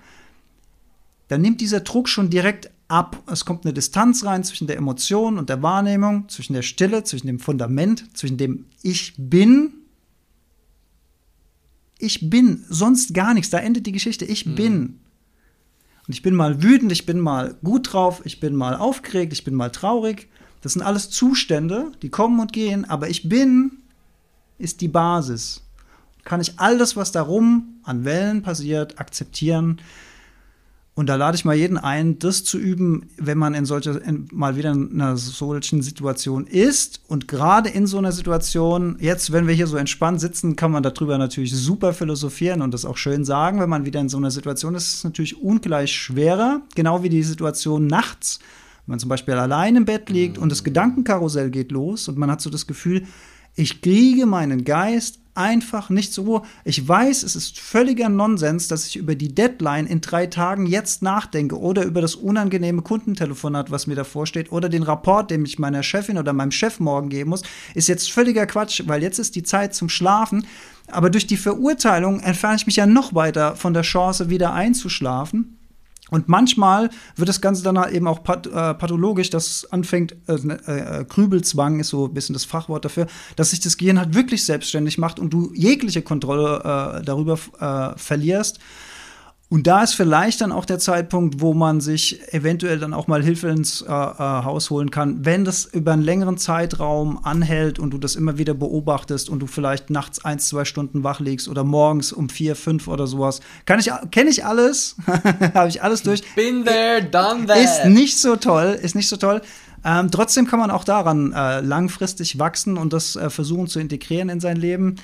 [1.27, 3.21] dann nimmt dieser Druck schon direkt ab.
[3.29, 7.27] Es kommt eine Distanz rein zwischen der Emotion und der Wahrnehmung, zwischen der Stille, zwischen
[7.27, 9.73] dem Fundament, zwischen dem Ich bin.
[11.99, 13.49] Ich bin, sonst gar nichts.
[13.49, 14.23] Da endet die Geschichte.
[14.25, 14.55] Ich mhm.
[14.55, 14.99] bin.
[16.07, 19.43] Und ich bin mal wütend, ich bin mal gut drauf, ich bin mal aufgeregt, ich
[19.43, 20.29] bin mal traurig.
[20.61, 23.71] Das sind alles Zustände, die kommen und gehen, aber ich bin
[24.57, 25.61] ist die Basis.
[26.23, 29.81] Kann ich all das, was darum an Wellen passiert, akzeptieren
[30.97, 34.27] und da lade ich mal jeden ein, das zu üben, wenn man in solcher, in,
[34.31, 37.01] mal wieder in einer solchen Situation ist.
[37.07, 40.81] Und gerade in so einer Situation, jetzt, wenn wir hier so entspannt sitzen, kann man
[40.81, 43.59] darüber natürlich super philosophieren und das auch schön sagen.
[43.59, 46.61] Wenn man wieder in so einer Situation ist, ist es natürlich ungleich schwerer.
[46.73, 48.39] Genau wie die Situation nachts.
[48.87, 52.31] Wenn man zum Beispiel allein im Bett liegt und das Gedankenkarussell geht los und man
[52.31, 53.03] hat so das Gefühl,
[53.57, 56.43] ich kriege meinen Geist einfach nicht so.
[56.63, 61.01] Ich weiß, es ist völliger Nonsens, dass ich über die Deadline in drei Tagen jetzt
[61.01, 65.57] nachdenke oder über das unangenehme Kundentelefonat, was mir davor steht, oder den Rapport, den ich
[65.57, 67.41] meiner Chefin oder meinem Chef morgen geben muss,
[67.73, 70.45] ist jetzt völliger Quatsch, weil jetzt ist die Zeit zum Schlafen.
[70.87, 75.56] Aber durch die Verurteilung entferne ich mich ja noch weiter von der Chance, wieder einzuschlafen.
[76.09, 81.79] Und manchmal wird das Ganze dann eben auch äh, pathologisch, dass anfängt, äh, äh, Grübelzwang
[81.79, 85.19] ist so ein bisschen das Fachwort dafür, dass sich das Gehirn halt wirklich selbstständig macht
[85.19, 88.59] und du jegliche Kontrolle äh, darüber äh, verlierst.
[89.49, 93.23] Und da ist vielleicht dann auch der Zeitpunkt, wo man sich eventuell dann auch mal
[93.23, 97.91] Hilfe ins äh, äh, Haus holen kann, wenn das über einen längeren Zeitraum anhält und
[97.91, 101.63] du das immer wieder beobachtest und du vielleicht nachts ein, zwei Stunden wach liegst oder
[101.63, 103.39] morgens um vier, fünf oder sowas.
[103.65, 104.97] Kann ich, kenne ich alles,
[105.53, 106.23] habe ich alles durch.
[106.35, 107.57] Been there, done that.
[107.57, 109.41] Ist nicht so toll, ist nicht so toll.
[109.85, 114.27] Ähm, trotzdem kann man auch daran äh, langfristig wachsen und das äh, versuchen zu integrieren
[114.27, 114.95] in sein Leben.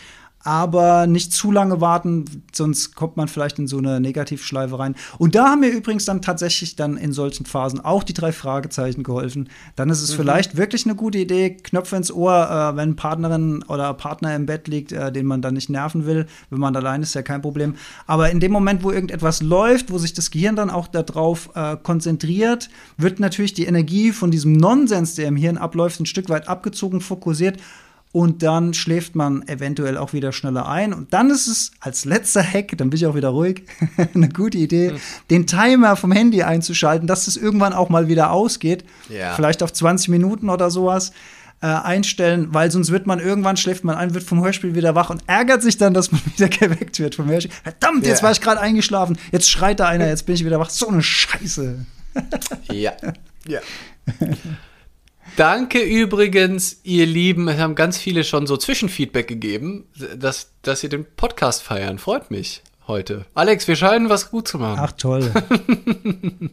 [0.44, 4.96] Aber nicht zu lange warten, sonst kommt man vielleicht in so eine Negativschleife rein.
[5.18, 9.04] Und da haben mir übrigens dann tatsächlich dann in solchen Phasen auch die drei Fragezeichen
[9.04, 9.50] geholfen.
[9.76, 10.18] Dann ist es mhm.
[10.18, 14.68] vielleicht wirklich eine gute Idee, Knöpfe ins Ohr, äh, wenn Partnerin oder Partner im Bett
[14.68, 16.28] liegt, äh, den man dann nicht nerven will.
[16.50, 17.76] Wenn man allein ist, ja kein Problem.
[18.06, 21.78] Aber in dem Moment, wo irgendetwas läuft, wo sich das Gehirn dann auch darauf äh,
[21.82, 26.48] konzentriert, wird natürlich die Energie von diesem Nonsens, der im Hirn abläuft, ein Stück weit
[26.48, 27.60] abgezogen, fokussiert
[28.14, 30.94] und dann schläft man eventuell auch wieder schneller ein.
[30.94, 33.64] Und dann ist es als letzter Hack, dann bin ich auch wieder ruhig,
[34.14, 34.98] eine gute Idee, mhm.
[35.32, 38.86] den Timer vom Handy einzuschalten, dass es irgendwann auch mal wieder ausgeht.
[39.10, 39.34] Ja.
[39.34, 41.12] Vielleicht auf 20 Minuten oder sowas.
[41.62, 45.10] Äh, einstellen, weil sonst wird man irgendwann schläft man ein, wird vom Hörspiel wieder wach
[45.10, 47.56] und ärgert sich dann, dass man wieder geweckt wird vom Hörspiel.
[47.64, 48.24] Verdammt, jetzt ja.
[48.26, 50.70] war ich gerade eingeschlafen, jetzt schreit da einer, jetzt bin ich wieder wach.
[50.70, 51.86] So eine Scheiße.
[52.72, 52.92] ja.
[53.46, 53.60] Ja.
[55.36, 57.48] Danke übrigens, ihr Lieben.
[57.48, 59.86] Es haben ganz viele schon so Zwischenfeedback gegeben,
[60.16, 61.98] dass, dass ihr den Podcast feiern.
[61.98, 63.26] Freut mich heute.
[63.34, 64.80] Alex, wir scheinen was gut zu machen.
[64.82, 65.32] Ach, toll.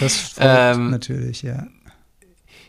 [0.00, 1.66] das freut ähm, natürlich, ja.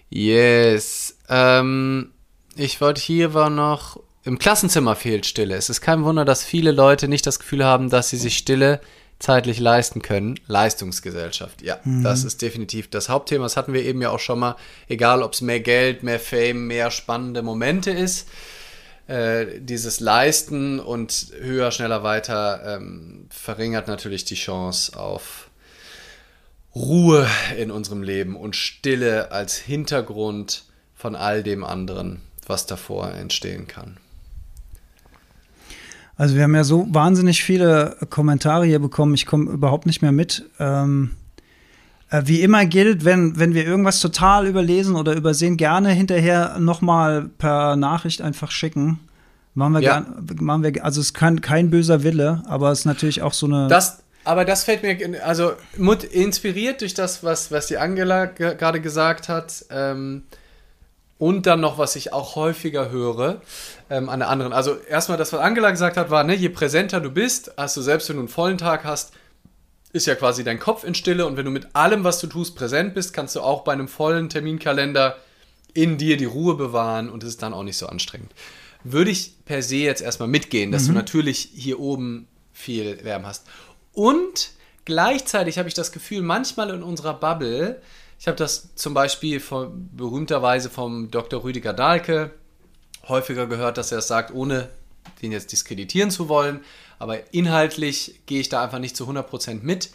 [0.10, 1.18] Yes.
[1.30, 2.12] Ähm,
[2.56, 4.00] ich wollte hier war noch.
[4.26, 5.56] Im Klassenzimmer fehlt Stille.
[5.56, 8.80] Es ist kein Wunder, dass viele Leute nicht das Gefühl haben, dass sie sich Stille
[9.24, 10.38] zeitlich leisten können.
[10.48, 12.04] Leistungsgesellschaft, ja, mhm.
[12.04, 13.46] das ist definitiv das Hauptthema.
[13.46, 14.58] Das hatten wir eben ja auch schon mal.
[14.90, 18.28] Egal, ob es mehr Geld, mehr Fame, mehr spannende Momente ist.
[19.08, 25.50] Äh, dieses Leisten und höher, schneller, weiter ähm, verringert natürlich die Chance auf
[26.76, 27.26] Ruhe
[27.58, 33.98] in unserem Leben und Stille als Hintergrund von all dem anderen, was davor entstehen kann.
[36.24, 40.14] Also wir haben ja so wahnsinnig viele Kommentare hier bekommen, ich komme überhaupt nicht mehr
[40.14, 40.50] mit.
[40.58, 41.18] Ähm,
[42.10, 47.30] äh, wie immer gilt, wenn, wenn wir irgendwas total überlesen oder übersehen, gerne hinterher nochmal
[47.40, 49.02] per Nachricht einfach schicken.
[49.54, 50.00] Machen wir, ja.
[50.00, 53.34] gern, machen wir also es ist kein, kein böser Wille, aber es ist natürlich auch
[53.34, 53.68] so eine.
[53.68, 55.52] Das, aber das fällt mir, also
[56.14, 60.24] inspiriert durch das, was, was die Angela gerade gesagt hat, ähm,
[61.24, 63.42] und dann noch, was ich auch häufiger höre
[63.94, 64.54] ähm, an der anderen.
[64.54, 67.82] Also erstmal das, was Angela gesagt hat, war, ne, je präsenter du bist, hast du
[67.82, 69.14] selbst, wenn du einen vollen Tag hast,
[69.92, 72.56] ist ja quasi dein Kopf in Stille und wenn du mit allem, was du tust,
[72.56, 75.18] präsent bist, kannst du auch bei einem vollen Terminkalender
[75.76, 78.32] in dir die Ruhe bewahren und es ist dann auch nicht so anstrengend.
[78.84, 80.88] Würde ich per se jetzt erstmal mitgehen, dass mhm.
[80.88, 83.46] du natürlich hier oben viel Wärme hast.
[83.94, 84.52] Und
[84.86, 87.80] gleichzeitig habe ich das Gefühl, manchmal in unserer Bubble
[88.24, 91.44] ich habe das zum Beispiel von, berühmterweise vom Dr.
[91.44, 92.32] Rüdiger Dahlke
[93.08, 94.70] häufiger gehört, dass er es sagt, ohne
[95.22, 96.62] den jetzt diskreditieren zu wollen.
[97.00, 99.90] Aber inhaltlich gehe ich da einfach nicht zu 100% mit.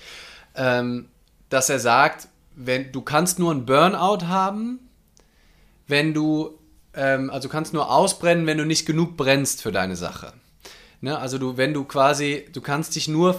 [0.55, 1.09] Ähm,
[1.49, 4.81] dass er sagt, wenn, du kannst nur einen Burnout haben,
[5.87, 6.59] wenn du,
[6.95, 10.33] ähm, also kannst nur ausbrennen, wenn du nicht genug brennst für deine Sache.
[11.01, 11.19] Ne?
[11.19, 13.35] Also du, wenn du quasi, du kannst dich nur,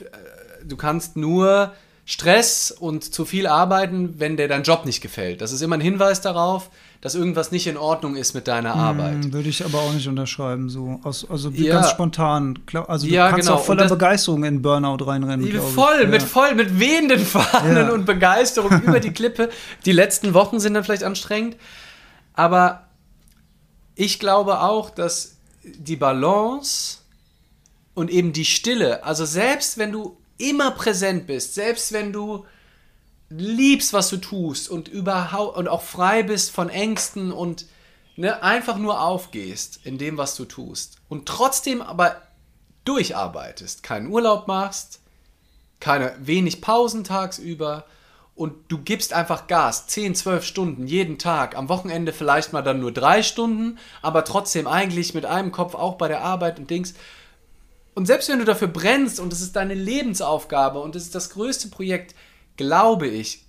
[0.00, 1.72] äh, du kannst nur
[2.04, 5.40] Stress und zu viel arbeiten, wenn dir dein Job nicht gefällt.
[5.40, 6.70] Das ist immer ein Hinweis darauf,
[7.00, 9.32] dass irgendwas nicht in Ordnung ist mit deiner hm, Arbeit.
[9.32, 11.00] Würde ich aber auch nicht unterschreiben, so.
[11.04, 11.74] Aus, also ja.
[11.74, 12.58] ganz spontan.
[12.88, 13.60] Also du ja, kannst genau.
[13.60, 15.48] auch voller das, Begeisterung in Burnout reinrennen.
[15.60, 16.28] Voll, mit ja.
[16.28, 19.48] voll, mit wehenden Fahnen und Begeisterung über die Klippe.
[19.84, 21.56] Die letzten Wochen sind dann vielleicht anstrengend.
[22.34, 22.88] Aber
[23.94, 26.98] ich glaube auch, dass die Balance
[27.94, 32.44] und eben die Stille, also selbst wenn du immer präsent bist, selbst wenn du
[33.30, 37.66] liebst, was du tust und überhaupt und auch frei bist von Ängsten und
[38.16, 42.22] ne, einfach nur aufgehst in dem, was du tust und trotzdem aber
[42.84, 45.00] durcharbeitest, keinen Urlaub machst,
[45.80, 47.84] keine wenig Pausen tagsüber
[48.34, 52.80] und du gibst einfach Gas, 10, 12 Stunden jeden Tag, am Wochenende vielleicht mal dann
[52.80, 56.94] nur drei Stunden, aber trotzdem eigentlich mit einem Kopf auch bei der Arbeit und Dings.
[57.94, 61.30] Und selbst wenn du dafür brennst und es ist deine Lebensaufgabe und es ist das
[61.30, 62.14] größte Projekt,
[62.58, 63.44] glaube ich,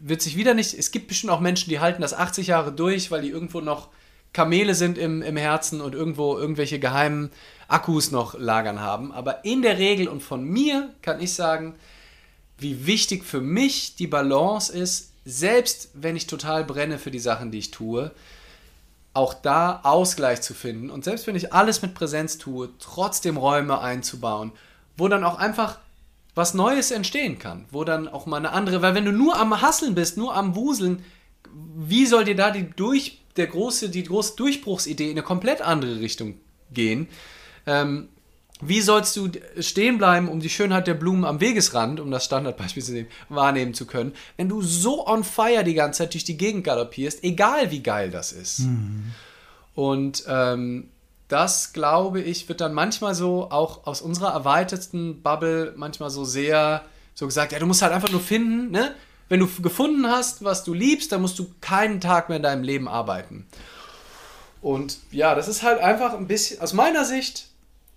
[0.00, 0.74] wird sich wieder nicht.
[0.74, 3.90] Es gibt bestimmt auch Menschen, die halten das 80 Jahre durch, weil die irgendwo noch
[4.32, 7.30] Kamele sind im, im Herzen und irgendwo irgendwelche geheimen
[7.68, 9.12] Akkus noch lagern haben.
[9.12, 11.76] Aber in der Regel und von mir kann ich sagen,
[12.58, 17.50] wie wichtig für mich die Balance ist, selbst wenn ich total brenne für die Sachen,
[17.50, 18.10] die ich tue,
[19.14, 23.80] auch da Ausgleich zu finden und selbst wenn ich alles mit Präsenz tue, trotzdem Räume
[23.80, 24.52] einzubauen,
[24.96, 25.78] wo dann auch einfach
[26.34, 29.60] was Neues entstehen kann, wo dann auch mal eine andere, weil wenn du nur am
[29.60, 31.04] Hasseln bist, nur am Wuseln,
[31.76, 36.00] wie soll dir da die durch der große die große Durchbruchsidee in eine komplett andere
[36.00, 36.34] Richtung
[36.72, 37.08] gehen?
[37.66, 38.08] Ähm,
[38.60, 39.30] wie sollst du
[39.60, 43.74] stehen bleiben, um die Schönheit der Blumen am Wegesrand, um das Standardbeispiel zu nehmen, wahrnehmen
[43.74, 47.70] zu können, wenn du so on fire die ganze Zeit durch die Gegend galoppierst, egal
[47.70, 48.60] wie geil das ist?
[48.60, 49.12] Mhm.
[49.74, 50.90] Und ähm,
[51.28, 56.84] das glaube ich, wird dann manchmal so auch aus unserer erweiterten Bubble manchmal so sehr
[57.14, 58.94] so gesagt, ja, du musst halt einfach nur finden, ne?
[59.28, 62.62] Wenn du gefunden hast, was du liebst, dann musst du keinen Tag mehr in deinem
[62.62, 63.46] Leben arbeiten.
[64.60, 67.48] Und ja, das ist halt einfach ein bisschen, aus meiner Sicht,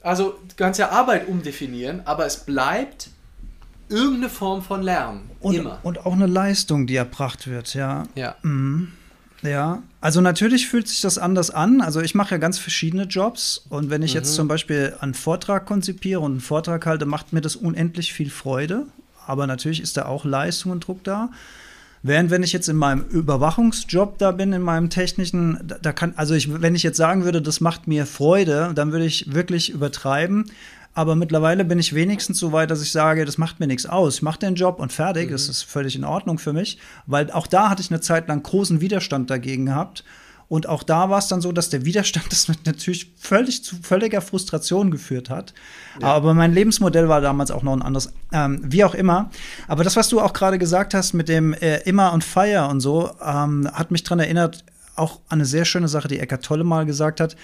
[0.02, 3.10] also du kannst ja Arbeit umdefinieren, aber es bleibt
[3.90, 5.30] irgendeine Form von Lernen.
[5.40, 5.80] Und, immer.
[5.84, 8.04] und auch eine Leistung, die erbracht wird, ja.
[8.16, 8.36] Ja.
[8.41, 8.94] Mhm.
[9.43, 11.81] Ja, also natürlich fühlt sich das anders an.
[11.81, 15.65] Also ich mache ja ganz verschiedene Jobs und wenn ich jetzt zum Beispiel einen Vortrag
[15.65, 18.88] konzipiere und einen Vortrag halte, macht mir das unendlich viel Freude.
[19.27, 21.30] Aber natürlich ist da auch Leistung und Druck da.
[22.03, 26.14] Während wenn ich jetzt in meinem Überwachungsjob da bin, in meinem technischen, da, da kann,
[26.15, 29.69] also ich, wenn ich jetzt sagen würde, das macht mir Freude, dann würde ich wirklich
[29.72, 30.45] übertreiben.
[30.98, 34.15] Aber mittlerweile bin ich wenigstens so weit, dass ich sage, das macht mir nichts aus.
[34.15, 35.30] Ich mache den Job und fertig.
[35.30, 36.80] Das ist völlig in Ordnung für mich.
[37.06, 40.03] Weil auch da hatte ich eine Zeit lang großen Widerstand dagegen gehabt.
[40.48, 44.22] Und auch da war es dann so, dass der Widerstand das natürlich völlig zu völliger
[44.22, 45.53] Frustration geführt hat.
[46.02, 48.11] Aber mein Lebensmodell war damals auch noch ein anderes.
[48.32, 49.30] Ähm, wie auch immer.
[49.68, 52.80] Aber das, was du auch gerade gesagt hast mit dem äh, Immer und Fire und
[52.80, 54.65] so, ähm, hat mich daran erinnert,
[54.95, 57.36] auch an eine sehr schöne Sache, die Eckart Tolle mal gesagt hat.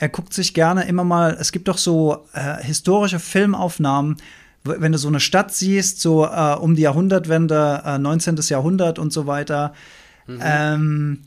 [0.00, 4.16] Er guckt sich gerne immer mal, es gibt doch so äh, historische Filmaufnahmen,
[4.64, 8.36] wenn du so eine Stadt siehst, so äh, um die Jahrhundertwende, äh, 19.
[8.48, 9.74] Jahrhundert und so weiter.
[10.26, 11.18] Ähm,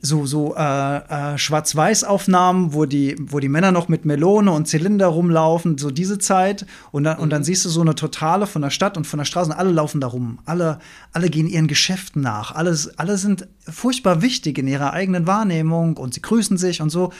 [0.00, 5.08] so, so äh, äh, Schwarz-Weiß-Aufnahmen, wo die, wo die Männer noch mit Melone und Zylinder
[5.08, 6.66] rumlaufen, so diese Zeit.
[6.92, 9.24] Und dann, und dann siehst du so eine Totale von der Stadt und von der
[9.24, 10.38] Straße und alle laufen da rum.
[10.44, 10.78] Alle,
[11.12, 12.54] alle gehen ihren Geschäften nach.
[12.54, 17.12] Alles, alle sind furchtbar wichtig in ihrer eigenen Wahrnehmung und sie grüßen sich und so.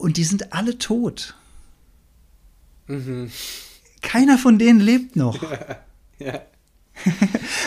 [0.00, 1.34] Und die sind alle tot.
[4.02, 5.38] Keiner von denen lebt noch.
[6.18, 6.42] Ja.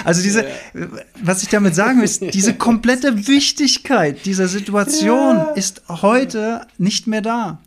[0.06, 0.46] Also diese,
[1.24, 5.52] was ich damit sagen will, ist, diese komplette Wichtigkeit dieser Situation Ja.
[5.54, 7.60] ist heute nicht mehr da.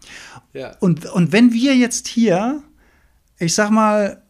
[0.53, 0.77] Ja.
[0.79, 2.63] Und, und wenn wir jetzt hier,
[3.41, 4.23] ich sag mal,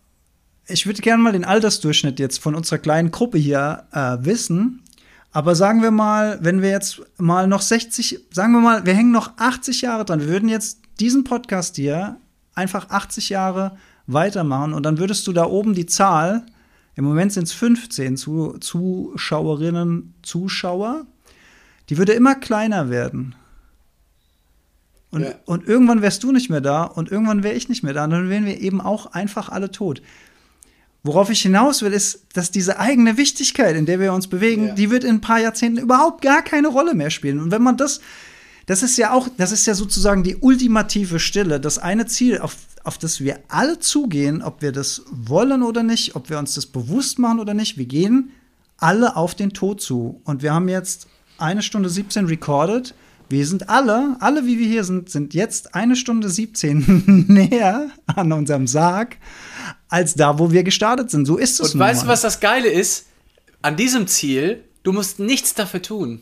[0.66, 4.82] ich würde gerne mal den Altersdurchschnitt jetzt von unserer kleinen Gruppe hier äh, wissen,
[5.36, 9.10] aber sagen wir mal, wenn wir jetzt mal noch 60, sagen wir mal, wir hängen
[9.10, 12.16] noch 80 Jahre dran, wir würden jetzt diesen Podcast hier
[12.54, 13.76] einfach 80 Jahre
[14.06, 16.46] weitermachen und dann würdest du da oben die Zahl,
[16.94, 21.04] im Moment sind es 15 Zu Zuschauerinnen, Zuschauer,
[21.90, 23.34] die würde immer kleiner werden.
[25.10, 25.34] Und, Ja.
[25.44, 28.04] und irgendwann wärst du nicht mehr da und irgendwann wäre ich nicht mehr da.
[28.04, 30.00] Und dann wären wir eben auch einfach alle tot.
[31.06, 34.74] Worauf ich hinaus will, ist, dass diese eigene Wichtigkeit, in der wir uns bewegen, Ja.
[34.74, 37.40] die wird in ein paar Jahrzehnten überhaupt gar keine Rolle mehr spielen.
[37.40, 38.00] Und wenn man das,
[38.66, 42.56] das ist ja auch, das ist ja sozusagen die ultimative Stille, das eine Ziel, auf,
[42.84, 46.66] auf das wir alle zugehen, ob wir das wollen oder nicht, ob wir uns das
[46.66, 48.30] bewusst machen oder nicht, wir gehen
[48.78, 50.20] alle auf den Tod zu.
[50.24, 51.06] Und wir haben jetzt
[51.38, 52.94] eine Stunde 17 recorded.
[53.28, 58.32] Wir sind alle, alle wie wir hier sind, sind jetzt eine Stunde 17 näher an
[58.32, 59.16] unserem Sarg
[59.88, 61.26] als da, wo wir gestartet sind.
[61.26, 63.06] So ist es Und nun weißt du, was das Geile ist?
[63.62, 66.20] An diesem Ziel, du musst nichts dafür tun.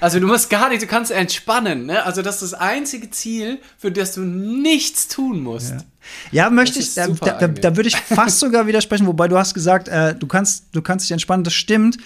[0.00, 1.86] Also du musst gar nicht, du kannst entspannen.
[1.86, 2.04] Ne?
[2.04, 5.74] Also das ist das einzige Ziel, für das du nichts tun musst.
[6.32, 9.38] Ja, möchte Das ich, da, da, da, da würde ich fast sogar widersprechen, wobei du
[9.38, 11.98] hast gesagt, äh, du kannst, du kannst dich entspannen, das stimmt.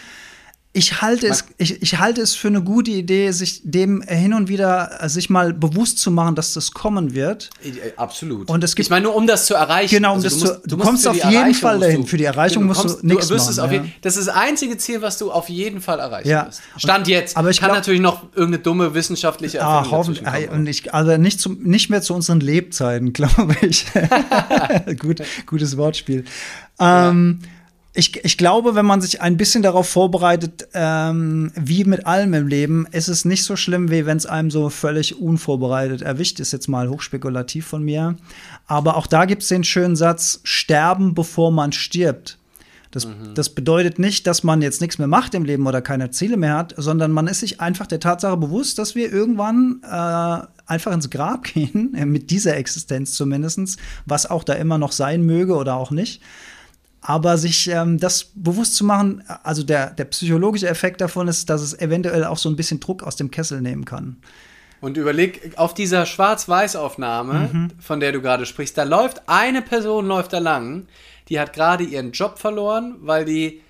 [0.77, 4.49] Ich halte, es, ich, ich halte es für eine gute Idee, sich dem hin und
[4.49, 7.51] wieder äh, sich mal bewusst zu machen, dass das kommen wird.
[7.63, 8.51] Äh, Absolut.
[8.51, 9.95] Und es gibt- ich meine, nur um das zu erreichen.
[9.95, 12.07] Genau, um das zu- du kommst auf jeden Erreichung Fall musst dahin.
[12.09, 13.83] Für die Erreichung musst du kommst- nichts wirst es machen, ja.
[13.83, 16.47] jeden, Das ist das einzige Ziel, was du auf jeden Fall erreichen Ja.
[16.47, 16.61] wirst.
[16.77, 17.37] Stand jetzt.
[17.37, 20.27] Aber ich Kann glaub- natürlich noch irgendeine dumme wissenschaftliche Ah, Erfindung hoffentlich.
[20.27, 20.59] äh, kommen.
[20.61, 23.87] Und ich, also nicht, zum, nicht mehr zu unseren Lebzeiten, glaube ich.
[24.99, 26.25] Gut, gutes Wortspiel.
[26.81, 27.39] Ähm,
[27.97, 32.49] ich, ich glaube, wenn man sich ein bisschen darauf vorbereitet, ähm, wie mit allem im
[32.49, 36.41] Leben, ist es nicht so schlimm, wie wenn es einem so völlig unvorbereitet erwischt.
[36.41, 38.17] Ist jetzt mal hochspekulativ von mir.
[38.67, 42.39] Aber auch da gibt es den schönen Satz: Sterben, bevor man stirbt.
[42.91, 46.37] Das, das bedeutet nicht, dass man jetzt nichts mehr macht im Leben oder keine Ziele
[46.37, 50.93] mehr hat, sondern man ist sich einfach der Tatsache bewusst, dass wir irgendwann äh, einfach
[50.93, 55.75] ins Grab gehen, mit dieser Existenz zumindest, was auch da immer noch sein möge oder
[55.75, 56.23] auch nicht.
[57.07, 61.61] Aber sich ähm, das bewusst zu machen, also der, der psychologische Effekt davon ist, dass
[61.61, 64.17] es eventuell auch so ein bisschen Druck aus dem Kessel nehmen kann.
[64.81, 67.71] Und überleg, auf dieser Schwarz-Weiß-Aufnahme, Mhm.
[67.79, 70.87] von der du gerade sprichst, da läuft eine Person läuft da lang,
[71.29, 73.61] die hat gerade ihren Job verloren, weil die,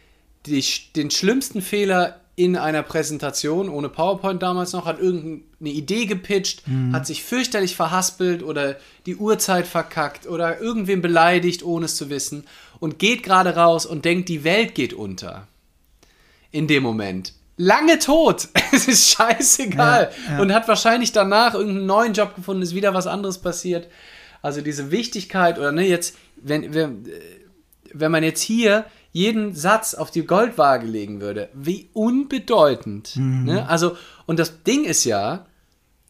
[0.46, 6.66] die den schlimmsten Fehler in einer Präsentation, ohne PowerPoint damals noch, hat irgendeine Idee gepitcht,
[6.66, 6.92] Mhm.
[6.92, 12.44] hat sich fürchterlich verhaspelt oder die Uhrzeit verkackt oder irgendwen beleidigt, ohne es zu wissen
[12.80, 15.46] und geht gerade raus und denkt, die Welt geht unter.
[16.50, 17.32] In dem Moment.
[17.56, 18.48] lange tot.
[18.72, 20.10] es ist scheißegal.
[20.26, 20.40] Ja, ja.
[20.40, 23.88] Und hat wahrscheinlich danach irgendeinen neuen Job gefunden, ist wieder was anderes passiert.
[24.42, 27.08] Also diese Wichtigkeit, oder ne, jetzt, wenn, wenn,
[27.92, 33.16] wenn man jetzt hier jeden Satz auf die Goldwaage legen würde, wie unbedeutend.
[33.16, 33.44] Mhm.
[33.44, 33.68] Ne?
[33.68, 33.96] Also,
[34.26, 35.46] und das Ding ist ja,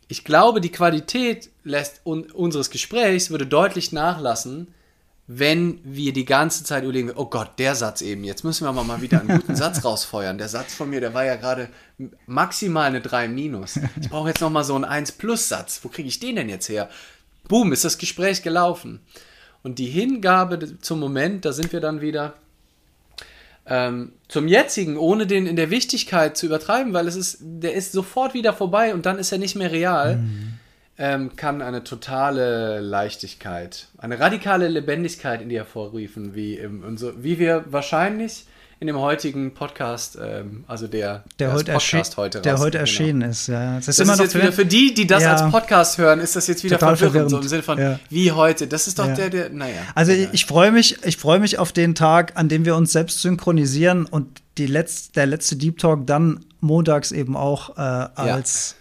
[0.09, 4.69] ich glaube, die Qualität lässt un unseres Gesprächs würde deutlich nachlassen,
[5.27, 8.85] wenn wir die ganze Zeit überlegen, oh Gott, der Satz eben, jetzt müssen wir mal,
[8.85, 10.37] mal wieder einen guten Satz rausfeuern.
[10.37, 11.69] Der Satz von mir, der war ja gerade
[12.27, 13.79] maximal eine 3 minus.
[14.01, 15.81] Ich brauche jetzt noch mal so einen 1 plus Satz.
[15.83, 16.91] Wo kriege ich den denn jetzt her?
[17.49, 19.01] Boom, ist das Gespräch gelaufen.
[19.63, 22.35] Und die Hingabe zum Moment, da sind wir dann wieder
[23.67, 27.93] ähm, zum jetzigen, ohne den in der Wichtigkeit zu übertreiben, weil es ist, der ist
[27.93, 30.55] sofort wieder vorbei und dann ist er nicht mehr real, Mhm.
[30.99, 37.13] Ähm, kann eine totale Leichtigkeit, eine radikale Lebendigkeit in dir hervorrufen, wie, im, und so,
[37.23, 38.47] wie wir wahrscheinlich
[38.81, 42.81] in dem heutigen Podcast, ähm, also der, Der heute, erschi heute der raus- heute genau.
[42.83, 43.47] erschienen ist.
[43.47, 43.77] Ja.
[43.77, 45.33] Das ist Das immer ist noch jetzt wieder für die, die das Ja.
[45.37, 47.45] als Podcast hören, ist das jetzt wieder Total verwirrend, so verwirrend.
[47.45, 47.99] im Sinne von Ja.
[48.11, 48.67] wie heute.
[48.67, 49.15] Das ist doch Ja.
[49.15, 49.81] der, der, naja.
[49.95, 50.29] Also egal.
[50.33, 54.07] ich freue mich, ich freue mich auf den Tag, an dem wir uns selbst synchronisieren
[54.07, 58.75] und die letz der letzte Deep Talk dann montags eben auch äh, als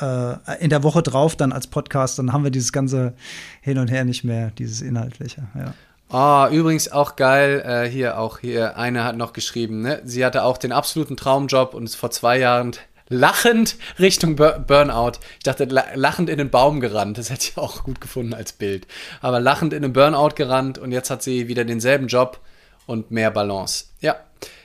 [0.00, 2.18] äh, in der Woche drauf dann als Podcast.
[2.18, 3.14] Dann haben wir dieses ganze
[3.60, 5.42] Hin und Her nicht mehr, dieses Inhaltliche.
[5.54, 5.74] Ja.
[6.10, 10.00] Ah, übrigens auch geil, äh, hier auch hier, eine hat noch geschrieben, ne?
[10.04, 12.72] Sie hatte auch den absoluten Traumjob und ist vor zwei Jahren
[13.08, 15.18] lachend Richtung Bur Burnout.
[15.36, 17.18] Ich dachte, la lachend in den Baum gerannt.
[17.18, 18.86] Das hätte ich auch gut gefunden als Bild.
[19.20, 22.40] Aber lachend in den Burnout gerannt und jetzt hat sie wieder denselben Job
[22.86, 23.86] und mehr Balance.
[24.00, 24.16] Ja,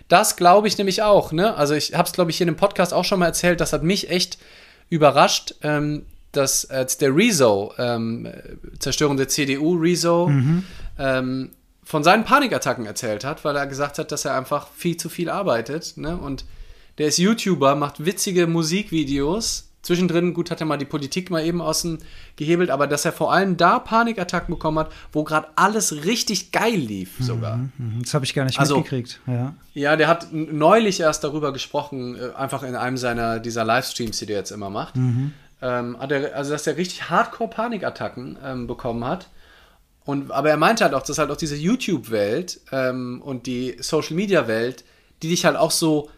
[0.07, 1.31] das glaube ich nämlich auch.
[1.31, 1.55] Ne?
[1.55, 3.59] Also ich habe es, glaube ich, hier in dem Podcast auch schon mal erzählt.
[3.59, 4.37] Das hat mich echt
[4.89, 8.27] überrascht, ähm, dass als der Rezo, ähm,
[8.79, 10.29] Zerstörung der CDU, Rezo,
[10.97, 11.51] ähm,
[11.83, 15.29] von seinen Panikattacken erzählt hat, weil er gesagt hat, dass er einfach viel zu viel
[15.29, 15.93] arbeitet.
[15.97, 16.17] Ne?
[16.17, 16.45] Und
[16.97, 19.69] der ist YouTuber, macht witzige Musikvideos.
[19.83, 21.99] Zwischendrin, gut, hat er mal die Politik mal eben außen
[22.37, 26.75] gehebelt, aber dass er vor allem da Panikattacken bekommen hat, wo gerade alles richtig geil
[26.77, 27.57] lief sogar.
[27.57, 29.19] Mhm, Das habe ich gar nicht Also- mitgekriegt.
[29.27, 29.53] Ja.
[29.73, 34.25] Ja, der hat neulich erst darüber gesprochen, äh, einfach in einem seiner dieser Livestreams, die
[34.25, 34.95] der jetzt immer macht.
[34.95, 39.29] Ähm, hat er, also, dass er richtig Hardcore-Panikattacken ähm, bekommen hat.
[40.05, 44.83] Und, aber er meinte halt auch, dass halt auch diese YouTube-Welt ähm, und die Social-Media-Welt,
[45.21, 46.09] die dich halt auch so,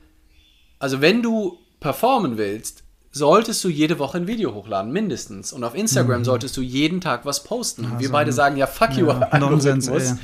[0.80, 2.84] also wenn du performen willst,
[3.16, 5.54] solltest du jede Woche ein Video hochladen, mindestens.
[5.54, 7.86] Und auf Instagram solltest du jeden Tag was posten.
[7.86, 9.94] Und wir beide sagen, ja, fuck you, Ja, Nonsens, ey.
[9.94, 10.20] Algorithmus.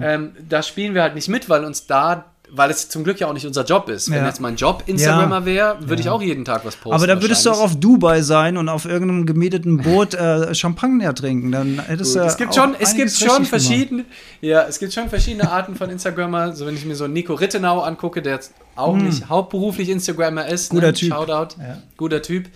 [0.00, 0.08] Ja.
[0.14, 3.26] Ähm, da spielen wir halt nicht mit, weil uns da, weil es zum Glück ja
[3.26, 4.08] auch nicht unser Job ist.
[4.12, 4.26] Wenn Ja.
[4.26, 5.44] jetzt mein Job Instagrammer Ja.
[5.44, 6.94] wäre, würde ich auch jeden Tag was posten.
[6.94, 11.16] Aber da würdest du auch auf Dubai sein und auf irgendeinem gemieteten Boot äh, Champagner
[11.16, 11.50] trinken.
[11.50, 13.48] Dann hättest du es gibt schon, es gibt schon gemacht.
[13.48, 14.04] verschiedene,
[14.40, 16.54] ja, es gibt schon verschiedene Arten von Instagrammer.
[16.54, 18.38] So wenn ich mir so Nico Rittenau angucke, der
[18.76, 20.76] auch nicht hauptberuflich Instagrammer ist, Hm.
[20.76, 20.92] Guter ne?
[20.94, 21.12] Typ.
[21.12, 21.78] Shoutout, Ja.
[21.96, 22.48] guter Typ.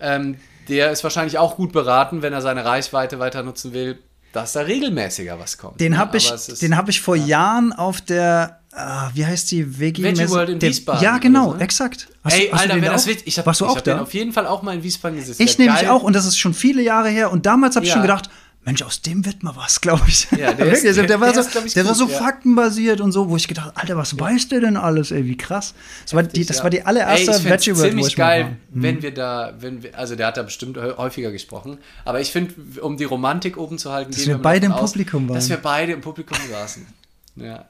[0.00, 0.36] Ähm,
[0.68, 3.98] der ist wahrscheinlich auch gut beraten, wenn er seine Reichweite weiter nutzen will,
[4.32, 5.80] dass da regelmäßiger was kommt.
[5.80, 5.98] Den ne?
[5.98, 10.02] habe ich, ist- den hab ich vor Jahren auf der, ah, wie heißt die, WG
[10.02, 11.60] Veggie World in der, Wiesbaden Ja, genau, ne?
[11.62, 12.08] exakt.
[12.24, 13.26] Hast Ey, hast Alter, wäre das witzig.
[13.26, 13.94] Ich hab, Warst du ich auch hab da?
[13.94, 15.34] den auf jeden Fall auch mal in Wiesbaden gesehen.
[15.38, 17.90] Ich Wär nämlich auch und das ist schon viele Jahre her und damals habe ich
[17.90, 17.94] Ja.
[17.96, 18.30] schon gedacht,
[18.64, 20.28] Mensch, aus dem wird mal was, glaube ich.
[20.30, 22.18] Ja, der ist- der, war der so, ist, der war gut, so ja.
[22.18, 25.74] faktenbasiert und so, wo ich gedacht, Alter, was weiß der denn alles, ey, wie krass.
[26.04, 28.48] Das war die, das war die allererste Ey, Veggie World, wo ziemlich geil, war.
[28.50, 28.56] Hm.
[28.70, 32.30] wenn wir da, wenn wir, also der hat da bestimmt hä- häufiger gesprochen, aber ich
[32.30, 35.34] finde, um die Romantik oben zu halten, gehen wir beide im aus, Publikum waren.
[35.34, 36.86] Dass wir beide im Publikum saßen.
[37.34, 37.64] Ja.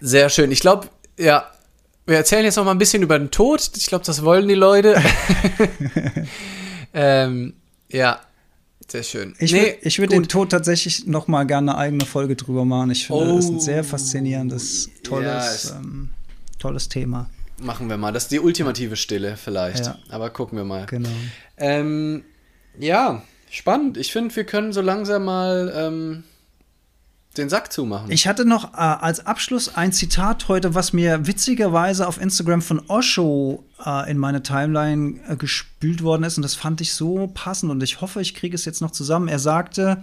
[0.00, 0.52] Sehr schön.
[0.52, 0.88] Ich glaube,
[1.18, 1.50] ja,
[2.06, 3.70] wir erzählen jetzt noch mal ein bisschen über den Tod.
[3.76, 5.02] Ich glaube, das wollen die Leute.
[6.94, 7.54] Ähm,
[7.90, 8.20] ja,
[8.88, 9.34] sehr schön.
[9.38, 10.28] Ich Nee, ich würde den.
[10.28, 12.90] Tod tatsächlich noch mal gerne eine eigene Folge drüber machen.
[12.90, 13.60] Ich finde, das ist ein Oh.
[13.60, 16.10] sehr faszinierendes, Ja, tolles, es- ähm,
[16.58, 17.28] tolles Thema.
[17.60, 18.12] Machen wir mal.
[18.12, 19.86] Das ist die ultimative Stille vielleicht.
[19.86, 19.98] Ja.
[20.10, 20.86] Aber gucken wir mal.
[20.86, 21.08] Genau.
[21.56, 22.24] Ähm,
[22.78, 23.96] ja, spannend.
[23.96, 26.24] Ich finde, wir können so langsam mal ähm,
[27.36, 28.10] den Sack zumachen.
[28.10, 32.82] Ich hatte noch äh, als Abschluss ein Zitat heute, was mir witzigerweise auf Instagram von
[32.88, 36.36] Osho äh, in meine Timeline äh, gespült worden ist.
[36.36, 37.70] Und das fand ich so passend.
[37.70, 39.28] Und ich hoffe, ich kriege es jetzt noch zusammen.
[39.28, 40.02] Er sagte,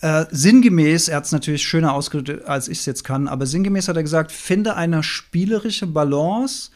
[0.00, 3.88] äh, sinngemäß, er hat es natürlich schöner ausgedrückt, als ich es jetzt kann, aber sinngemäß
[3.88, 6.70] hat er gesagt, finde eine spielerische Balance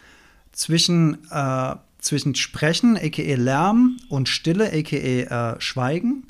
[0.52, 3.36] zwischen, äh, zwischen Sprechen, a.k.a.
[3.36, 5.52] Lärm, und Stille, a.k.a.
[5.52, 6.26] Äh, Schweigen.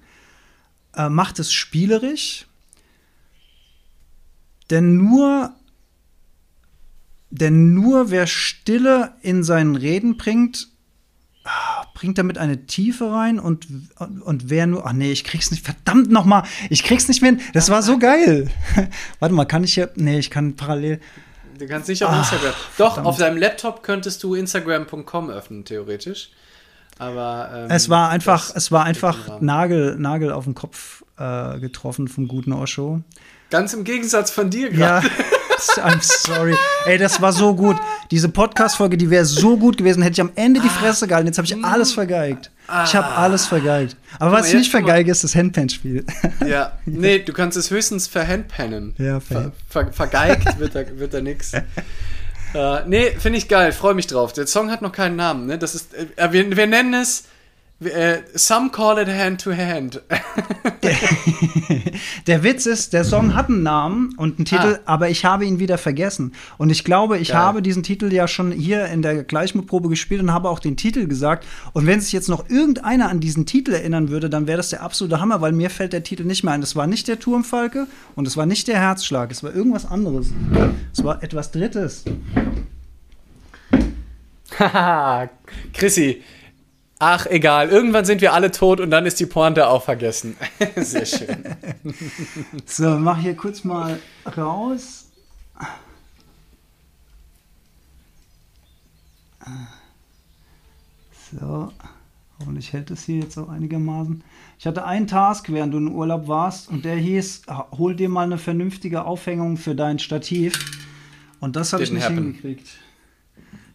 [0.97, 2.47] Äh, macht es spielerisch,
[4.71, 5.55] denn nur,
[7.31, 10.69] denn nur wer Stille in seinen Reden bringt,
[11.45, 13.67] ah, bringt damit eine Tiefe rein und,
[13.99, 17.23] und, und wer nur, ach nee, ich krieg's nicht, verdammt noch mal, ich krieg's nicht
[17.23, 18.51] mehr hin, das war so geil.
[19.21, 21.01] Warte mal, kann ich hier, nee, ich kann parallel,
[21.61, 22.55] Du kannst nicht auf Instagram.
[22.79, 26.31] Doch, auf deinem Laptop könntest du Instagram.com öffnen, theoretisch.
[26.99, 29.41] Aber ähm, Es war einfach, es war einfach.
[29.41, 33.03] Nagel, Nagel auf den Kopf äh, getroffen vom guten Osho.
[33.51, 35.07] Ganz im Gegensatz von dir gerade.
[35.07, 35.13] Ja,
[35.79, 36.55] I'm sorry.
[36.87, 37.77] Ey, das war so gut.
[38.11, 41.27] Diese Podcast-Folge, die wäre so gut gewesen, hätte ich am Ende die Fresse gehalten.
[41.29, 42.51] Jetzt habe ich alles vergeigt.
[42.85, 43.97] Ich habe alles vergeigt.
[44.19, 46.05] Aber was ich nicht vergeige, ist das Handpan-Spiel.
[46.47, 48.95] Ja, nee, du kannst es höchstens verhandpennen.
[48.99, 51.53] Ja, ver, ver- ver, vergeigt wird da, wird da nix.
[52.53, 54.33] Äh, nee, finde ich geil, freue mich drauf.
[54.33, 55.57] Der Song hat noch keinen Namen, ne?
[55.57, 57.27] Das ist, äh, wir, wir nennen es,
[57.83, 60.03] äh, some call it hand to hand.
[62.27, 64.93] Der Witz ist, der Song hat einen Namen und einen Titel, Ah.
[64.95, 66.33] aber ich habe ihn wieder vergessen.
[66.59, 67.39] Und ich glaube, ich Geil.
[67.39, 71.07] habe diesen Titel ja schon hier in der Gleichmutprobe gespielt und habe auch den Titel
[71.07, 71.47] gesagt.
[71.73, 74.83] Und wenn sich jetzt noch irgendeiner an diesen Titel erinnern würde, dann wäre das der
[74.83, 76.61] absolute Hammer, weil mir fällt der Titel nicht mehr ein.
[76.61, 80.29] Das war nicht der Turmfalke und es war nicht der Herzschlag, es war irgendwas anderes.
[80.93, 82.05] Es war etwas Drittes.
[84.59, 85.31] Haha,
[85.73, 86.23] Chrissy.
[87.03, 87.71] Ach, egal.
[87.71, 90.37] Irgendwann sind wir alle tot und dann ist die Pointe auch vergessen.
[90.77, 91.45] Sehr schön.
[92.67, 93.99] So, mach hier kurz mal
[94.37, 95.07] raus.
[101.33, 101.73] So,
[102.39, 104.23] hoffentlich hält es hier jetzt auch einigermaßen.
[104.59, 107.45] Ich hatte einen Task, während du in Urlaub warst, und der hieß:
[107.79, 110.83] Hol dir mal eine vernünftige Aufhängung für dein Stativ.
[111.41, 112.17] Und das habe ich nicht happen.
[112.17, 112.69] hingekriegt.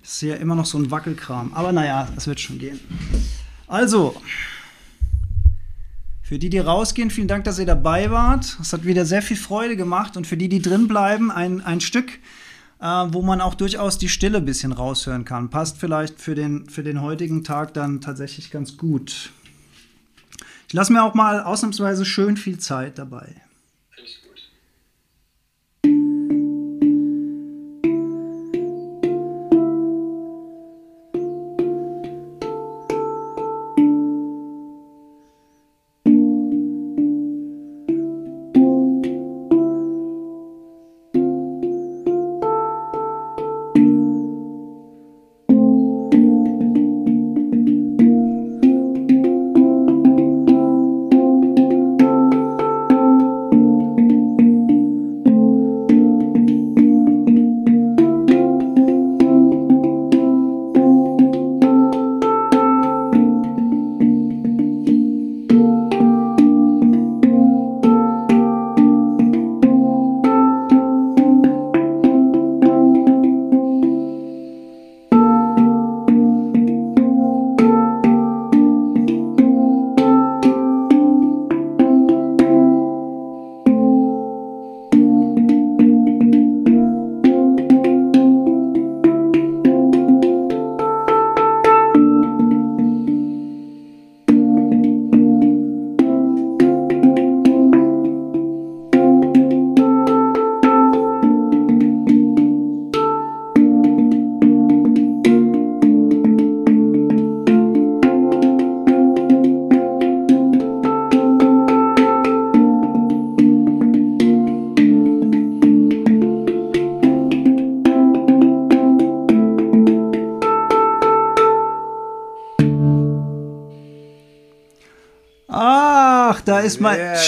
[0.05, 1.53] Ist ja immer noch so ein Wackelkram.
[1.55, 2.79] Aber naja, das wird schon gehen.
[3.65, 4.15] Also,
[6.21, 8.57] für die, die rausgehen, vielen Dank, dass ihr dabei wart.
[8.61, 10.15] Es hat wieder sehr viel Freude gemacht.
[10.15, 12.19] Und für die, die drin bleiben, ein, ein Stück,
[12.79, 15.49] äh, wo man auch durchaus die Stille ein bisschen raushören kann.
[15.49, 19.31] Passt vielleicht für den, für den heutigen Tag dann tatsächlich ganz gut.
[20.67, 23.33] Ich lasse mir auch mal ausnahmsweise schön viel Zeit dabei.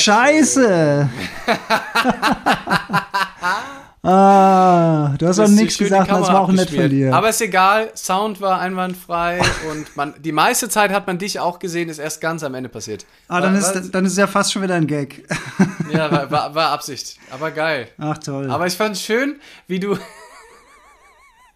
[0.02, 1.10] Scheiße.
[4.04, 7.14] ah, du hast auch nichts gesagt, das war auch nett von dir.
[7.14, 9.42] Aber ist egal, Sound war einwandfrei
[9.72, 12.70] und man, die meiste Zeit hat man dich auch gesehen, ist erst ganz am Ende
[12.70, 13.06] passiert.
[13.28, 15.24] ah, dann War- ist, dann ist es ja fast schon wieder ein Gag.
[15.90, 17.18] Ja, war, war, war Absicht.
[17.32, 17.88] Aber geil.
[17.98, 18.52] Ach toll.
[18.52, 19.98] Aber ich fand es schön, wie du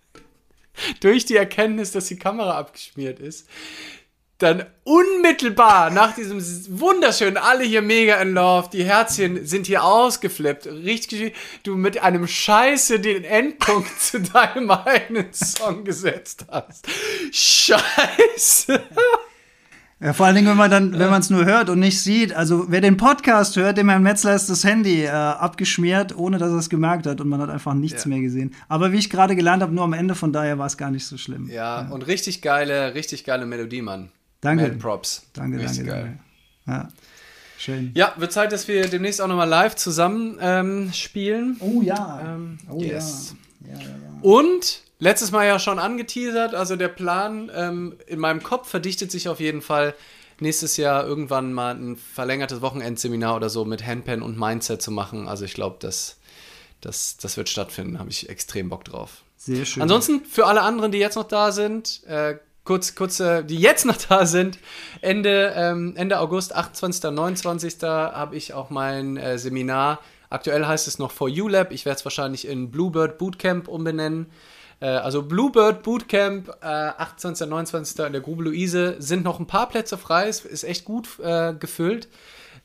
[1.01, 3.45] durch die Erkenntnis, dass die Kamera abgeschmiert ist,
[4.41, 6.39] dann unmittelbar nach diesem
[6.79, 12.27] wunderschönen, alle hier mega in love, die Herzchen sind hier ausgeflippt, richtig, du mit einem
[12.27, 16.87] Scheiße den Endpunkt zu deinem eigenen Song gesetzt hast.
[17.31, 18.81] Scheiße.
[20.03, 22.33] Ja, vor allen Dingen, wenn man dann, wenn man es nur hört und nicht sieht.
[22.33, 26.49] Also wer den Podcast hört, dem Herrn Metzler ist das Handy äh, abgeschmiert, ohne dass
[26.49, 28.09] er es gemerkt hat und man hat einfach nichts Ja.
[28.09, 28.55] mehr gesehen.
[28.67, 31.05] Aber wie ich gerade gelernt habe, nur am Ende, von daher war es gar nicht
[31.05, 31.47] so schlimm.
[31.51, 34.09] Ja, und richtig geile, richtig geile Melodie, Mann.
[34.41, 34.63] Danke.
[34.63, 35.23] Mad Props.
[35.33, 36.19] Danke, richtig danke, geil.
[36.65, 36.87] danke.
[36.87, 36.93] Ja,
[37.57, 37.91] schön.
[37.93, 41.57] Ja, wird Zeit, dass wir demnächst auch nochmal live zusammen ähm, spielen.
[41.59, 42.21] Oh ja.
[42.25, 43.35] Ähm, oh yes.
[43.65, 43.73] ja.
[43.73, 43.87] Ja, ja.
[44.21, 49.29] Und letztes Mal ja schon angeteasert, also der Plan ähm, in meinem Kopf verdichtet sich
[49.29, 49.93] auf jeden Fall,
[50.39, 55.27] nächstes Jahr irgendwann mal ein verlängertes Wochenendseminar oder so mit Handpan und Mindset zu machen.
[55.27, 56.17] Also ich glaube, das,
[56.81, 59.21] Das, das wird stattfinden, habe ich extrem Bock drauf.
[59.37, 59.83] Sehr schön.
[59.83, 63.97] Ansonsten für alle anderen, die jetzt noch da sind, äh, kurz, kurze, die jetzt noch
[63.97, 64.59] da sind,
[65.01, 67.11] Ende, ähm, Ende August, 28.
[67.11, 67.81] 29.
[67.83, 69.99] habe ich auch mein äh, Seminar.
[70.29, 71.71] Aktuell heißt es noch For You Lab.
[71.71, 74.27] Ich werde es wahrscheinlich in Bluebird Bootcamp umbenennen.
[74.79, 77.47] Äh, also Bluebird Bootcamp, äh, 28.
[77.47, 77.99] 29.
[78.05, 80.27] in der Grube Luise, sind noch ein paar Plätze frei.
[80.27, 82.07] Es ist echt gut äh, gefüllt.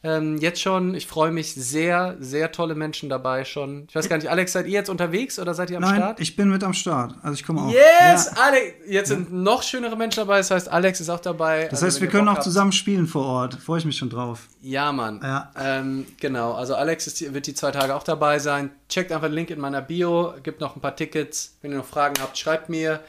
[0.08, 3.86] Ähm, jetzt schon, ich freue mich sehr, sehr tolle Menschen dabei schon.
[3.88, 6.20] Ich weiß gar nicht, Alex, seid ihr jetzt unterwegs oder seid ihr am Nein, Start?
[6.20, 7.14] ich bin mit am Start.
[7.22, 7.70] Also ich komme auch.
[7.72, 8.42] Yes, Ja.
[8.42, 8.74] Alex.
[8.88, 10.38] Jetzt sind noch schönere Menschen dabei.
[10.38, 11.64] Das heißt, Alex ist auch dabei.
[11.64, 13.54] Das Also, heißt, wir können Bock auch habt- zusammen spielen vor Ort.
[13.54, 14.46] Freue ich mich schon drauf.
[14.62, 15.20] Ja, Mann.
[15.22, 15.50] Ja.
[15.60, 16.52] Ähm, genau.
[16.52, 18.70] Also Alex ist, wird die zwei Tage auch dabei sein.
[18.88, 20.34] Checkt einfach den Link in meiner Bio.
[20.42, 21.56] Gibt noch ein paar Tickets.
[21.62, 23.00] Wenn ihr noch Fragen habt, schreibt mir.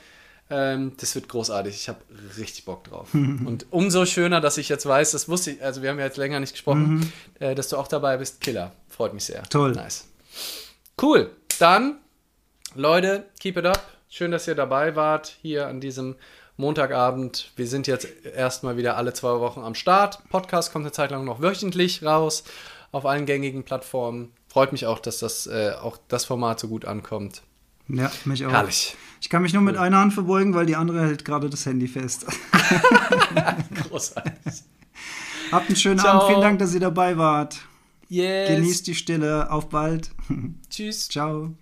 [0.49, 1.75] Ähm, das wird großartig.
[1.75, 1.99] Ich habe
[2.37, 3.13] richtig Bock drauf.
[3.13, 6.17] Und umso schöner, dass ich jetzt weiß, das wusste ich, also wir haben ja jetzt
[6.17, 8.41] länger nicht gesprochen, äh, dass du auch dabei bist.
[8.41, 8.71] Killer.
[8.87, 9.43] Freut mich sehr.
[9.43, 9.73] Toll.
[9.73, 10.07] Nice.
[11.01, 11.31] Cool.
[11.59, 11.97] Dann,
[12.75, 13.83] Leute, keep it up.
[14.09, 16.15] Schön, dass ihr dabei wart hier an diesem
[16.55, 17.51] Montagabend.
[17.55, 20.27] Wir sind jetzt erstmal wieder alle zwei Wochen am Start.
[20.29, 22.43] Podcast kommt eine Zeit lang noch wöchentlich raus
[22.91, 24.31] auf allen gängigen Plattformen.
[24.47, 27.43] Freut mich auch, dass das äh, auch das Format so gut ankommt.
[27.89, 28.51] Ja, mich auch.
[28.51, 28.95] Herrlich.
[29.21, 31.87] Ich kann mich nur mit einer Hand verbeugen, weil die andere hält gerade das Handy
[31.87, 32.25] fest.
[33.89, 34.63] Großartig.
[35.51, 36.19] Habt einen schönen Ciao.
[36.19, 36.29] Abend.
[36.29, 37.59] Vielen Dank, dass ihr dabei wart.
[38.09, 38.49] Yes.
[38.49, 39.51] Genießt die Stille.
[39.51, 40.11] Auf bald.
[40.69, 41.09] Tschüss.
[41.09, 41.53] Ciao.